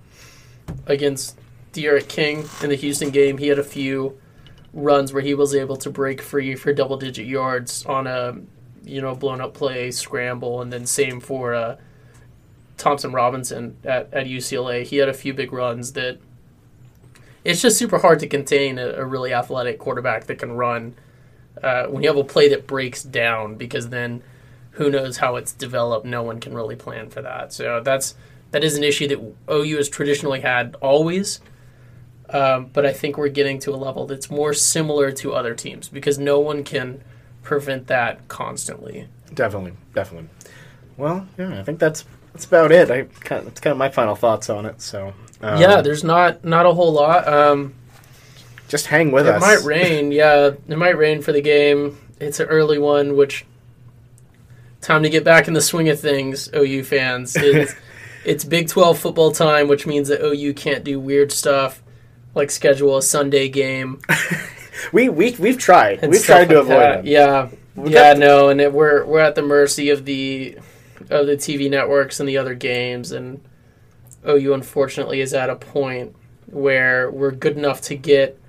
against 0.85 1.37
D'Eriq 1.73 2.07
King 2.07 2.47
in 2.61 2.69
the 2.69 2.75
Houston 2.75 3.09
game. 3.09 3.37
He 3.37 3.47
had 3.47 3.59
a 3.59 3.63
few 3.63 4.17
runs 4.73 5.13
where 5.13 5.23
he 5.23 5.33
was 5.33 5.55
able 5.55 5.77
to 5.77 5.89
break 5.89 6.21
free 6.21 6.55
for 6.55 6.73
double 6.73 6.97
digit 6.97 7.25
yards 7.25 7.85
on 7.85 8.07
a 8.07 8.35
you 8.83 9.01
know 9.01 9.15
blown 9.15 9.41
up 9.41 9.53
play 9.53 9.91
scramble, 9.91 10.61
and 10.61 10.71
then 10.71 10.85
same 10.85 11.19
for 11.19 11.53
uh, 11.53 11.77
Thompson 12.77 13.11
Robinson 13.11 13.77
at, 13.83 14.13
at 14.13 14.27
UCLA. 14.27 14.83
He 14.83 14.97
had 14.97 15.09
a 15.09 15.13
few 15.13 15.33
big 15.33 15.51
runs 15.51 15.93
that 15.93 16.19
it's 17.43 17.61
just 17.61 17.77
super 17.77 17.99
hard 17.99 18.19
to 18.19 18.27
contain 18.27 18.79
a, 18.79 18.89
a 18.89 19.05
really 19.05 19.33
athletic 19.33 19.79
quarterback 19.79 20.25
that 20.25 20.39
can 20.39 20.53
run 20.53 20.95
uh, 21.61 21.85
when 21.85 22.03
you 22.03 22.09
have 22.09 22.17
a 22.17 22.23
play 22.23 22.49
that 22.49 22.67
breaks 22.67 23.03
down 23.03 23.55
because 23.55 23.89
then 23.89 24.21
who 24.75 24.89
knows 24.89 25.17
how 25.17 25.35
it's 25.35 25.53
developed. 25.53 26.05
No 26.05 26.21
one 26.21 26.39
can 26.39 26.53
really 26.53 26.75
plan 26.75 27.09
for 27.09 27.21
that. 27.21 27.53
So 27.53 27.81
that's 27.81 28.15
that 28.51 28.63
is 28.63 28.77
an 28.77 28.83
issue 28.83 29.07
that 29.07 29.19
OU 29.51 29.77
has 29.77 29.89
traditionally 29.89 30.41
had 30.41 30.75
always. 30.81 31.41
Um, 32.29 32.67
but 32.73 32.85
I 32.85 32.93
think 32.93 33.17
we're 33.17 33.29
getting 33.29 33.59
to 33.59 33.71
a 33.71 33.77
level 33.77 34.07
that's 34.07 34.29
more 34.29 34.53
similar 34.53 35.11
to 35.11 35.33
other 35.33 35.53
teams 35.53 35.89
because 35.89 36.17
no 36.17 36.39
one 36.39 36.63
can 36.63 37.03
prevent 37.43 37.87
that 37.87 38.27
constantly. 38.27 39.07
definitely, 39.33 39.73
definitely. 39.93 40.29
Well, 40.97 41.27
yeah, 41.37 41.59
I 41.59 41.63
think 41.63 41.79
that's 41.79 42.05
that's 42.33 42.45
about 42.45 42.71
it. 42.71 42.89
I 42.91 43.03
kind 43.21 43.39
of, 43.39 43.45
that's 43.45 43.59
kind 43.61 43.71
of 43.71 43.77
my 43.77 43.89
final 43.89 44.15
thoughts 44.15 44.49
on 44.49 44.65
it. 44.65 44.81
So 44.81 45.13
um, 45.41 45.61
yeah, 45.61 45.81
there's 45.81 46.03
not 46.03 46.43
not 46.43 46.65
a 46.65 46.73
whole 46.73 46.91
lot. 46.91 47.27
Um, 47.27 47.75
just 48.67 48.87
hang 48.87 49.11
with 49.11 49.27
it 49.27 49.35
us. 49.35 49.43
It 49.43 49.45
might 49.45 49.65
rain. 49.65 50.11
Yeah, 50.11 50.51
it 50.67 50.77
might 50.77 50.97
rain 50.97 51.21
for 51.21 51.31
the 51.31 51.41
game. 51.41 51.97
It's 52.19 52.39
an 52.39 52.47
early 52.47 52.79
one, 52.79 53.15
which 53.15 53.45
time 54.85 55.03
to 55.03 55.09
get 55.09 55.23
back 55.23 55.47
in 55.47 55.53
the 55.53 55.61
swing 55.61 55.89
of 55.89 55.99
things. 55.99 56.49
OU 56.55 56.83
fans, 56.83 57.35
it's, 57.35 57.73
it's 58.25 58.43
Big 58.43 58.67
Twelve 58.69 58.99
football 58.99 59.31
time, 59.31 59.67
which 59.67 59.85
means 59.85 60.07
that 60.07 60.23
OU 60.23 60.53
can't 60.53 60.83
do 60.83 60.99
weird 60.99 61.31
stuff 61.31 61.81
like 62.33 62.51
schedule 62.51 62.97
a 62.97 63.01
Sunday 63.01 63.49
game. 63.49 64.01
We 64.91 65.09
we 65.09 65.31
we've 65.39 65.57
tried. 65.57 66.01
We've 66.07 66.23
tried 66.23 66.49
to 66.49 66.55
like 66.55 66.63
avoid 66.63 66.79
that. 66.79 66.99
it. 66.99 67.05
Yeah, 67.05 67.49
We 67.75 67.93
yeah, 67.93 68.13
no, 68.13 68.49
and 68.49 68.59
it, 68.61 68.73
we're 68.73 69.05
we're 69.05 69.19
at 69.19 69.35
the 69.35 69.41
mercy 69.41 69.89
of 69.89 70.05
the 70.05 70.57
of 71.09 71.27
the 71.27 71.35
TV 71.37 71.69
networks 71.69 72.19
and 72.19 72.27
the 72.27 72.37
other 72.37 72.55
games, 72.55 73.11
and 73.11 73.41
OU 74.27 74.53
unfortunately 74.53 75.21
is 75.21 75.33
at 75.33 75.49
a 75.49 75.55
point 75.55 76.15
where 76.47 77.09
we're 77.11 77.31
good 77.31 77.57
enough 77.57 77.81
to 77.81 77.95
get 77.95 78.39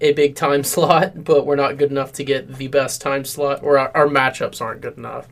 a 0.00 0.12
big 0.12 0.34
time 0.34 0.64
slot, 0.64 1.24
but 1.24 1.46
we're 1.46 1.56
not 1.56 1.76
good 1.76 1.90
enough 1.90 2.12
to 2.12 2.24
get 2.24 2.54
the 2.56 2.68
best 2.68 3.00
time 3.00 3.24
slot, 3.24 3.62
or 3.62 3.78
our, 3.78 3.90
our 3.94 4.06
matchups 4.06 4.60
aren't 4.60 4.80
good 4.80 4.96
enough. 4.96 5.28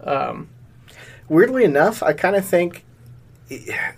Um, 0.00 0.48
Weirdly 1.28 1.64
enough, 1.64 2.02
I 2.02 2.12
kind 2.12 2.36
of 2.36 2.44
think 2.44 2.84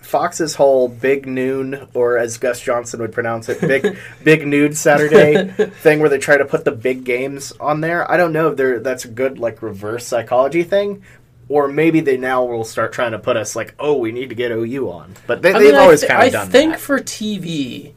Fox's 0.00 0.54
whole 0.54 0.88
big 0.88 1.26
noon, 1.26 1.88
or 1.92 2.16
as 2.16 2.38
Gus 2.38 2.60
Johnson 2.60 3.00
would 3.00 3.12
pronounce 3.12 3.48
it, 3.50 3.60
big 3.60 3.98
big 4.24 4.46
nude 4.46 4.76
Saturday 4.76 5.48
thing, 5.82 6.00
where 6.00 6.08
they 6.08 6.18
try 6.18 6.38
to 6.38 6.44
put 6.46 6.64
the 6.64 6.72
big 6.72 7.04
games 7.04 7.52
on 7.60 7.82
there. 7.82 8.10
I 8.10 8.16
don't 8.16 8.32
know 8.32 8.54
if 8.56 8.82
that's 8.82 9.04
a 9.04 9.08
good 9.08 9.38
like 9.38 9.62
reverse 9.62 10.06
psychology 10.06 10.62
thing, 10.62 11.02
or 11.50 11.68
maybe 11.68 12.00
they 12.00 12.16
now 12.16 12.44
will 12.44 12.64
start 12.64 12.92
trying 12.94 13.12
to 13.12 13.18
put 13.18 13.36
us 13.36 13.54
like, 13.54 13.74
oh, 13.78 13.98
we 13.98 14.10
need 14.10 14.30
to 14.30 14.34
get 14.34 14.50
OU 14.50 14.90
on. 14.90 15.14
But 15.26 15.42
they, 15.42 15.52
they've 15.52 15.72
mean, 15.72 15.74
always 15.74 16.00
thi- 16.00 16.06
kind 16.08 16.26
of 16.26 16.32
done 16.32 16.48
I 16.48 16.50
think 16.50 16.72
that. 16.72 16.80
for 16.80 16.98
TV, 16.98 17.92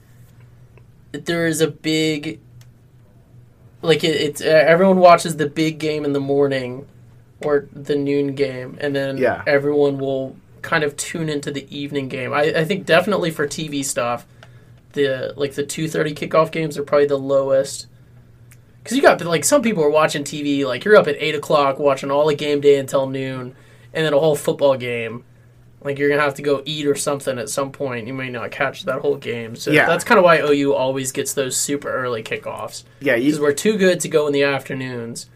there 1.14 1.48
is 1.48 1.62
a 1.62 1.70
big, 1.70 2.42
like 3.82 4.04
it, 4.04 4.16
it's 4.20 4.42
uh, 4.42 4.46
everyone 4.46 4.98
watches 5.00 5.38
the 5.38 5.48
big 5.48 5.80
game 5.80 6.04
in 6.04 6.12
the 6.12 6.20
morning, 6.20 6.86
or 7.44 7.68
the 7.74 7.96
noon 7.96 8.36
game, 8.36 8.78
and 8.82 8.96
then 8.96 9.18
Yeah. 9.18 9.42
everyone 9.48 9.98
will 9.98 10.36
kind 10.62 10.84
of 10.84 10.96
tune 10.96 11.28
into 11.30 11.52
the 11.52 11.66
evening 11.76 12.08
game. 12.08 12.34
I, 12.34 12.42
I 12.56 12.66
think 12.66 12.86
definitely 12.86 13.32
for 13.32 13.48
TV 13.48 13.84
stuff, 13.84 14.26
the 14.94 15.34
like 15.38 15.54
the 15.54 15.64
two 15.64 15.88
thirty 15.88 16.14
kickoff 16.14 16.52
games 16.52 16.78
are 16.78 16.84
probably 16.84 17.08
the 17.08 17.18
lowest. 17.18 17.88
Because 18.84 18.96
you 18.98 19.04
got 19.04 19.22
like 19.24 19.44
some 19.46 19.62
people 19.62 19.84
are 19.84 19.90
watching 19.90 20.24
TV, 20.24 20.66
like 20.66 20.84
you're 20.86 20.96
up 20.98 21.08
at 21.08 21.16
eight 21.20 21.36
o'clock 21.36 21.80
watching 21.80 22.10
all 22.12 22.28
the 22.28 22.36
game 22.36 22.62
day 22.62 22.78
until 22.78 23.08
noon, 23.08 23.56
and 23.94 24.06
then 24.06 24.14
a 24.14 24.20
whole 24.20 24.36
football 24.36 24.76
game. 24.78 25.24
Like 25.84 25.98
you're 25.98 26.10
gonna 26.10 26.22
have 26.22 26.36
to 26.36 26.44
go 26.44 26.62
eat 26.66 26.86
or 26.86 26.94
something 26.96 27.40
at 27.40 27.50
some 27.50 27.72
point. 27.72 28.06
You 28.06 28.14
may 28.14 28.30
not 28.30 28.52
catch 28.52 28.84
that 28.86 29.00
whole 29.00 29.16
game. 29.18 29.56
So 29.56 29.72
Yeah. 29.72 29.88
that's 29.88 30.04
kind 30.04 30.20
of 30.20 30.24
why 30.24 30.38
OU 30.40 30.74
always 30.76 31.12
gets 31.12 31.34
those 31.34 31.58
super 31.58 31.90
early 31.92 32.22
kickoffs 32.22 32.84
Yeah, 33.00 33.16
because 33.16 33.40
we're 33.40 33.52
too 33.54 33.78
good 33.78 34.00
to 34.02 34.08
go 34.08 34.28
in 34.28 34.34
the 34.34 34.44
afternoons. 34.44 35.28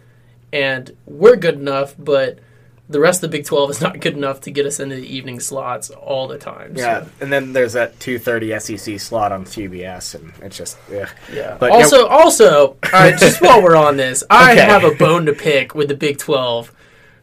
And 0.54 0.96
we're 1.06 1.36
good 1.36 1.56
enough, 1.56 1.96
but 1.98 2.40
the 2.88 3.00
rest 3.00 3.24
of 3.24 3.32
the 3.32 3.38
Big 3.38 3.46
12 3.46 3.72
is 3.72 3.82
not 3.82 4.00
good 4.00 4.16
enough 4.16 4.42
to 4.42 4.52
get 4.52 4.66
us 4.66 4.80
into 4.80 4.96
the 4.96 5.08
evening 5.08 5.40
slots 5.40 5.90
all 5.90 6.28
the 6.28 6.38
time. 6.38 6.74
Yeah, 6.76 7.06
and 7.20 7.34
then 7.34 7.52
there's 7.54 7.74
that 7.74 7.98
2:30 8.00 8.60
SEC 8.62 9.00
slot 9.00 9.32
on 9.32 9.46
CBS, 9.46 10.14
and 10.16 10.32
it's 10.42 10.58
just 10.58 10.78
yeah. 10.92 11.10
yeah. 11.34 11.58
But 11.60 11.72
also, 11.72 12.06
also, 12.08 12.68
all 12.84 12.90
right, 12.94 13.18
just 13.18 13.42
while 13.42 13.62
we're 13.64 13.76
on 13.76 13.98
this, 13.98 14.24
I 14.30 14.52
Okay. 14.54 14.62
have 14.62 14.84
a 14.84 14.92
bone 14.92 15.26
to 15.26 15.34
pick 15.34 15.74
with 15.74 15.88
the 15.88 15.96
Big 15.96 16.20
12, 16.20 16.72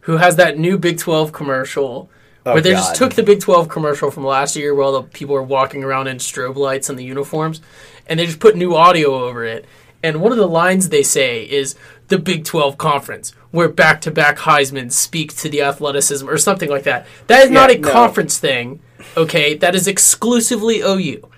who 0.01 0.17
has 0.17 0.35
that 0.35 0.57
new 0.57 0.77
Big 0.77 0.97
12 0.97 1.31
commercial. 1.31 2.09
Oh, 2.45 2.51
where 2.51 2.61
they 2.61 2.73
God. 2.73 2.79
just 2.79 2.95
took 2.97 3.13
the 3.13 3.23
Big 3.23 3.39
12 3.39 3.69
commercial 3.69 4.11
from 4.11 4.25
last 4.25 4.57
year 4.57 4.75
where 4.75 4.83
all 4.83 5.01
the 5.01 5.03
people 5.07 5.33
were 5.33 5.41
walking 5.41 5.81
around 5.81 6.07
in 6.07 6.17
strobe 6.17 6.57
lights 6.57 6.89
and 6.89 6.99
the 6.99 7.05
uniforms, 7.05 7.61
and 8.05 8.19
they 8.19 8.25
just 8.25 8.41
put 8.41 8.57
new 8.57 8.75
audio 8.75 9.13
over 9.25 9.45
it. 9.45 9.63
And 10.03 10.19
one 10.19 10.33
of 10.33 10.37
the 10.37 10.45
lines 10.47 10.89
they 10.89 11.03
say 11.03 11.43
is 11.49 11.75
the 12.07 12.19
Big 12.19 12.43
12 12.43 12.77
conference, 12.77 13.31
where 13.51 13.69
back 13.69 14.01
to 14.01 14.11
back 14.11 14.39
Heisman 14.39 14.91
speak 14.91 15.35
to 15.37 15.49
the 15.49 15.61
athleticism 15.61 16.27
or 16.27 16.37
something 16.37 16.69
like 16.69 16.83
that. 16.83 17.07
That 17.27 17.43
is 17.43 17.49
not 17.49 17.71
a 17.71 17.77
no. 17.77 17.91
conference 17.91 18.37
thing, 18.37 18.81
okay? 19.15 19.55
That 19.55 19.75
is 19.75 19.87
exclusively 19.87 20.81
OU. 20.81 21.29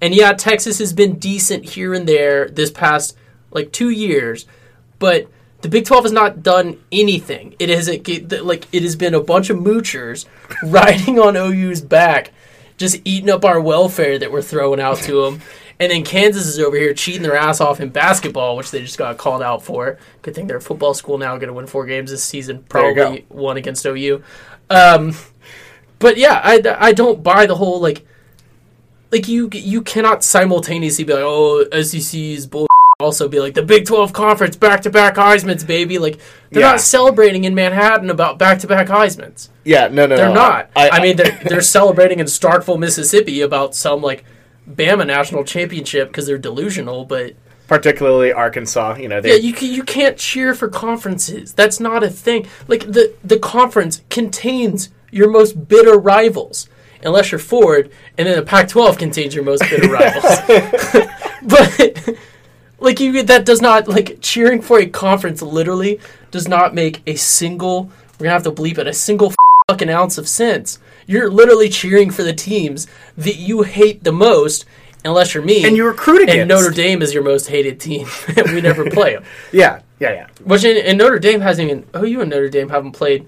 And 0.00 0.14
yeah, 0.14 0.32
Texas 0.32 0.78
has 0.78 0.92
been 0.92 1.18
decent 1.18 1.70
here 1.70 1.94
and 1.94 2.08
there 2.08 2.48
this 2.48 2.70
past 2.70 3.16
like 3.50 3.72
two 3.72 3.90
years, 3.90 4.46
but 4.98 5.28
the 5.62 5.68
Big 5.68 5.86
Twelve 5.86 6.04
has 6.04 6.12
not 6.12 6.42
done 6.42 6.78
anything. 6.92 7.54
It 7.58 7.70
has 7.70 7.88
like 7.88 8.08
it 8.08 8.82
has 8.82 8.96
been 8.96 9.14
a 9.14 9.20
bunch 9.20 9.50
of 9.50 9.56
moochers 9.56 10.26
riding 10.62 11.18
on 11.18 11.36
OU's 11.36 11.80
back, 11.80 12.32
just 12.76 13.00
eating 13.04 13.30
up 13.30 13.44
our 13.44 13.60
welfare 13.60 14.18
that 14.18 14.30
we're 14.30 14.42
throwing 14.42 14.80
out 14.80 14.98
to 14.98 15.24
them. 15.24 15.40
And 15.78 15.92
then 15.92 16.04
Kansas 16.04 16.46
is 16.46 16.58
over 16.58 16.76
here 16.76 16.94
cheating 16.94 17.22
their 17.22 17.36
ass 17.36 17.60
off 17.60 17.80
in 17.80 17.90
basketball, 17.90 18.56
which 18.56 18.70
they 18.70 18.80
just 18.80 18.96
got 18.96 19.18
called 19.18 19.42
out 19.42 19.62
for. 19.62 19.98
Good 20.22 20.34
thing 20.34 20.46
they're 20.46 20.56
a 20.56 20.60
football 20.60 20.94
school 20.94 21.18
now, 21.18 21.36
going 21.36 21.48
to 21.48 21.52
win 21.52 21.66
four 21.66 21.84
games 21.84 22.10
this 22.10 22.24
season. 22.24 22.64
Probably 22.68 23.26
one 23.28 23.56
against 23.58 23.84
OU. 23.84 24.22
Um, 24.70 25.14
but 25.98 26.16
yeah, 26.16 26.40
I, 26.42 26.62
I 26.78 26.92
don't 26.92 27.22
buy 27.22 27.46
the 27.46 27.56
whole 27.56 27.80
like 27.80 28.06
like 29.12 29.28
you 29.28 29.48
you 29.52 29.82
cannot 29.82 30.24
simultaneously 30.24 31.04
be 31.04 31.12
like, 31.12 31.22
oh, 31.24 31.64
SEC 31.82 32.18
is 32.18 32.46
bull. 32.46 32.66
Also, 32.98 33.28
be 33.28 33.38
like 33.40 33.52
the 33.52 33.62
Big 33.62 33.84
Twelve 33.84 34.14
conference 34.14 34.56
back 34.56 34.80
to 34.82 34.90
back 34.90 35.16
Heisman's, 35.16 35.64
baby. 35.64 35.98
Like 35.98 36.18
they're 36.50 36.62
Yeah. 36.62 36.70
not 36.72 36.80
celebrating 36.80 37.44
in 37.44 37.54
Manhattan 37.54 38.08
about 38.08 38.38
back 38.38 38.58
to 38.60 38.66
back 38.66 38.86
Heisman's. 38.86 39.50
Yeah, 39.64 39.88
no, 39.88 40.06
no, 40.06 40.16
They're 40.16 40.28
no, 40.28 40.34
not. 40.34 40.70
I, 40.74 40.88
I, 40.88 41.02
mean, 41.02 41.16
they're 41.16 41.38
they're 41.44 41.60
celebrating 41.60 42.20
in 42.20 42.26
Starkville, 42.26 42.78
Mississippi, 42.78 43.42
about 43.42 43.74
some 43.74 44.00
like 44.00 44.24
Bama 44.68 45.06
national 45.06 45.44
championship 45.44 46.08
because 46.08 46.26
they're 46.26 46.38
delusional. 46.38 47.04
But 47.04 47.34
particularly 47.66 48.32
Arkansas. 48.32 48.96
You 48.96 49.08
know, 49.08 49.20
yeah, 49.22 49.34
you 49.34 49.54
you 49.60 49.82
can't 49.82 50.16
cheer 50.16 50.54
for 50.54 50.68
conferences. 50.68 51.52
That's 51.52 51.80
not 51.80 52.02
a 52.02 52.10
thing. 52.10 52.46
Like 52.68 52.80
the 52.80 53.14
the 53.24 53.38
conference 53.38 54.02
contains 54.10 54.90
your 55.10 55.30
most 55.30 55.68
bitter 55.68 55.98
rivals, 55.98 56.68
unless 57.02 57.32
you're 57.32 57.38
Ford, 57.38 57.90
and 58.18 58.26
then 58.26 58.36
the 58.36 58.42
Pac-12 58.42 58.98
contains 58.98 59.34
your 59.34 59.44
most 59.44 59.62
bitter 59.62 59.88
rivals. 59.92 60.24
but 61.42 62.16
like 62.78 63.00
you, 63.00 63.22
that 63.22 63.44
does 63.44 63.62
not 63.62 63.88
like 63.88 64.18
cheering 64.20 64.60
for 64.60 64.78
a 64.78 64.86
conference. 64.86 65.42
Literally, 65.42 66.00
does 66.30 66.48
not 66.48 66.74
make 66.74 67.02
a 67.06 67.16
single. 67.16 67.90
We're 68.18 68.24
gonna 68.24 68.30
have 68.30 68.42
to 68.44 68.52
bleep 68.52 68.78
it. 68.78 68.86
A 68.86 68.92
single 68.92 69.32
fucking 69.68 69.90
ounce 69.90 70.18
of 70.18 70.28
sense. 70.28 70.78
You're 71.06 71.30
literally 71.30 71.68
cheering 71.68 72.10
for 72.10 72.22
the 72.22 72.32
teams 72.34 72.86
that 73.16 73.36
you 73.36 73.62
hate 73.62 74.04
the 74.04 74.12
most. 74.12 74.64
Unless 75.04 75.34
you're 75.34 75.44
me, 75.44 75.64
And 75.64 75.76
you 75.76 75.86
recruit 75.86 76.22
against. 76.22 76.38
and 76.40 76.48
Notre 76.48 76.70
Dame 76.70 77.00
is 77.00 77.14
your 77.14 77.22
most 77.22 77.46
hated 77.46 77.78
team, 77.78 78.08
and 78.36 78.50
we 78.50 78.60
never 78.60 78.90
play 78.90 79.14
them. 79.14 79.22
yeah, 79.52 79.82
yeah, 80.00 80.10
yeah. 80.12 80.26
Which 80.42 80.64
in, 80.64 80.76
and 80.84 80.98
Notre 80.98 81.20
Dame 81.20 81.40
hasn't 81.42 81.70
even 81.70 81.84
OU 81.94 82.22
and 82.22 82.30
Notre 82.30 82.48
Dame 82.48 82.68
haven't 82.70 82.90
played 82.92 83.24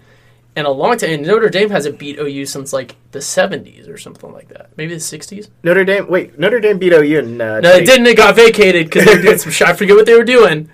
in 0.57 0.67
a 0.67 0.71
long 0.73 0.97
time. 0.99 1.11
And 1.11 1.23
Notre 1.27 1.49
Dame 1.49 1.71
hasn't 1.71 2.01
beat 2.01 2.19
OU 2.19 2.47
since 2.47 2.73
like 2.73 2.97
the 3.12 3.21
seventies 3.21 3.87
or 3.87 3.97
something 3.97 4.33
like 4.33 4.49
that, 4.49 4.71
maybe 4.77 4.95
the 4.95 4.99
sixties. 5.01 5.51
Notre 5.62 5.85
Dame. 5.85 6.09
Wait, 6.09 6.37
Notre 6.37 6.59
Dame 6.59 6.79
beat 6.79 6.93
OU 6.93 7.19
in. 7.21 7.41
Uh, 7.41 7.61
No, 7.61 7.71
it 7.75 7.87
didn't. 7.87 8.09
It 8.09 8.17
got 8.17 8.35
vacated 8.35 8.87
because 8.87 9.05
they 9.05 9.14
were 9.14 9.23
doing 9.23 9.38
some 9.38 9.53
shit. 9.53 9.69
I 9.69 9.73
forget 9.75 9.95
what 9.95 10.07
they 10.07 10.14
were 10.17 10.25
doing. 10.25 10.69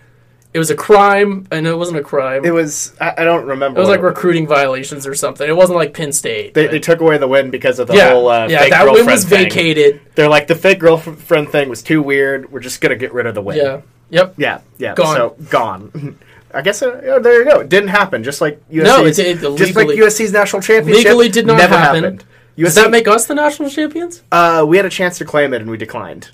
It 0.54 0.58
was 0.58 0.70
a 0.70 0.76
crime. 0.76 1.46
I 1.50 1.58
know 1.60 1.72
it 1.74 1.78
wasn't 1.78 1.98
a 1.98 2.02
crime. 2.02 2.44
It 2.44 2.52
was. 2.52 2.94
I, 3.00 3.12
I 3.18 3.24
don't 3.24 3.44
remember. 3.46 3.78
It 3.78 3.82
was 3.82 3.88
like 3.88 4.02
recruiting 4.02 4.46
violations 4.46 5.04
or 5.06 5.14
something. 5.16 5.46
It 5.48 5.56
wasn't 5.56 5.76
like 5.78 5.92
Penn 5.92 6.12
State. 6.12 6.54
They, 6.54 6.66
but- 6.66 6.70
they 6.70 6.78
took 6.78 7.00
away 7.00 7.18
the 7.18 7.26
win 7.28 7.50
because 7.50 7.80
of 7.80 7.88
the 7.88 7.94
yeah, 7.96 8.10
whole 8.12 8.28
uh, 8.28 8.46
yeah. 8.48 8.60
fake 8.60 8.70
That 8.70 8.86
win 8.90 9.04
was 9.04 9.24
thing. 9.24 9.44
vacated. 9.50 10.00
They're 10.14 10.28
like 10.28 10.46
the 10.46 10.54
fake 10.54 10.78
girlfriend 10.78 11.50
thing 11.50 11.68
was 11.68 11.82
too 11.82 12.00
weird. 12.00 12.52
We're 12.52 12.60
just 12.60 12.80
gonna 12.80 12.94
get 12.96 13.12
rid 13.12 13.26
of 13.26 13.34
the 13.34 13.42
win. 13.42 13.56
Yeah. 13.56 13.80
Yep. 14.10 14.34
yeah, 14.36 14.60
yeah. 14.78 14.94
Gone. 14.94 15.16
So 15.16 15.36
gone. 15.50 16.18
I 16.54 16.62
guess 16.62 16.82
uh, 16.82 17.00
yeah, 17.04 17.18
there 17.18 17.40
you 17.42 17.44
go. 17.50 17.58
It 17.60 17.68
didn't 17.68 17.88
happen. 17.88 18.22
Just 18.22 18.40
like 18.40 18.60
USC's, 18.70 18.84
No, 18.84 19.04
it- 19.06 19.18
it 19.18 19.56
just 19.56 19.74
like 19.74 19.88
USC's 19.88 20.32
national 20.32 20.62
championship 20.62 21.04
Legally 21.04 21.28
did 21.30 21.46
not 21.46 21.56
never 21.58 21.76
happen. 21.76 22.04
happened. 22.04 22.24
Does 22.56 22.76
that 22.76 22.92
make 22.92 23.08
us 23.08 23.26
the 23.26 23.34
national 23.34 23.70
champions? 23.70 24.22
uh, 24.30 24.64
we 24.68 24.76
had 24.76 24.86
a 24.86 24.90
chance 24.90 25.18
to 25.18 25.24
claim 25.24 25.52
it 25.52 25.62
and 25.62 25.68
we 25.68 25.76
declined. 25.76 26.30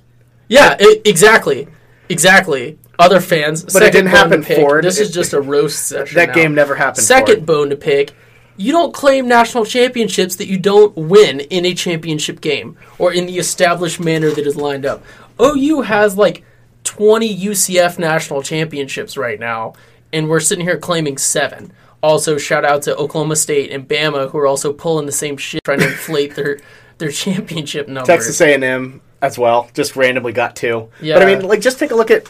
Yeah, 0.48 0.76
it, 0.78 1.00
exactly, 1.06 1.68
exactly. 2.10 2.78
Other 3.00 3.20
fans, 3.20 3.64
but 3.64 3.82
it 3.82 3.92
didn't 3.92 4.10
happen 4.10 4.42
for. 4.42 4.82
This 4.82 4.98
It- 4.98 5.04
is 5.04 5.10
just 5.10 5.32
a 5.32 5.40
roast 5.40 5.86
session. 5.86 6.14
That 6.16 6.28
now. 6.28 6.34
game 6.34 6.54
never 6.54 6.74
happened. 6.74 7.04
Second 7.04 7.46
bone 7.46 7.70
to 7.70 7.76
pick. 7.76 8.12
You 8.56 8.72
don't 8.72 8.92
claim 8.92 9.26
national 9.26 9.64
championships 9.64 10.36
that 10.36 10.46
you 10.46 10.58
don't 10.58 10.94
win 10.96 11.40
in 11.40 11.64
a 11.64 11.72
championship 11.72 12.40
game 12.42 12.76
or 12.98 13.10
in 13.12 13.24
the 13.26 13.38
established 13.38 13.98
manner 14.00 14.30
that 14.30 14.46
is 14.46 14.54
lined 14.54 14.84
up. 14.84 15.02
OU 15.40 15.80
has 15.82 16.18
like 16.18 16.44
20 16.84 17.26
UCF 17.28 17.98
national 17.98 18.42
championships 18.42 19.16
right 19.16 19.40
now, 19.40 19.72
and 20.12 20.28
we're 20.28 20.40
sitting 20.40 20.64
here 20.66 20.76
claiming 20.76 21.16
seven. 21.16 21.72
Also, 22.02 22.36
shout 22.36 22.64
out 22.64 22.82
to 22.82 22.94
Oklahoma 22.96 23.36
State 23.36 23.70
and 23.70 23.88
Bama, 23.88 24.30
who 24.30 24.38
are 24.38 24.46
also 24.46 24.72
pulling 24.72 25.06
the 25.06 25.12
same 25.12 25.36
shit, 25.38 25.62
trying 25.64 25.78
to 25.80 25.86
inflate 25.92 26.34
their 26.34 26.58
their 26.98 27.10
championship 27.10 27.88
numbers. 27.88 28.06
Texas 28.08 28.40
A&M 28.42 29.00
as 29.22 29.38
well, 29.38 29.70
just 29.72 29.96
randomly 29.96 30.32
got 30.32 30.54
two. 30.54 30.90
Yeah. 31.00 31.14
But 31.14 31.22
I 31.22 31.26
mean, 31.34 31.46
like, 31.46 31.60
just 31.62 31.78
take 31.78 31.92
a 31.92 31.94
look 31.94 32.10
at. 32.10 32.26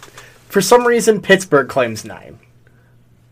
For 0.50 0.60
some 0.60 0.86
reason, 0.86 1.22
Pittsburgh 1.22 1.68
claims 1.68 2.04
nine, 2.04 2.38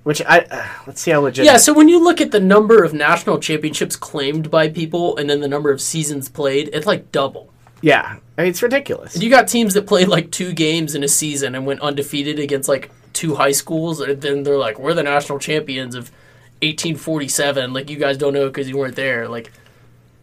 which 0.04 0.22
I 0.22 0.38
uh, 0.50 0.66
let's 0.87 1.00
see 1.00 1.11
how 1.11 1.20
legit. 1.20 1.44
Yeah, 1.44 1.57
so 1.59 1.72
when 1.74 1.88
you 1.88 2.02
look 2.02 2.20
at 2.20 2.31
the 2.31 2.40
number 2.40 2.83
of 2.85 2.94
national 2.94 3.38
championships 3.40 3.96
claimed 3.96 4.50
by 4.50 4.68
people 4.68 5.16
and 5.16 5.28
then 5.28 5.40
the 5.40 5.48
number 5.48 5.70
of 5.70 5.81
seasons 5.81 6.28
played, 6.28 6.70
it's 6.72 6.87
like 6.87 7.12
double. 7.12 7.52
yeah, 7.83 8.16
I 8.37 8.42
mean, 8.42 8.50
it's 8.50 8.62
ridiculous. 8.62 9.14
And 9.14 9.22
You 9.22 9.31
got 9.31 9.48
teams 9.48 9.74
that 9.74 9.87
played 9.87 10.09
like 10.09 10.31
two 10.31 10.52
games 10.52 10.94
in 10.94 11.02
a 11.04 11.09
season 11.09 11.54
and 11.54 11.66
went 11.66 11.81
undefeated 11.81 12.38
against 12.38 12.68
like 12.68 12.90
two 13.12 13.35
high 13.35 13.52
schools, 13.52 14.00
and 14.00 14.20
then 14.22 14.44
they're 14.44 14.57
like, 14.57 14.78
"We're 14.78 14.94
the 14.94 15.02
national 15.02 15.40
champions 15.40 15.94
of 15.96 16.11
1847." 16.62 17.72
Like 17.72 17.90
you 17.90 17.96
guys 17.98 18.16
don't 18.16 18.33
know 18.35 18.46
because 18.46 18.68
you 18.68 18.76
weren't 18.78 18.96
there. 18.96 19.28
Like, 19.28 19.52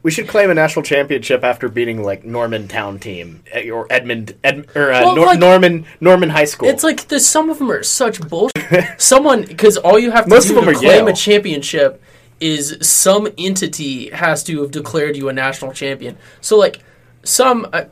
We 0.06 0.12
should 0.12 0.28
claim 0.28 0.52
a 0.52 0.54
national 0.54 0.84
championship 0.84 1.44
after 1.44 1.68
beating 1.68 2.04
like 2.04 2.24
Norman 2.24 2.68
Town 2.68 3.00
team 3.00 3.42
or 3.74 3.88
Edmond 3.90 4.36
Ed, 4.44 4.68
or 4.76 4.94
uh, 4.94 5.02
Well, 5.02 5.16
Nor- 5.16 5.26
like- 5.26 5.40
Norman 5.40 5.88
Norman 6.00 6.30
High 6.30 6.46
School. 6.46 6.70
it's 6.70 6.84
like 6.84 7.08
the, 7.08 7.20
some 7.20 7.50
of 7.50 7.58
them 7.58 7.72
are 7.72 7.82
such 7.82 8.22
bullshit. 8.30 8.52
Someone 9.02 9.46
because 9.46 9.78
all 9.78 9.98
you 9.98 10.12
have 10.12 10.26
to 10.26 10.30
Most 10.30 10.48
do 10.50 10.54
to 10.54 10.62
claim 10.74 10.84
Yale. 10.84 11.08
a 11.08 11.14
championship 11.14 12.04
is 12.40 12.78
some 12.82 13.28
entity 13.40 14.12
has 14.12 14.44
to 14.44 14.62
have 14.62 14.70
declared 14.70 15.18
you 15.18 15.28
a 15.28 15.34
national 15.34 15.74
champion. 15.74 16.20
So 16.40 16.56
like 16.56 16.84
some. 17.24 17.68
Uh, 17.74 17.86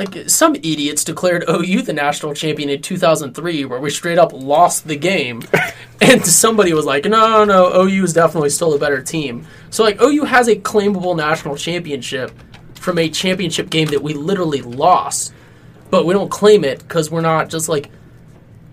like 0.00 0.30
some 0.30 0.54
idiots 0.54 1.04
declared 1.04 1.44
OU 1.46 1.82
the 1.82 1.92
national 1.92 2.32
champion 2.32 2.70
in 2.70 2.80
2003, 2.80 3.66
where 3.66 3.80
we 3.80 3.90
straight 3.90 4.18
up 4.18 4.32
lost 4.32 4.88
the 4.88 4.96
game, 4.96 5.42
and 6.00 6.24
somebody 6.24 6.72
was 6.72 6.86
like, 6.86 7.04
"No, 7.04 7.44
no, 7.44 7.44
no, 7.44 7.82
OU 7.82 8.04
is 8.04 8.12
definitely 8.14 8.48
still 8.48 8.72
a 8.72 8.78
better 8.78 9.02
team." 9.02 9.46
So 9.68 9.84
like 9.84 10.00
OU 10.00 10.24
has 10.24 10.48
a 10.48 10.56
claimable 10.56 11.14
national 11.14 11.56
championship 11.56 12.32
from 12.76 12.98
a 12.98 13.10
championship 13.10 13.68
game 13.68 13.88
that 13.88 14.02
we 14.02 14.14
literally 14.14 14.62
lost, 14.62 15.34
but 15.90 16.06
we 16.06 16.14
don't 16.14 16.30
claim 16.30 16.64
it 16.64 16.78
because 16.78 17.10
we're 17.10 17.20
not 17.20 17.50
just 17.50 17.68
like 17.68 17.90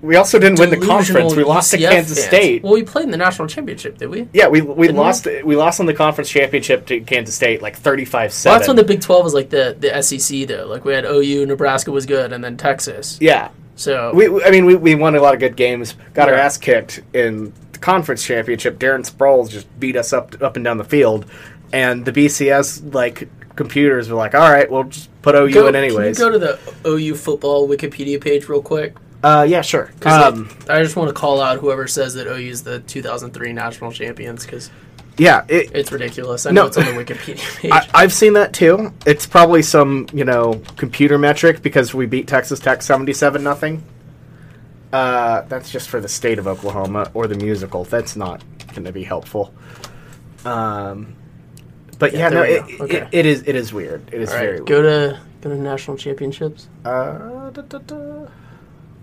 we 0.02 0.16
also 0.16 0.38
didn't 0.40 0.60
win 0.60 0.70
the 0.70 0.78
conference. 0.86 1.36
We 1.36 1.44
lost 1.44 1.72
to 1.72 1.78
Kansas 1.78 2.18
fans. 2.18 2.28
State. 2.28 2.64
Well, 2.64 2.74
we 2.74 2.84
played 2.84 3.06
in 3.06 3.12
the 3.12 3.18
national 3.18 3.48
championship, 3.48 3.98
did 3.98 4.10
we? 4.10 4.28
yeah, 4.34 4.48
we 4.48 4.62
we 4.62 4.88
Didn't 4.88 5.00
lost 5.02 5.28
we 5.44 5.56
lost 5.56 5.80
on 5.80 5.86
the 5.88 5.94
conference 5.94 6.30
championship 6.30 6.86
to 6.88 7.00
Kansas 7.02 7.34
State 7.36 7.62
like 7.62 7.76
thirty 7.76 8.06
five 8.06 8.32
Well, 8.46 8.56
that's 8.56 8.68
when 8.68 8.78
the 8.78 8.84
Big 8.84 9.02
12 9.02 9.24
was 9.24 9.34
like 9.34 9.50
the 9.50 9.76
the 9.80 10.02
SEC 10.02 10.48
though. 10.48 10.68
Like 10.68 10.86
we 10.86 10.94
had 10.94 11.06
OU, 11.06 11.46
Nebraska 11.48 11.92
was 11.92 12.06
good, 12.06 12.32
and 12.34 12.44
then 12.44 12.58
Texas. 12.58 13.18
yeah. 13.22 13.50
So 13.76 14.12
We, 14.14 14.28
we- 14.28 14.44
I 14.44 14.50
mean, 14.50 14.66
we, 14.66 14.76
we 14.76 14.96
won 14.96 15.16
a 15.16 15.22
lot 15.22 15.36
of 15.36 15.40
good 15.40 15.56
games. 15.56 15.94
Got 16.16 16.30
our 16.30 16.36
ass 16.36 16.58
kicked 16.58 17.02
in 17.14 17.54
the 17.74 17.80
conference 17.80 18.24
championship. 18.24 18.80
Darren 18.80 19.08
Sproles 19.08 19.50
just 19.52 19.68
beat 19.80 19.96
us 19.96 20.14
up 20.14 20.36
up 20.42 20.56
and 20.56 20.66
down 20.66 20.78
the 20.78 20.84
field, 20.84 21.26
and 21.74 22.04
the 22.06 22.12
BCS 22.12 22.94
like 22.94 23.28
computers 23.56 24.10
were 24.10 24.16
like, 24.16 24.34
"All 24.36 24.50
right, 24.52 24.70
we'll 24.70 24.86
just 24.86 25.10
put 25.22 25.36
OU 25.36 25.52
Go- 25.54 25.68
in 25.68 25.76
anyways." 25.76 26.18
Can 26.18 26.34
you 26.34 26.40
go 26.40 26.40
to 26.40 26.60
the 26.84 26.90
OU 26.90 27.16
football 27.16 27.68
Wikipedia 27.68 28.20
page 28.22 28.48
real 28.50 28.62
quick? 28.62 28.96
Uh, 29.24 29.46
yeah, 29.48 29.62
sure. 29.62 29.92
like, 30.04 30.08
Um, 30.14 30.50
I 30.70 30.82
just 30.84 30.96
want 30.96 31.10
to 31.10 31.14
call 31.14 31.42
out 31.42 31.60
whoever 31.60 31.88
says 31.88 32.14
that 32.16 32.28
OU 32.28 32.34
is 32.50 32.64
the 32.64 32.80
2003 32.80 33.54
national 33.54 33.92
champions 33.92 34.46
because 34.46 34.70
yeah, 35.18 35.46
it, 35.48 35.72
it's 35.74 35.92
ridiculous. 35.92 36.46
I 36.46 36.52
No. 36.52 36.62
know 36.62 36.68
it's 36.68 36.78
on 36.78 36.86
the 36.86 36.92
Wikipedia 36.92 37.58
page. 37.62 37.72
I, 37.72 37.88
I've 37.94 38.14
seen 38.14 38.34
that 38.34 38.54
too. 38.54 38.94
It's 39.06 39.26
probably 39.26 39.64
some 39.64 40.08
you 40.14 40.24
know 40.26 40.62
computer 40.78 41.18
metric 41.18 41.62
because 41.64 41.94
we 41.94 42.06
beat 42.06 42.28
Texas 42.28 42.60
Tech 42.60 42.82
seventy 42.84 43.14
seven 43.14 43.44
nothing. 43.44 43.84
Uh, 44.94 45.42
that's 45.42 45.70
just 45.70 45.90
for 45.90 46.00
the 46.00 46.08
state 46.08 46.40
of 46.40 46.48
Oklahoma 46.48 47.12
or 47.14 47.28
the 47.28 47.36
musical. 47.36 47.84
That's 47.84 48.16
not 48.16 48.42
going 48.70 48.86
to 48.86 48.92
be 48.94 49.04
helpful. 49.04 49.54
Um, 50.46 51.16
but 52.00 52.14
yeah, 52.14 52.20
Yeah, 52.20 52.30
no, 52.30 52.42
it. 52.44 52.82
Okay. 52.82 52.98
it, 52.98 53.08
it 53.12 53.26
is. 53.26 53.44
It 53.48 53.56
is 53.56 53.74
weird. 53.74 54.08
It 54.14 54.22
is 54.22 54.30
very 54.32 54.60
right, 54.60 54.66
go 54.66 54.82
weird. 54.82 55.16
to 55.16 55.20
go 55.42 55.50
to 55.50 55.58
national 55.58 55.98
championships. 55.98 56.70
Uh, 56.86 57.50
da, 57.50 57.62
da, 57.64 57.80
da. 57.80 58.28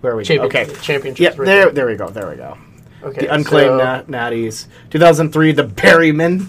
Where 0.05 0.13
are 0.13 0.17
we? 0.17 0.23
Champion- 0.23 0.45
okay, 0.45 0.65
championships 0.83 1.19
Yeah, 1.19 1.29
right 1.29 1.45
there, 1.47 1.65
there. 1.65 1.71
there 1.71 1.87
we 1.87 1.95
go. 1.95 2.09
There 2.09 2.29
we 2.29 2.35
go. 2.35 2.55
Okay, 3.01 3.21
The 3.21 3.33
unclaimed 3.33 3.79
so- 3.79 3.83
nat- 3.83 4.07
natties. 4.07 4.67
2003, 4.91 5.51
the 5.51 5.63
Berryman. 5.63 6.45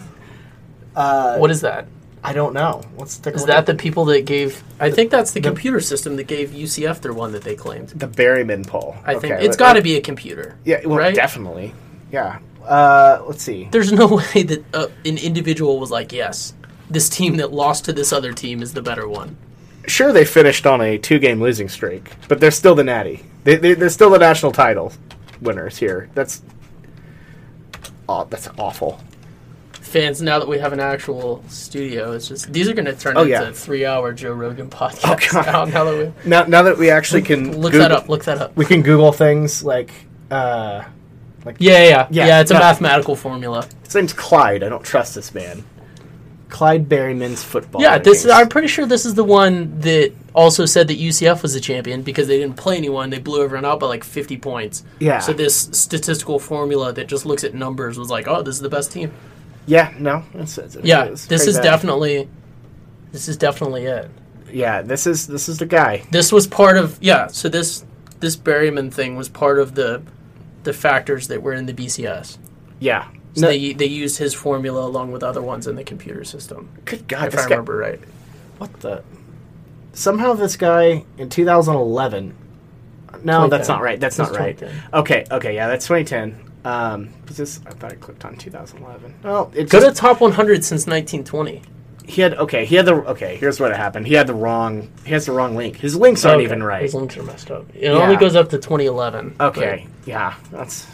Uh, 0.95 1.39
What 1.39 1.51
is 1.51 1.63
that? 1.63 1.87
I 2.23 2.35
don't 2.35 2.53
know. 2.53 2.83
Let's 2.99 3.17
take 3.17 3.35
Is 3.35 3.47
that 3.47 3.57
at 3.61 3.67
the 3.67 3.75
people 3.75 4.05
that 4.07 4.27
gave? 4.27 4.63
I 4.79 4.91
think 4.91 5.11
that's 5.11 5.31
the 5.31 5.41
computer 5.41 5.81
system 5.81 6.17
that 6.17 6.25
gave 6.27 6.51
UCF 6.53 7.01
their 7.01 7.15
one 7.15 7.33
that 7.33 7.45
they 7.45 7.55
claimed. 7.55 7.89
the 7.91 8.09
Berryman 8.09 8.67
poll? 8.67 8.95
I 9.07 9.15
think 9.15 9.37
it's 9.41 9.57
got 9.57 9.73
to 9.75 9.81
be 9.83 9.97
a 9.97 10.03
computer. 10.03 10.57
Yeah, 10.67 10.81
well, 10.85 10.99
right? 10.99 11.15
definitely. 11.15 11.73
Yeah. 12.13 12.41
Uh, 12.63 13.23
let's 13.27 13.43
see. 13.43 13.69
There's 13.71 13.91
no 13.91 14.07
way 14.35 14.43
that 14.43 14.65
uh, 14.75 14.89
an 15.07 15.17
individual 15.17 15.79
was 15.81 15.91
like, 15.91 16.13
"Yes, 16.13 16.53
this 16.91 17.09
team 17.09 17.37
that 17.39 17.55
lost 17.55 17.87
to 17.87 17.95
this 17.95 18.13
other 18.13 18.35
team 18.35 18.61
is 18.61 18.75
the 18.75 18.83
better 18.83 19.09
one." 19.09 19.39
Sure, 19.87 20.13
they 20.13 20.25
finished 20.27 20.67
on 20.67 20.81
a 20.83 20.99
two-game 20.99 21.41
losing 21.41 21.69
streak, 21.71 22.11
but 22.29 22.39
they're 22.41 22.51
still 22.51 22.75
the 22.75 22.83
natty. 22.85 23.25
They, 23.47 23.55
they, 23.57 23.75
they're 23.75 23.89
still 23.91 24.11
the 24.11 24.19
national 24.19 24.51
title 24.53 24.93
winners 25.41 25.79
here. 25.79 26.11
That's. 26.15 26.43
Oh, 28.09 28.25
that's 28.29 28.49
awful. 28.59 29.01
Fans, 29.73 30.21
now 30.21 30.41
that 30.41 30.49
we 30.49 30.59
have 30.59 30.73
an 30.73 30.81
actual 30.81 31.45
studio, 31.49 32.11
it's 32.13 32.27
just 32.27 32.53
these 32.53 32.69
are 32.69 32.75
going 32.75 32.87
to 32.87 32.95
turn 32.95 33.17
Oh, 33.17 33.21
into 33.21 33.31
yeah. 33.31 33.53
three-hour 33.53 34.13
Joe 34.15 34.33
Rogan 34.33 34.69
podcasts. 34.69 35.33
God. 35.33 35.47
now, 35.47 35.65
now 35.65 35.85
that 35.85 35.97
we 36.25 36.29
Now, 36.29 36.43
now 36.45 36.63
that 36.63 36.77
we 36.77 36.91
actually 36.91 37.23
can 37.23 37.57
look 37.61 37.73
that 37.73 37.93
up, 37.93 38.09
look 38.09 38.25
that 38.25 38.39
up. 38.39 38.57
we 38.57 38.65
can 38.65 38.83
Google 38.83 39.13
things 39.13 39.63
like. 39.63 39.93
Uh, 40.31 40.83
like 41.45 41.57
Yeah, 41.61 41.79
yeah, 41.79 41.89
yeah. 41.89 42.07
Yeah, 42.11 42.27
Yeah, 42.27 42.41
it's 42.41 42.51
a 42.51 42.55
mathematical 42.55 43.15
formula. 43.15 43.65
his 43.85 43.95
name's 43.95 44.13
Clyde. 44.13 44.65
I 44.65 44.69
don't 44.69 44.85
trust 44.85 45.15
this 45.15 45.33
man. 45.33 45.63
Clyde 46.57 46.89
Berryman's 46.89 47.45
football. 47.45 47.83
Yeah, 47.83 47.99
this 47.99 48.25
rankings. 48.25 48.35
I'm 48.35 48.49
pretty 48.49 48.69
sure 48.69 48.87
this 48.87 49.05
is 49.05 49.13
the 49.13 49.23
one 49.25 49.79
that 49.81 50.15
also 50.33 50.65
said 50.65 50.89
that 50.89 50.99
UCF 50.99 51.43
was 51.43 51.53
the 51.53 51.61
champion 51.61 52.01
because 52.01 52.29
they 52.29 52.39
didn't 52.39 52.57
play 52.57 52.79
anyone. 52.79 53.11
They 53.11 53.19
blew 53.19 53.45
everyone 53.45 53.67
out 53.67 53.79
by 53.79 53.89
like 53.89 54.03
50 54.03 54.39
points. 54.39 54.83
Yeah. 54.99 55.19
So 55.19 55.35
this 55.35 55.69
statistical 55.73 56.39
formula 56.39 56.95
that 56.95 57.09
just 57.09 57.27
looks 57.27 57.45
at 57.45 57.53
numbers 57.53 57.99
was 57.99 58.09
like, 58.09 58.27
oh, 58.27 58.41
this 58.41 58.55
is 58.55 58.63
the 58.63 58.71
best 58.71 58.91
team. 58.91 59.13
Yeah, 59.67 59.93
no, 59.99 60.25
it's, 60.33 60.57
it's, 60.57 60.77
Yeah, 60.77 61.05
it's 61.05 61.27
this 61.27 61.47
is 61.47 61.57
bad. 61.57 61.65
definitely, 61.65 62.27
this 63.13 63.29
is 63.29 63.37
definitely 63.37 63.85
it. 63.85 64.11
Yeah, 64.51 64.81
this 64.81 65.07
is 65.07 65.27
this 65.27 65.51
is 65.51 65.59
the 65.59 65.67
guy. 65.67 66.05
This 66.11 66.33
was 66.33 66.47
part 66.47 66.79
of 66.79 66.97
yeah. 67.03 67.27
So 67.27 67.51
this 67.51 67.85
this 68.21 68.35
Berryman 68.35 68.91
thing 68.91 69.15
was 69.15 69.29
part 69.29 69.59
of 69.59 69.75
the 69.75 70.03
the 70.63 70.73
factors 70.73 71.29
that 71.29 71.43
were 71.43 71.53
in 71.53 71.67
the 71.67 71.75
BCS. 71.75 72.39
Yeah. 72.81 73.09
So 73.37 73.43
No, 73.43 73.49
they 73.49 73.73
they 73.75 73.87
used 73.87 74.19
his 74.19 74.35
formula 74.35 74.85
along 74.85 75.13
with 75.13 75.23
other 75.23 75.43
ones 75.43 75.67
in 75.67 75.77
the 75.77 75.85
computer 75.85 76.25
system. 76.25 76.69
good 76.85 77.07
God, 77.07 77.29
If 77.29 77.35
I 77.35 77.37
guy. 77.37 77.45
remember 77.45 77.77
right. 77.77 78.01
What 78.59 78.73
the? 78.81 79.03
Somehow 79.93 80.33
this 80.35 80.57
guy 80.57 81.05
in 81.19 81.29
2011. 81.29 82.35
No, 83.23 83.49
that's 83.49 83.69
not 83.69 83.81
right. 83.83 83.99
That's 83.99 84.19
not 84.19 84.33
right. 84.33 84.61
Okay, 84.93 85.25
okay, 85.31 85.55
yeah, 85.55 85.69
that's 85.69 85.87
2010. 85.87 86.43
Um, 86.65 87.11
this? 87.27 87.61
I 87.67 87.71
thought 87.71 87.93
I 87.93 87.95
clicked 87.97 88.25
on 88.25 88.37
2011. 88.37 89.15
Well, 89.23 89.53
it's 89.55 89.71
Go 89.71 89.81
to 89.81 89.93
top 89.95 90.21
100 90.21 90.65
since 90.65 90.87
1920. 90.87 91.63
he 92.07 92.21
had 92.23 92.35
okay. 92.35 92.65
He 92.65 92.75
had 92.77 92.87
the 92.87 92.95
okay. 93.11 93.37
Here's 93.37 93.61
what 93.61 93.75
happened. 93.77 94.07
He 94.07 94.15
had 94.15 94.27
the 94.27 94.35
wrong. 94.35 94.91
He 95.05 95.13
has 95.13 95.27
the 95.27 95.33
wrong 95.33 95.55
link. 95.57 95.77
His 95.77 95.95
links 95.97 96.25
aren't 96.25 96.37
Okay, 96.37 96.45
even 96.45 96.63
right. 96.63 96.83
His 96.83 96.95
links 96.95 97.17
are 97.17 97.23
messed 97.23 97.51
up. 97.51 97.67
It 97.75 97.85
Yeah. 97.85 97.91
only 98.03 98.17
goes 98.17 98.35
up 98.37 98.49
to 98.51 98.59
2011. 98.59 99.37
Okay, 99.41 99.87
yeah, 100.07 100.35
that's 100.51 100.87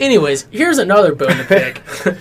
anyways, 0.00 0.48
here's 0.50 0.78
another 0.78 1.14
bone 1.14 1.36
to 1.36 1.44
pick. 1.44 1.82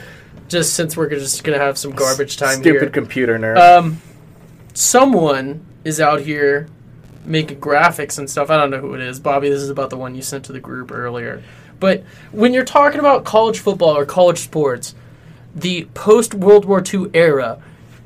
just 0.49 0.73
since 0.73 0.97
we're 0.97 1.09
just 1.09 1.43
gonna 1.43 1.57
have 1.57 1.77
some 1.77 1.91
garbage 1.91 2.38
time 2.38 2.59
stupid 2.59 2.82
here. 2.82 2.89
computer 2.89 3.39
nerd. 3.39 3.57
Um, 3.57 4.01
someone 4.73 5.65
is 5.84 6.01
out 6.01 6.21
here 6.21 6.67
making 7.23 7.59
graphics 7.59 8.17
and 8.17 8.30
stuff. 8.30 8.49
I 8.49 8.57
don't 8.57 8.71
know 8.71 8.80
who 8.80 8.95
it 8.95 9.01
is. 9.01 9.19
Bobby, 9.19 9.49
this 9.49 9.61
is 9.61 9.69
about 9.69 9.89
the 9.89 9.97
one 9.97 10.15
you 10.15 10.21
sent 10.21 10.45
to 10.45 10.51
the 10.51 10.59
group 10.59 10.91
earlier. 10.91 11.43
But 11.80 12.03
when 12.32 12.53
you're 12.53 12.65
talking 12.65 12.99
about 12.99 13.23
college 13.23 13.59
football 13.59 13.95
or 13.95 14.05
college 14.05 14.39
sports, 14.39 14.95
the 15.55 15.86
post 15.93 16.34
World 16.34 16.65
War 16.65 16.84
II 16.84 17.07
era 17.13 17.61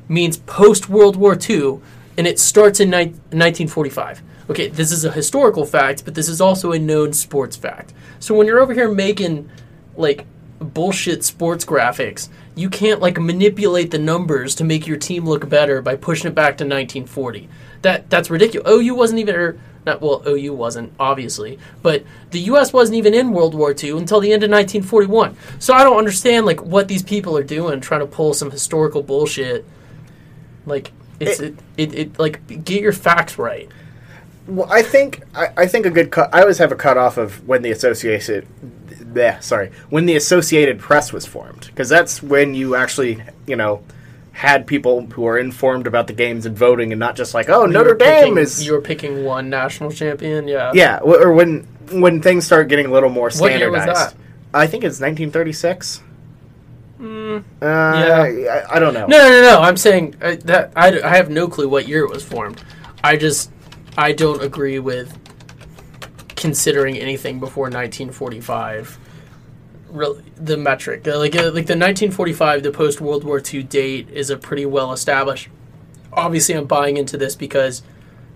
means 0.08 0.36
post 0.38 0.88
World 0.88 1.16
War 1.16 1.36
II, 1.38 1.80
and 2.16 2.26
it 2.26 2.38
starts 2.38 2.78
in 2.78 2.90
ni- 2.90 3.14
1945. 3.32 4.22
Okay, 4.50 4.68
this 4.68 4.92
is 4.92 5.04
a 5.04 5.10
historical 5.10 5.64
fact, 5.64 6.04
but 6.04 6.14
this 6.14 6.28
is 6.28 6.40
also 6.40 6.72
a 6.72 6.78
known 6.78 7.14
sports 7.14 7.56
fact. 7.56 7.94
So 8.20 8.34
when 8.34 8.46
you're 8.46 8.60
over 8.60 8.74
here 8.74 8.90
making 8.90 9.50
like 9.96 10.26
bullshit 10.58 11.24
sports 11.24 11.64
graphics, 11.64 12.28
you 12.54 12.70
can't 12.70 13.00
like 13.00 13.18
manipulate 13.18 13.90
the 13.90 13.98
numbers 13.98 14.54
to 14.56 14.64
make 14.64 14.86
your 14.86 14.96
team 14.96 15.24
look 15.26 15.48
better 15.48 15.82
by 15.82 15.96
pushing 15.96 16.30
it 16.30 16.34
back 16.34 16.56
to 16.58 16.64
1940. 16.64 17.48
That 17.82 18.08
that's 18.08 18.30
ridiculous. 18.30 18.70
OU 18.70 18.94
wasn't 18.94 19.20
even 19.20 19.34
or 19.34 19.58
not 19.84 20.00
well, 20.00 20.22
OU 20.26 20.54
wasn't 20.54 20.92
obviously, 20.98 21.58
but 21.82 22.04
the 22.30 22.40
U.S. 22.40 22.72
wasn't 22.72 22.96
even 22.96 23.12
in 23.12 23.32
World 23.32 23.54
War 23.54 23.74
II 23.76 23.98
until 23.98 24.20
the 24.20 24.32
end 24.32 24.42
of 24.42 24.50
1941. 24.50 25.36
So 25.58 25.74
I 25.74 25.84
don't 25.84 25.98
understand 25.98 26.46
like 26.46 26.62
what 26.62 26.88
these 26.88 27.02
people 27.02 27.36
are 27.36 27.42
doing, 27.42 27.80
trying 27.80 28.00
to 28.00 28.06
pull 28.06 28.32
some 28.32 28.50
historical 28.50 29.02
bullshit. 29.02 29.66
Like 30.64 30.92
it's 31.20 31.40
it, 31.40 31.58
it, 31.76 31.94
it 31.94 32.18
like 32.18 32.64
get 32.64 32.80
your 32.80 32.92
facts 32.92 33.38
right. 33.38 33.68
Well, 34.46 34.70
I 34.70 34.82
think 34.82 35.22
I, 35.34 35.48
I 35.56 35.66
think 35.66 35.86
a 35.86 35.90
good 35.90 36.10
cut. 36.10 36.30
I 36.34 36.40
always 36.40 36.58
have 36.58 36.72
a 36.72 36.76
cutoff 36.76 37.16
of 37.16 37.46
when 37.46 37.62
the 37.62 37.70
associated, 37.70 38.46
bleh, 39.14 39.42
sorry, 39.42 39.70
when 39.90 40.06
the 40.06 40.16
Associated 40.16 40.78
Press 40.78 41.12
was 41.12 41.24
formed, 41.26 41.66
because 41.68 41.88
that's 41.88 42.22
when 42.22 42.54
you 42.54 42.74
actually, 42.76 43.22
you 43.46 43.56
know, 43.56 43.82
had 44.32 44.66
people 44.66 45.06
who 45.06 45.26
are 45.26 45.38
informed 45.38 45.86
about 45.86 46.06
the 46.08 46.12
games 46.12 46.44
and 46.46 46.58
voting, 46.58 46.92
and 46.92 46.98
not 46.98 47.14
just 47.16 47.34
like, 47.34 47.48
oh, 47.48 47.66
Notre 47.66 47.94
Dame 47.94 48.22
picking- 48.34 48.38
is, 48.38 48.66
you 48.66 48.72
were 48.72 48.80
picking 48.80 49.24
one 49.24 49.48
national 49.48 49.90
champion. 49.92 50.48
Yeah. 50.48 50.72
yeah, 50.74 50.98
w- 50.98 51.18
or 51.22 51.32
when 51.32 51.66
when 51.90 52.20
things 52.20 52.44
start 52.46 52.68
getting 52.68 52.86
a 52.86 52.90
little 52.90 53.10
more 53.10 53.26
What 53.30 53.50
year 53.52 53.58
standardized. 53.58 53.88
was 53.88 53.98
that? 54.12 54.14
I 54.54 54.66
think 54.66 54.84
it's 54.84 55.00
1936. 55.00 56.02
Mm, 57.00 57.38
Uh, 57.40 57.42
yeah. 57.62 58.66
I, 58.70 58.76
I 58.76 58.78
don't 58.78 58.94
know. 58.94 59.06
No, 59.06 59.18
no, 59.18 59.42
no. 59.42 59.60
I'm 59.60 59.76
saying 59.76 60.14
uh, 60.22 60.36
that 60.44 60.72
I, 60.76 61.00
I 61.02 61.16
have 61.16 61.28
no 61.28 61.46
clue 61.48 61.68
what 61.68 61.86
year 61.88 62.04
it 62.04 62.10
was 62.10 62.24
formed. 62.24 62.62
I 63.02 63.16
just 63.16 63.50
I 63.98 64.12
don't 64.12 64.42
agree 64.42 64.78
with 64.78 65.12
considering 66.36 66.96
anything 66.96 67.40
before 67.40 67.64
1945. 67.64 68.98
Real, 69.94 70.20
the 70.36 70.56
metric 70.56 71.06
Uh, 71.06 71.18
like 71.18 71.34
uh, 71.36 71.44
like 71.44 71.66
the 71.66 71.78
1945, 71.78 72.62
the 72.64 72.70
post 72.72 73.00
World 73.00 73.22
War 73.24 73.40
II 73.40 73.62
date 73.62 74.08
is 74.10 74.28
a 74.28 74.36
pretty 74.36 74.66
well 74.66 74.92
established. 74.92 75.48
Obviously, 76.12 76.54
I'm 76.54 76.66
buying 76.66 76.96
into 76.96 77.16
this 77.16 77.36
because 77.36 77.82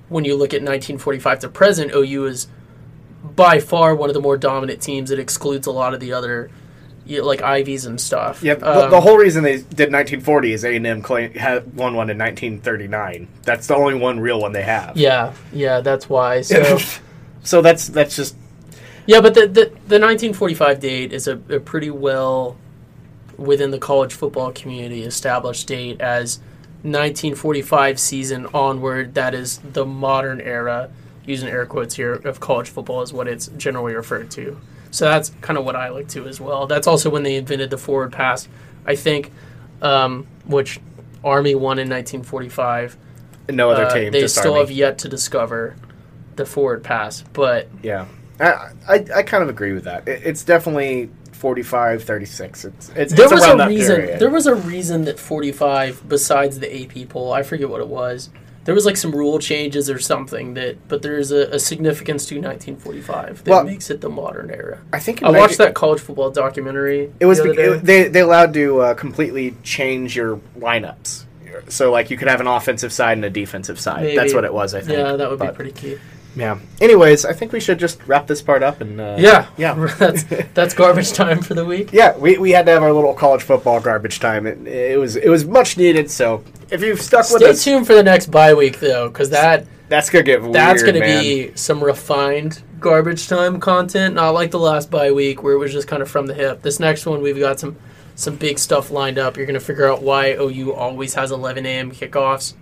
when 0.09 0.25
you 0.25 0.35
look 0.37 0.55
at 0.55 0.63
1945 0.63 1.41
to 1.41 1.49
present, 1.49 1.91
OU 1.93 2.27
is 2.27 2.47
by 3.37 3.59
far 3.59 3.95
one 3.95 4.09
of 4.09 4.15
the 4.15 4.21
more 4.21 4.37
dominant 4.37 4.81
teams. 4.81 5.11
It 5.11 5.19
excludes 5.19 5.67
a 5.67 5.73
lot 5.73 5.95
of 5.95 6.01
the 6.01 6.13
other, 6.13 6.51
you 7.05 7.19
know, 7.19 7.27
like 7.27 7.43
Ivies 7.43 7.85
and 7.87 8.01
stuff. 8.01 8.43
Yeah, 8.43 8.55
the, 8.55 8.85
Um, 8.85 8.91
the 8.91 9.01
whole 9.01 9.17
reason 9.19 9.43
they 9.43 9.57
did 9.57 9.93
1940 9.93 10.53
is 10.53 10.65
A&M 10.65 11.03
claim, 11.03 11.35
had 11.35 11.75
won 11.75 11.95
one 11.95 12.09
in 12.11 12.19
1939. 12.19 13.29
That's 13.43 13.67
the 13.67 13.75
only 13.75 13.95
one 13.95 14.21
real 14.21 14.41
one 14.41 14.53
they 14.53 14.63
have. 14.63 14.97
Yeah, 14.97 15.33
yeah, 15.53 15.81
that's 15.81 16.09
why. 16.09 16.43
So 16.43 16.79
so 17.43 17.63
that's 17.63 17.89
that's 17.89 18.15
just 18.17 18.37
yeah, 19.09 19.21
but 19.21 19.35
the, 19.35 19.41
the 19.49 19.65
the 19.89 19.99
1945 19.99 20.81
date 20.81 21.13
is 21.13 21.27
a, 21.27 21.33
a 21.49 21.59
pretty 21.59 21.91
well 21.91 22.57
within 23.37 23.71
the 23.71 23.79
college 23.79 24.13
football 24.15 24.53
community 24.53 25.03
established 25.03 25.67
date 25.67 26.01
as 26.01 26.39
1945 26.83 27.99
season 27.99 28.47
onward. 28.55 29.15
That 29.15 29.35
is 29.35 29.59
the 29.59 29.85
modern 29.87 30.41
era, 30.41 30.91
using 31.25 31.49
air 31.49 31.67
quotes 31.67 31.95
here, 31.97 32.15
of 32.15 32.39
college 32.41 32.69
football 32.69 33.03
is 33.03 33.13
what 33.13 33.27
it's 33.29 33.47
generally 33.57 33.95
referred 33.95 34.31
to. 34.33 34.59
So 34.91 35.05
that's 35.05 35.31
kind 35.41 35.59
of 35.59 35.65
what 35.65 35.77
I 35.77 35.89
like 35.91 36.09
to 36.09 36.27
as 36.27 36.41
well. 36.41 36.67
That's 36.67 36.87
also 36.87 37.11
when 37.11 37.23
they 37.23 37.37
invented 37.37 37.71
the 37.71 37.79
forward 37.79 38.13
pass, 38.13 38.49
I 38.87 38.95
think, 38.97 39.33
um, 39.83 40.27
which 40.47 40.81
Army 41.25 41.55
won 41.55 41.79
in 41.79 41.89
1945. 41.89 42.97
no 43.51 43.71
other 43.71 43.85
Uh, 43.87 43.95
team. 43.95 44.13
they 44.13 44.27
still 44.29 44.53
Army. 44.53 44.61
have 44.61 44.71
yet 44.71 44.99
to 44.99 45.09
discover 45.09 45.77
the 46.37 46.45
forward 46.47 46.83
pass, 46.85 47.23
but 47.33 47.69
Yeah, 47.83 48.07
I, 48.41 48.71
I 48.89 49.05
I 49.17 49.23
kind 49.23 49.43
of 49.43 49.49
agree 49.49 49.73
with 49.73 49.85
that. 49.85 50.07
It, 50.09 50.23
it's 50.25 50.45
definitely 50.45 51.11
45, 51.33 52.05
36. 52.05 52.65
It's 52.65 52.89
it's, 52.97 53.13
there 53.15 53.25
it's 53.25 53.33
was 53.33 53.45
around 53.45 53.55
a 53.55 53.65
that 53.65 53.69
reason. 53.69 53.97
period. 53.97 54.21
There 54.21 54.31
was 54.31 54.47
a 54.47 54.55
reason 54.55 55.05
that 55.05 55.19
45, 55.19 56.09
besides 56.09 56.59
the 56.59 56.85
AP 56.85 57.09
poll, 57.09 57.33
I 57.33 57.43
forget 57.43 57.69
what 57.69 57.81
it 57.81 57.89
was. 57.89 58.31
There 58.65 58.75
was 58.75 58.85
like 58.85 58.99
some 58.99 59.13
rule 59.13 59.39
changes 59.39 59.89
or 59.89 59.99
something 59.99 60.53
that, 60.55 60.89
but 60.89 61.01
there's 61.01 61.31
a, 61.33 61.49
a 61.55 61.59
significance 61.59 62.27
to 62.27 62.35
1945 62.35 63.45
that 63.45 63.51
Well- 63.51 63.65
makes 63.65 63.89
it 63.89 64.01
the 64.03 64.11
modern 64.11 64.51
era. 64.51 64.81
I 64.93 64.99
think 64.99 65.23
I 65.23 65.31
watched 65.31 65.57
that 65.59 65.75
college 65.75 66.01
football 66.01 66.31
documentary. 66.31 67.11
It 67.19 67.27
was 67.27 67.39
the 67.39 67.53
it, 67.77 67.85
they 67.85 68.09
they 68.09 68.21
allowed 68.21 68.53
to 68.55 68.81
uh, 68.81 68.95
completely 68.95 69.55
change 69.63 70.15
your 70.17 70.37
lineups. 70.59 71.25
So 71.69 71.91
like 71.91 72.11
you 72.11 72.17
could 72.17 72.29
have 72.29 72.41
an 72.41 72.47
offensive 72.47 72.93
side 72.93 73.17
and 73.17 73.25
a 73.25 73.31
defensive 73.31 73.81
side. 73.81 74.03
Maybe. 74.03 74.17
That's 74.17 74.35
what 74.35 74.45
it 74.45 74.53
was. 74.53 74.75
I 74.75 74.81
think. 74.81 74.99
yeah, 74.99 75.17
that 75.17 75.31
would 75.31 75.41
be 75.41 75.49
pretty 75.49 75.73
key. 75.73 75.99
Yeah. 76.39 76.59
Anyways, 76.81 77.25
I 77.25 77.33
think 77.33 77.53
we 77.53 77.61
should 77.61 77.79
just 77.79 78.01
wrap 78.07 78.27
this 78.29 78.41
part 78.41 78.63
up 78.63 78.81
and 78.81 79.01
uh, 79.01 79.17
Yeah, 79.19 79.49
yeah. 79.57 79.75
that's 79.99 80.23
that's 80.55 80.73
garbage 80.75 81.13
time 81.13 81.43
for 81.43 81.55
the 81.55 81.65
week. 81.65 81.91
Yeah, 81.93 82.17
we, 82.17 82.39
we 82.39 82.53
had 82.53 82.67
to 82.67 82.73
have 82.73 82.83
our 82.83 82.93
little 82.93 83.15
college 83.15 83.43
football 83.43 83.81
garbage 83.81 84.21
time. 84.21 84.47
It, 84.47 84.67
it 84.67 84.99
was 84.99 85.17
it 85.17 85.29
was 85.29 85.45
much 85.45 85.77
needed. 85.77 86.11
So 86.11 86.45
if 86.71 86.83
you've 86.83 87.01
stuck 87.01 87.31
with 87.33 87.43
us 87.43 87.61
Stay 87.61 87.73
tuned 87.73 87.87
for 87.87 87.95
the 87.95 88.03
next 88.05 88.31
bye 88.31 88.55
week 88.55 88.79
though, 88.79 89.09
because 89.09 89.31
that 89.31 89.67
that's 89.89 90.11
gonna 90.11 90.23
get 90.23 90.41
that's 90.53 90.83
weird, 90.83 90.95
going 90.95 91.03
to 91.03 91.09
man. 91.09 91.23
be 91.23 91.53
some 91.57 91.83
refined 91.83 92.63
garbage 92.79 93.27
time 93.27 93.59
content. 93.59 94.15
Not 94.15 94.31
like 94.31 94.51
the 94.53 94.59
last 94.61 94.91
bye 94.91 95.11
week 95.11 95.43
where 95.43 95.55
it 95.55 95.59
was 95.59 95.73
just 95.73 95.89
kind 95.89 96.03
of 96.03 96.11
from 96.11 96.27
the 96.27 96.35
hip. 96.35 96.63
This 96.63 96.79
next 96.79 97.05
one 97.05 97.21
we've 97.21 97.39
got 97.39 97.59
some 97.59 97.77
some 98.15 98.37
big 98.37 98.59
stuff 98.59 98.91
lined 98.91 99.19
up. 99.19 99.37
You're 99.37 99.47
going 99.47 99.59
to 99.59 99.65
figure 99.65 99.87
out 99.87 100.03
why 100.03 100.33
OU 100.33 100.73
always 100.75 101.15
has 101.15 101.31
11 101.31 101.65
a.m. 101.67 101.93
kickoffs. 101.93 102.55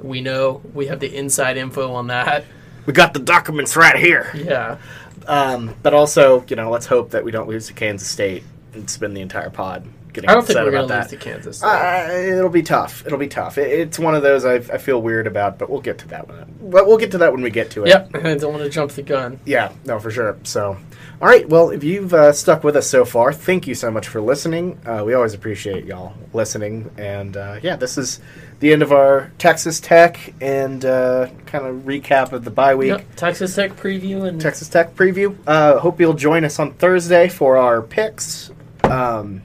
We 0.00 0.20
know 0.20 0.60
we 0.74 0.86
have 0.88 1.00
the 1.00 1.14
inside 1.16 1.56
info 1.56 1.94
on 1.94 2.08
that. 2.08 2.44
We 2.88 2.94
got 2.94 3.12
the 3.12 3.20
documents 3.20 3.76
right 3.76 3.96
here. 3.96 4.32
Yeah. 4.34 4.78
Um, 5.26 5.74
but 5.82 5.92
also, 5.92 6.42
you 6.48 6.56
know, 6.56 6.70
let's 6.70 6.86
hope 6.86 7.10
that 7.10 7.22
we 7.22 7.30
don't 7.30 7.46
lose 7.46 7.66
to 7.66 7.74
Kansas 7.74 8.08
State 8.08 8.44
and 8.72 8.88
spend 8.88 9.14
the 9.14 9.20
entire 9.20 9.50
pod 9.50 9.86
getting 10.20 10.30
I 10.30 10.34
don't 10.34 10.46
think 10.46 10.58
we're 10.58 10.68
about 10.68 10.88
going 10.88 10.88
to 10.88 10.94
that. 10.94 11.00
lose 11.02 11.10
to 11.10 11.16
Kansas. 11.16 11.62
Uh, 11.62 12.08
it'll 12.36 12.48
be 12.50 12.62
tough. 12.62 13.06
It'll 13.06 13.18
be 13.18 13.28
tough. 13.28 13.58
It, 13.58 13.68
it's 13.80 13.98
one 13.98 14.14
of 14.14 14.22
those 14.22 14.44
I, 14.44 14.54
I 14.54 14.78
feel 14.78 15.00
weird 15.00 15.26
about, 15.26 15.58
but 15.58 15.70
we'll 15.70 15.80
get 15.80 15.98
to 15.98 16.08
that 16.08 16.28
one. 16.28 16.54
But 16.60 16.86
we'll 16.86 16.98
get 16.98 17.10
to 17.12 17.18
that 17.18 17.32
when 17.32 17.42
we 17.42 17.50
get 17.50 17.70
to 17.72 17.84
it. 17.84 17.88
yep. 17.88 18.10
I 18.14 18.34
don't 18.34 18.52
want 18.52 18.64
to 18.64 18.70
jump 18.70 18.92
the 18.92 19.02
gun. 19.02 19.40
Yeah, 19.44 19.72
no, 19.84 19.98
for 19.98 20.10
sure. 20.10 20.36
So, 20.42 20.76
all 21.20 21.28
right. 21.28 21.48
Well, 21.48 21.70
if 21.70 21.84
you've 21.84 22.12
uh, 22.12 22.32
stuck 22.32 22.64
with 22.64 22.76
us 22.76 22.88
so 22.88 23.04
far, 23.04 23.32
thank 23.32 23.66
you 23.66 23.74
so 23.74 23.90
much 23.90 24.08
for 24.08 24.20
listening. 24.20 24.78
Uh, 24.86 25.02
we 25.04 25.14
always 25.14 25.34
appreciate 25.34 25.84
y'all 25.84 26.14
listening. 26.32 26.90
And 26.98 27.36
uh, 27.36 27.60
yeah, 27.62 27.76
this 27.76 27.96
is 27.98 28.20
the 28.60 28.72
end 28.72 28.82
of 28.82 28.92
our 28.92 29.30
Texas 29.38 29.78
Tech 29.80 30.34
and 30.40 30.84
uh, 30.84 31.28
kind 31.46 31.64
of 31.66 31.76
recap 31.82 32.32
of 32.32 32.44
the 32.44 32.50
bye 32.50 32.74
week. 32.74 32.88
Yep. 32.90 33.16
Texas 33.16 33.54
Tech 33.54 33.72
preview 33.76 34.26
and 34.28 34.40
Texas 34.40 34.68
Tech 34.68 34.94
preview. 34.94 35.36
Uh, 35.46 35.78
hope 35.78 36.00
you'll 36.00 36.14
join 36.14 36.44
us 36.44 36.58
on 36.58 36.74
Thursday 36.74 37.28
for 37.28 37.56
our 37.56 37.82
picks. 37.82 38.50
Um, 38.82 39.42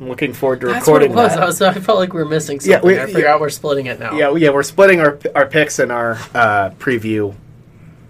I'm 0.00 0.08
looking 0.08 0.32
forward 0.32 0.62
to 0.62 0.68
that's 0.68 0.86
what 0.88 1.02
it 1.02 1.10
recording 1.10 1.14
was. 1.16 1.34
that. 1.34 1.42
I 1.42 1.46
was. 1.46 1.60
I 1.62 1.74
felt 1.74 1.98
like 1.98 2.12
we 2.14 2.20
were 2.22 2.28
missing 2.28 2.58
something. 2.58 2.72
Yeah, 2.72 2.80
we- 2.82 2.98
I 2.98 3.06
forgot 3.06 3.18
yeah. 3.20 3.36
we're 3.38 3.50
splitting 3.50 3.86
it 3.86 4.00
now. 4.00 4.14
Yeah, 4.16 4.34
yeah, 4.34 4.50
we're 4.50 4.62
splitting 4.62 5.00
our 5.00 5.18
our 5.34 5.46
picks 5.46 5.78
and 5.78 5.92
our 5.92 6.12
uh, 6.34 6.70
preview 6.78 7.34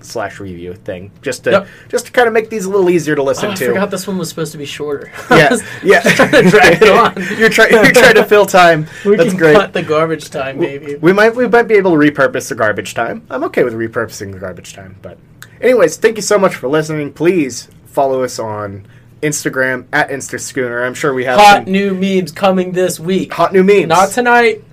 slash 0.02 0.40
review 0.40 0.72
thing 0.72 1.10
just 1.20 1.44
to 1.44 1.50
Yep. 1.50 1.68
just 1.88 2.06
to 2.06 2.12
kind 2.12 2.26
of 2.26 2.32
make 2.32 2.48
these 2.48 2.64
a 2.64 2.70
little 2.70 2.88
easier 2.88 3.14
to 3.16 3.20
Oh, 3.20 3.24
listen 3.24 3.50
I 3.50 3.54
to. 3.56 3.64
I 3.64 3.68
forgot 3.68 3.90
this 3.90 4.06
one 4.06 4.16
was 4.16 4.30
supposed 4.30 4.52
to 4.52 4.58
be 4.58 4.64
shorter. 4.64 5.12
Yeah, 5.30 5.56
yeah. 5.82 6.00
trying 6.00 6.30
to 6.30 6.42
drag 6.50 6.80
it 6.80 6.88
on. 6.88 7.38
you're 7.38 7.50
trying 7.50 7.72
you're 7.72 7.92
trying 7.92 8.14
to 8.14 8.24
fill 8.24 8.46
time. 8.46 8.86
we 9.04 9.16
That's 9.16 9.30
can 9.30 9.38
great. 9.38 9.56
cut 9.56 9.72
the 9.74 9.82
garbage 9.82 10.30
time, 10.30 10.58
maybe. 10.60 10.94
We 10.96 11.12
might 11.12 11.34
we 11.34 11.48
might 11.48 11.64
be 11.64 11.74
able 11.74 11.90
to 11.90 11.98
repurpose 11.98 12.48
the 12.48 12.54
garbage 12.54 12.94
time. 12.94 13.26
I'm 13.28 13.44
okay 13.44 13.62
with 13.64 13.74
repurposing 13.74 14.32
the 14.32 14.38
garbage 14.38 14.72
time, 14.74 14.96
but 15.02 15.18
anyways, 15.60 15.96
thank 15.98 16.16
you 16.16 16.22
so 16.22 16.38
much 16.38 16.54
for 16.54 16.68
listening. 16.68 17.12
Please 17.12 17.68
follow 17.84 18.22
us 18.22 18.38
on 18.38 18.86
Instagram 19.22 19.86
at 19.92 20.10
InstaSchooner. 20.10 20.84
I'm 20.84 20.94
sure 20.94 21.12
we 21.12 21.24
have 21.24 21.38
Hot 21.38 21.64
some 21.64 21.72
new 21.72 21.94
memes 21.94 22.32
coming 22.32 22.72
this 22.72 22.98
week. 22.98 23.32
hot 23.32 23.52
new 23.52 23.62
memes. 23.62 23.86
Not 23.86 24.10
tonight. 24.10 24.64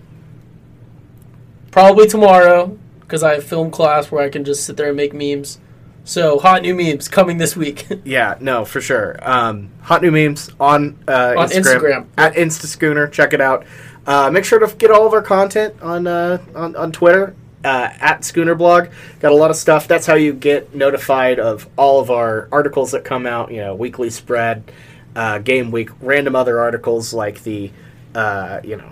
Probably 1.71 2.07
tomorrow, 2.07 2.77
because 3.01 3.23
I 3.23 3.33
have 3.33 3.43
film 3.43 3.71
class 3.71 4.11
where 4.11 4.23
I 4.23 4.29
can 4.29 4.43
just 4.43 4.65
sit 4.65 4.77
there 4.77 4.87
and 4.87 4.97
make 4.97 5.13
memes. 5.13 5.59
So 6.03 6.39
hot 6.39 6.61
new 6.61 6.73
memes 6.73 7.07
coming 7.07 7.37
this 7.37 7.55
week. 7.55 7.87
Yeah, 8.05 8.35
no, 8.39 8.63
for 8.63 8.79
sure. 8.79 9.17
Um, 9.21 9.69
hot 9.81 10.01
new 10.01 10.11
memes 10.11 10.49
on 10.59 10.97
uh, 11.07 11.35
On 11.37 11.49
Instagram, 11.49 12.07
at 12.17 12.33
InstaSchooner. 12.35 13.11
Check 13.11 13.33
it 13.33 13.41
out. 13.41 13.65
Uh, 14.05 14.31
make 14.31 14.45
sure 14.45 14.59
to 14.59 14.73
get 14.77 14.89
all 14.89 15.05
of 15.05 15.13
our 15.13 15.21
content 15.21 15.75
on 15.81 16.07
uh, 16.07 16.41
on, 16.55 16.75
on 16.77 16.93
Twitter 16.93 17.35
uh, 17.63 17.89
at 17.99 18.23
Schooner 18.23 18.55
Blog. 18.55 18.89
Got 19.19 19.31
a 19.31 19.35
lot 19.35 19.49
of 19.49 19.55
stuff. 19.57 19.87
That's 19.87 20.05
how 20.05 20.15
you 20.15 20.33
get 20.33 20.73
notified 20.75 21.39
of 21.39 21.67
all 21.77 21.99
of 21.99 22.09
our 22.11 22.47
articles 22.51 22.91
that 22.91 23.03
come 23.03 23.25
out. 23.25 23.51
You 23.51 23.61
know, 23.61 23.75
weekly 23.75 24.09
spread, 24.09 24.71
uh, 25.15 25.39
game 25.39 25.71
week, 25.71 25.89
random 26.01 26.35
other 26.35 26.59
articles 26.59 27.13
like 27.13 27.43
the 27.43 27.71
uh, 28.15 28.61
you 28.63 28.77
know 28.77 28.91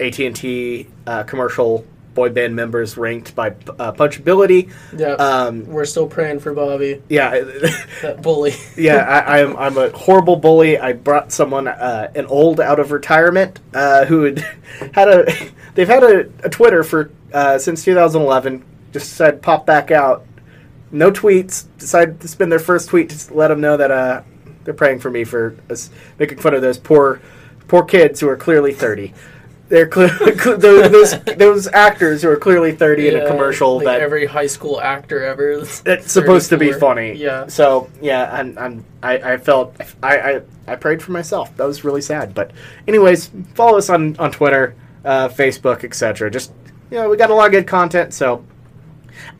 AT 0.00 0.18
and 0.20 0.36
T 0.36 0.88
uh, 1.06 1.22
commercial 1.24 1.86
boy 2.14 2.28
band 2.28 2.54
members 2.54 2.98
ranked 2.98 3.34
by 3.34 3.48
uh, 3.48 3.90
punchability. 3.92 4.70
yeah, 4.94 5.14
Um, 5.14 5.66
we're 5.66 5.86
still 5.86 6.06
praying 6.06 6.40
for 6.40 6.52
Bobby, 6.52 7.00
yeah. 7.08 7.30
that 8.02 8.20
bully. 8.20 8.52
yeah, 8.76 8.96
I, 8.98 9.40
I'm 9.40 9.56
I'm 9.56 9.78
a 9.78 9.90
horrible 9.90 10.36
bully. 10.36 10.78
I 10.78 10.92
brought 10.92 11.32
someone 11.32 11.68
uh, 11.68 12.10
an 12.14 12.26
old 12.26 12.60
out 12.60 12.78
of 12.78 12.90
retirement 12.92 13.60
uh, 13.72 14.04
who 14.04 14.24
had 14.24 14.38
had 14.94 15.08
a 15.08 15.32
they've 15.74 15.88
had 15.88 16.02
a, 16.02 16.28
a 16.44 16.50
Twitter 16.50 16.84
for 16.84 17.10
uh, 17.32 17.58
since 17.58 17.84
2011. 17.84 18.64
Just 18.92 19.14
said 19.14 19.40
pop 19.40 19.64
back 19.64 19.90
out, 19.90 20.26
no 20.90 21.10
tweets. 21.10 21.66
Decided 21.78 22.20
to 22.20 22.28
spend 22.28 22.52
their 22.52 22.58
first 22.58 22.88
tweet 22.90 23.10
to 23.10 23.34
let 23.34 23.48
them 23.48 23.60
know 23.60 23.76
that 23.76 23.90
uh, 23.90 24.22
they're 24.64 24.74
praying 24.74 25.00
for 25.00 25.10
me 25.10 25.24
for 25.24 25.56
us 25.70 25.90
making 26.18 26.38
fun 26.38 26.54
of 26.54 26.62
those 26.62 26.78
poor 26.78 27.20
poor 27.68 27.84
kids 27.84 28.20
who 28.20 28.28
are 28.28 28.36
clearly 28.36 28.72
30. 28.72 29.12
They're 29.68 29.88
clear, 29.88 30.08
those, 30.58 30.90
those 30.90 31.24
those 31.36 31.66
actors 31.68 32.20
who 32.20 32.28
are 32.28 32.36
clearly 32.36 32.72
30 32.72 33.08
in 33.08 33.16
a 33.16 33.26
commercial 33.26 33.76
like 33.76 33.86
that 33.86 34.00
every 34.02 34.26
high 34.26 34.46
school 34.46 34.78
actor 34.80 35.24
ever. 35.24 35.52
it's 35.52 35.82
supposed 36.12 36.50
to 36.50 36.58
be 36.58 36.72
funny. 36.72 37.14
Yeah. 37.14 37.46
So 37.46 37.90
yeah, 38.02 38.30
I'm, 38.30 38.58
I'm 38.58 38.84
I, 39.02 39.32
I 39.32 39.36
felt 39.38 39.74
I, 40.02 40.18
I 40.18 40.42
I 40.66 40.76
prayed 40.76 41.02
for 41.02 41.12
myself. 41.12 41.56
That 41.56 41.64
was 41.64 41.84
really 41.84 42.02
sad. 42.02 42.34
But 42.34 42.50
anyways, 42.86 43.30
follow 43.54 43.78
us 43.78 43.88
on 43.88 44.14
on 44.18 44.30
Twitter, 44.30 44.74
uh, 45.06 45.28
Facebook, 45.28 45.84
etc. 45.84 46.30
Just 46.30 46.52
you 46.92 46.98
know, 46.98 47.08
we 47.08 47.16
got 47.16 47.30
a 47.30 47.34
lot 47.34 47.46
of 47.46 47.52
good 47.52 47.66
content. 47.66 48.12
So 48.12 48.44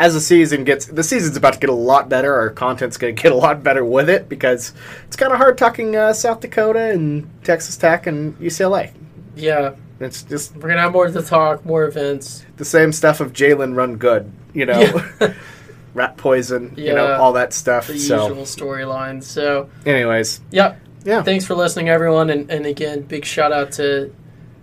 as 0.01 0.15
the 0.15 0.21
season 0.23 0.65
gets, 0.65 0.87
the 0.87 1.03
season's 1.03 1.37
about 1.37 1.53
to 1.53 1.59
get 1.59 1.69
a 1.69 1.75
lot 1.75 2.09
better. 2.09 2.35
Our 2.35 2.49
content's 2.49 2.97
going 2.97 3.15
to 3.15 3.23
get 3.23 3.31
a 3.31 3.37
lot 3.37 3.63
better 3.63 3.85
with 3.85 4.09
it 4.09 4.27
because 4.27 4.73
it's 5.07 5.17
kind 5.17 5.33
of 5.33 5.39
hard 5.39 5.59
talking 5.59 5.95
uh, 5.95 6.15
South 6.15 6.41
Dakota 6.41 6.91
and 6.91 7.29
Texas 7.45 7.77
Tech 7.77 8.07
and 8.07 8.39
UCLA. 8.39 8.93
Yeah, 9.37 9.75
It's 10.01 10.23
just 10.23 10.57
we're 10.57 10.69
gonna 10.71 10.81
have 10.81 10.93
more 10.93 11.09
to 11.09 11.23
talk, 11.23 11.65
more 11.65 11.85
events. 11.85 12.45
the 12.57 12.65
same 12.65 12.91
stuff 12.93 13.21
of 13.21 13.33
Jalen 13.33 13.77
run 13.77 13.97
good, 13.97 14.33
you 14.55 14.67
know, 14.67 14.81
Yeah. 15.21 15.35
rat 15.95 16.17
poison, 16.17 16.73
you 16.77 16.95
know, 16.95 17.15
all 17.15 17.35
that 17.35 17.53
stuff. 17.53 17.87
The 17.87 17.99
so, 17.99 18.29
usual 18.29 18.45
storylines. 18.45 19.25
So, 19.25 19.69
anyways, 19.85 20.41
yep. 20.51 20.81
yeah. 21.05 21.23
Thanks 21.23 21.45
for 21.47 21.55
listening, 21.55 21.91
everyone, 21.91 22.31
and, 22.31 22.51
and 22.51 22.65
again, 22.65 23.03
big 23.03 23.27
shout 23.27 23.53
out 23.53 23.73
to 23.73 24.11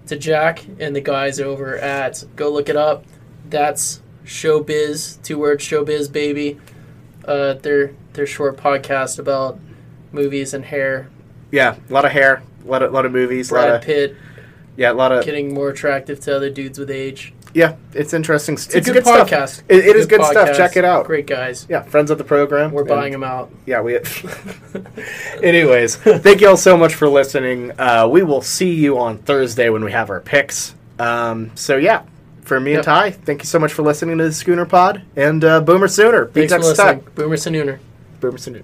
to 0.10 0.18
Jack 0.18 0.66
and 0.80 0.96
the 0.96 1.02
guys 1.02 1.40
over 1.40 1.78
at 1.78 2.24
Go 2.36 2.52
Look 2.52 2.70
It 2.70 2.76
Up. 2.76 3.06
That's 3.50 4.02
Showbiz, 4.26 5.22
two 5.24 5.40
words, 5.40 5.64
Showbiz, 5.64 6.12
baby. 6.12 6.60
Uh, 7.26 7.54
their 7.54 7.94
their 8.14 8.26
short 8.26 8.58
podcast 8.58 9.20
about 9.20 9.60
movies 10.12 10.54
and 10.54 10.66
hair. 10.66 11.10
Yeah, 11.52 11.78
a 11.90 11.94
lot 11.94 12.06
of 12.06 12.12
hair, 12.12 12.44
a 12.64 12.68
lot 12.68 12.84
of, 12.84 12.92
lot 12.92 13.06
of 13.06 13.12
movies, 13.12 13.52
a 13.52 13.56
lot 13.56 13.62
Brad 13.62 13.76
of 13.76 13.82
Pitt 13.82 14.18
yeah, 14.80 14.94
a 14.94 14.94
lot 14.94 15.12
of 15.12 15.26
getting 15.26 15.54
more 15.54 15.70
attractive 15.70 16.22
to 16.22 16.34
other 16.34 16.50
dudes 16.50 16.80
with 16.80 16.90
age. 16.90 17.34
Yeah. 17.54 17.76
It's 17.94 18.14
interesting. 18.14 18.54
It's, 18.54 18.68
It's, 18.68 18.88
a 18.88 18.94
good, 18.94 19.04
good, 19.04 19.06
stuff. 19.06 19.30
podcast. 19.30 19.64
It- 19.68 19.86
it 19.86 19.96
is 19.96 20.06
Good 20.06 20.20
good 20.20 20.28
stuff. 20.32 20.56
Check 20.56 20.78
it 20.78 20.86
out. 20.86 21.06
Great 21.06 21.28
guys. 21.28 21.66
Yeah, 21.70 21.82
friends 21.84 22.12
of 22.12 22.18
the 22.18 22.24
program. 22.24 22.72
We're 22.72 22.84
buying 22.84 23.12
them 23.12 23.24
out. 23.24 23.52
Yeah, 23.66 23.82
we. 23.82 24.00
Anyways, 25.44 25.96
thank 25.96 26.42
you 26.42 26.50
all 26.50 26.58
so 26.58 26.78
much 26.78 26.96
for 26.96 27.08
listening. 27.08 27.72
Uh, 27.80 28.08
we 28.10 28.24
will 28.24 28.42
see 28.42 28.74
you 28.74 28.98
on 29.00 29.18
Thursday 29.18 29.70
when 29.70 29.84
we 29.84 29.92
have 29.92 30.10
our 30.10 30.20
picks. 30.22 30.76
Um, 31.00 31.52
so 31.56 31.78
yeah, 31.78 32.04
for 32.42 32.60
me 32.60 32.74
and 32.74 32.84
Ty, 32.84 33.12
thank 33.12 33.42
you 33.42 33.46
so 33.48 33.60
much 33.60 33.74
for 33.74 33.84
listening 33.84 34.18
to 34.18 34.26
the 34.26 34.34
Schooner 34.34 34.66
Pod 34.66 35.04
and 35.16 35.44
uh, 35.44 35.62
Boomer 35.62 35.88
Sooner. 35.88 36.28
Thanks 36.28 36.54
for 36.54 36.60
listening. 36.60 37.06
Boomer 37.16 37.36
Sanooner. 37.38 37.80
Boomer 38.20 38.38
Sooner. 38.38 38.64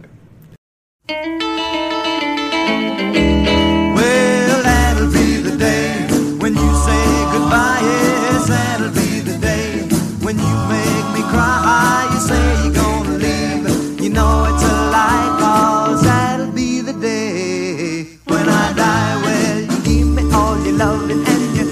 That'll 8.47 8.91
be 8.91 9.21
the 9.21 9.37
day 9.39 9.81
when 10.21 10.37
you 10.37 10.55
make 10.69 11.07
me 11.15 11.21
cry. 11.33 12.07
You 12.13 12.19
say 12.19 12.63
you're 12.63 12.73
gonna 12.73 13.17
leave. 13.17 13.99
You 13.99 14.09
know 14.11 14.45
it's 14.45 14.63
a 14.63 14.73
lie, 14.93 15.37
cause 15.39 16.03
that'll 16.03 16.51
be 16.51 16.81
the 16.81 16.93
day 16.93 18.03
when 18.25 18.47
I 18.47 18.71
die. 18.73 19.15
Well, 19.25 19.59
you 19.61 19.77
give 19.83 20.07
me 20.07 20.23
all 20.31 20.59
your 20.63 20.77
loving 20.77 21.25
and 21.25 21.55
your 21.57 21.65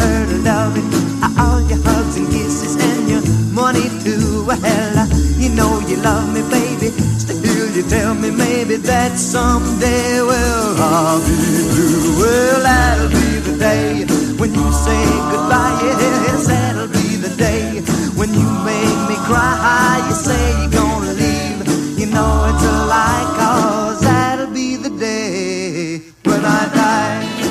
hurt 0.00 0.32
of 0.32 0.44
loving, 0.44 0.88
uh, 1.22 1.44
all 1.44 1.60
your 1.68 1.80
hugs 1.84 2.16
and 2.16 2.28
kisses 2.28 2.76
and 2.80 3.06
your 3.06 3.22
money 3.52 3.88
too. 4.02 4.46
Well, 4.46 4.98
uh, 4.98 5.06
you 5.36 5.50
know 5.50 5.78
you 5.86 5.96
love 5.96 6.32
me, 6.32 6.40
baby. 6.48 6.88
Still, 7.20 7.68
you 7.76 7.82
tell 7.90 8.14
me 8.14 8.30
maybe 8.30 8.76
that 8.76 9.18
someday, 9.18 10.22
well, 10.22 10.76
I'll 10.80 11.20
be 11.20 11.36
blue. 11.68 12.18
Well, 12.18 12.62
that'll 12.62 13.08
be 13.10 13.40
the 13.44 13.58
day 13.58 14.23
when 14.44 14.54
you 14.54 14.72
say 14.72 15.04
goodbye. 15.32 15.80
Yes, 15.82 16.46
that'll 16.46 16.88
be 16.88 17.16
the 17.16 17.34
day 17.36 17.80
when 18.18 18.28
you 18.34 18.48
make 18.70 19.00
me 19.08 19.16
cry. 19.24 20.04
You 20.06 20.14
say 20.14 20.44
you're 20.60 20.70
gonna 20.70 21.14
leave. 21.22 21.98
You 21.98 22.06
know 22.14 22.32
it's 22.50 22.64
a 22.64 22.76
lie, 22.92 23.24
cause 23.38 24.00
that'll 24.02 24.52
be 24.52 24.76
the 24.76 24.90
day 24.90 26.02
when 26.24 26.44
I 26.44 26.62
die. 26.74 27.43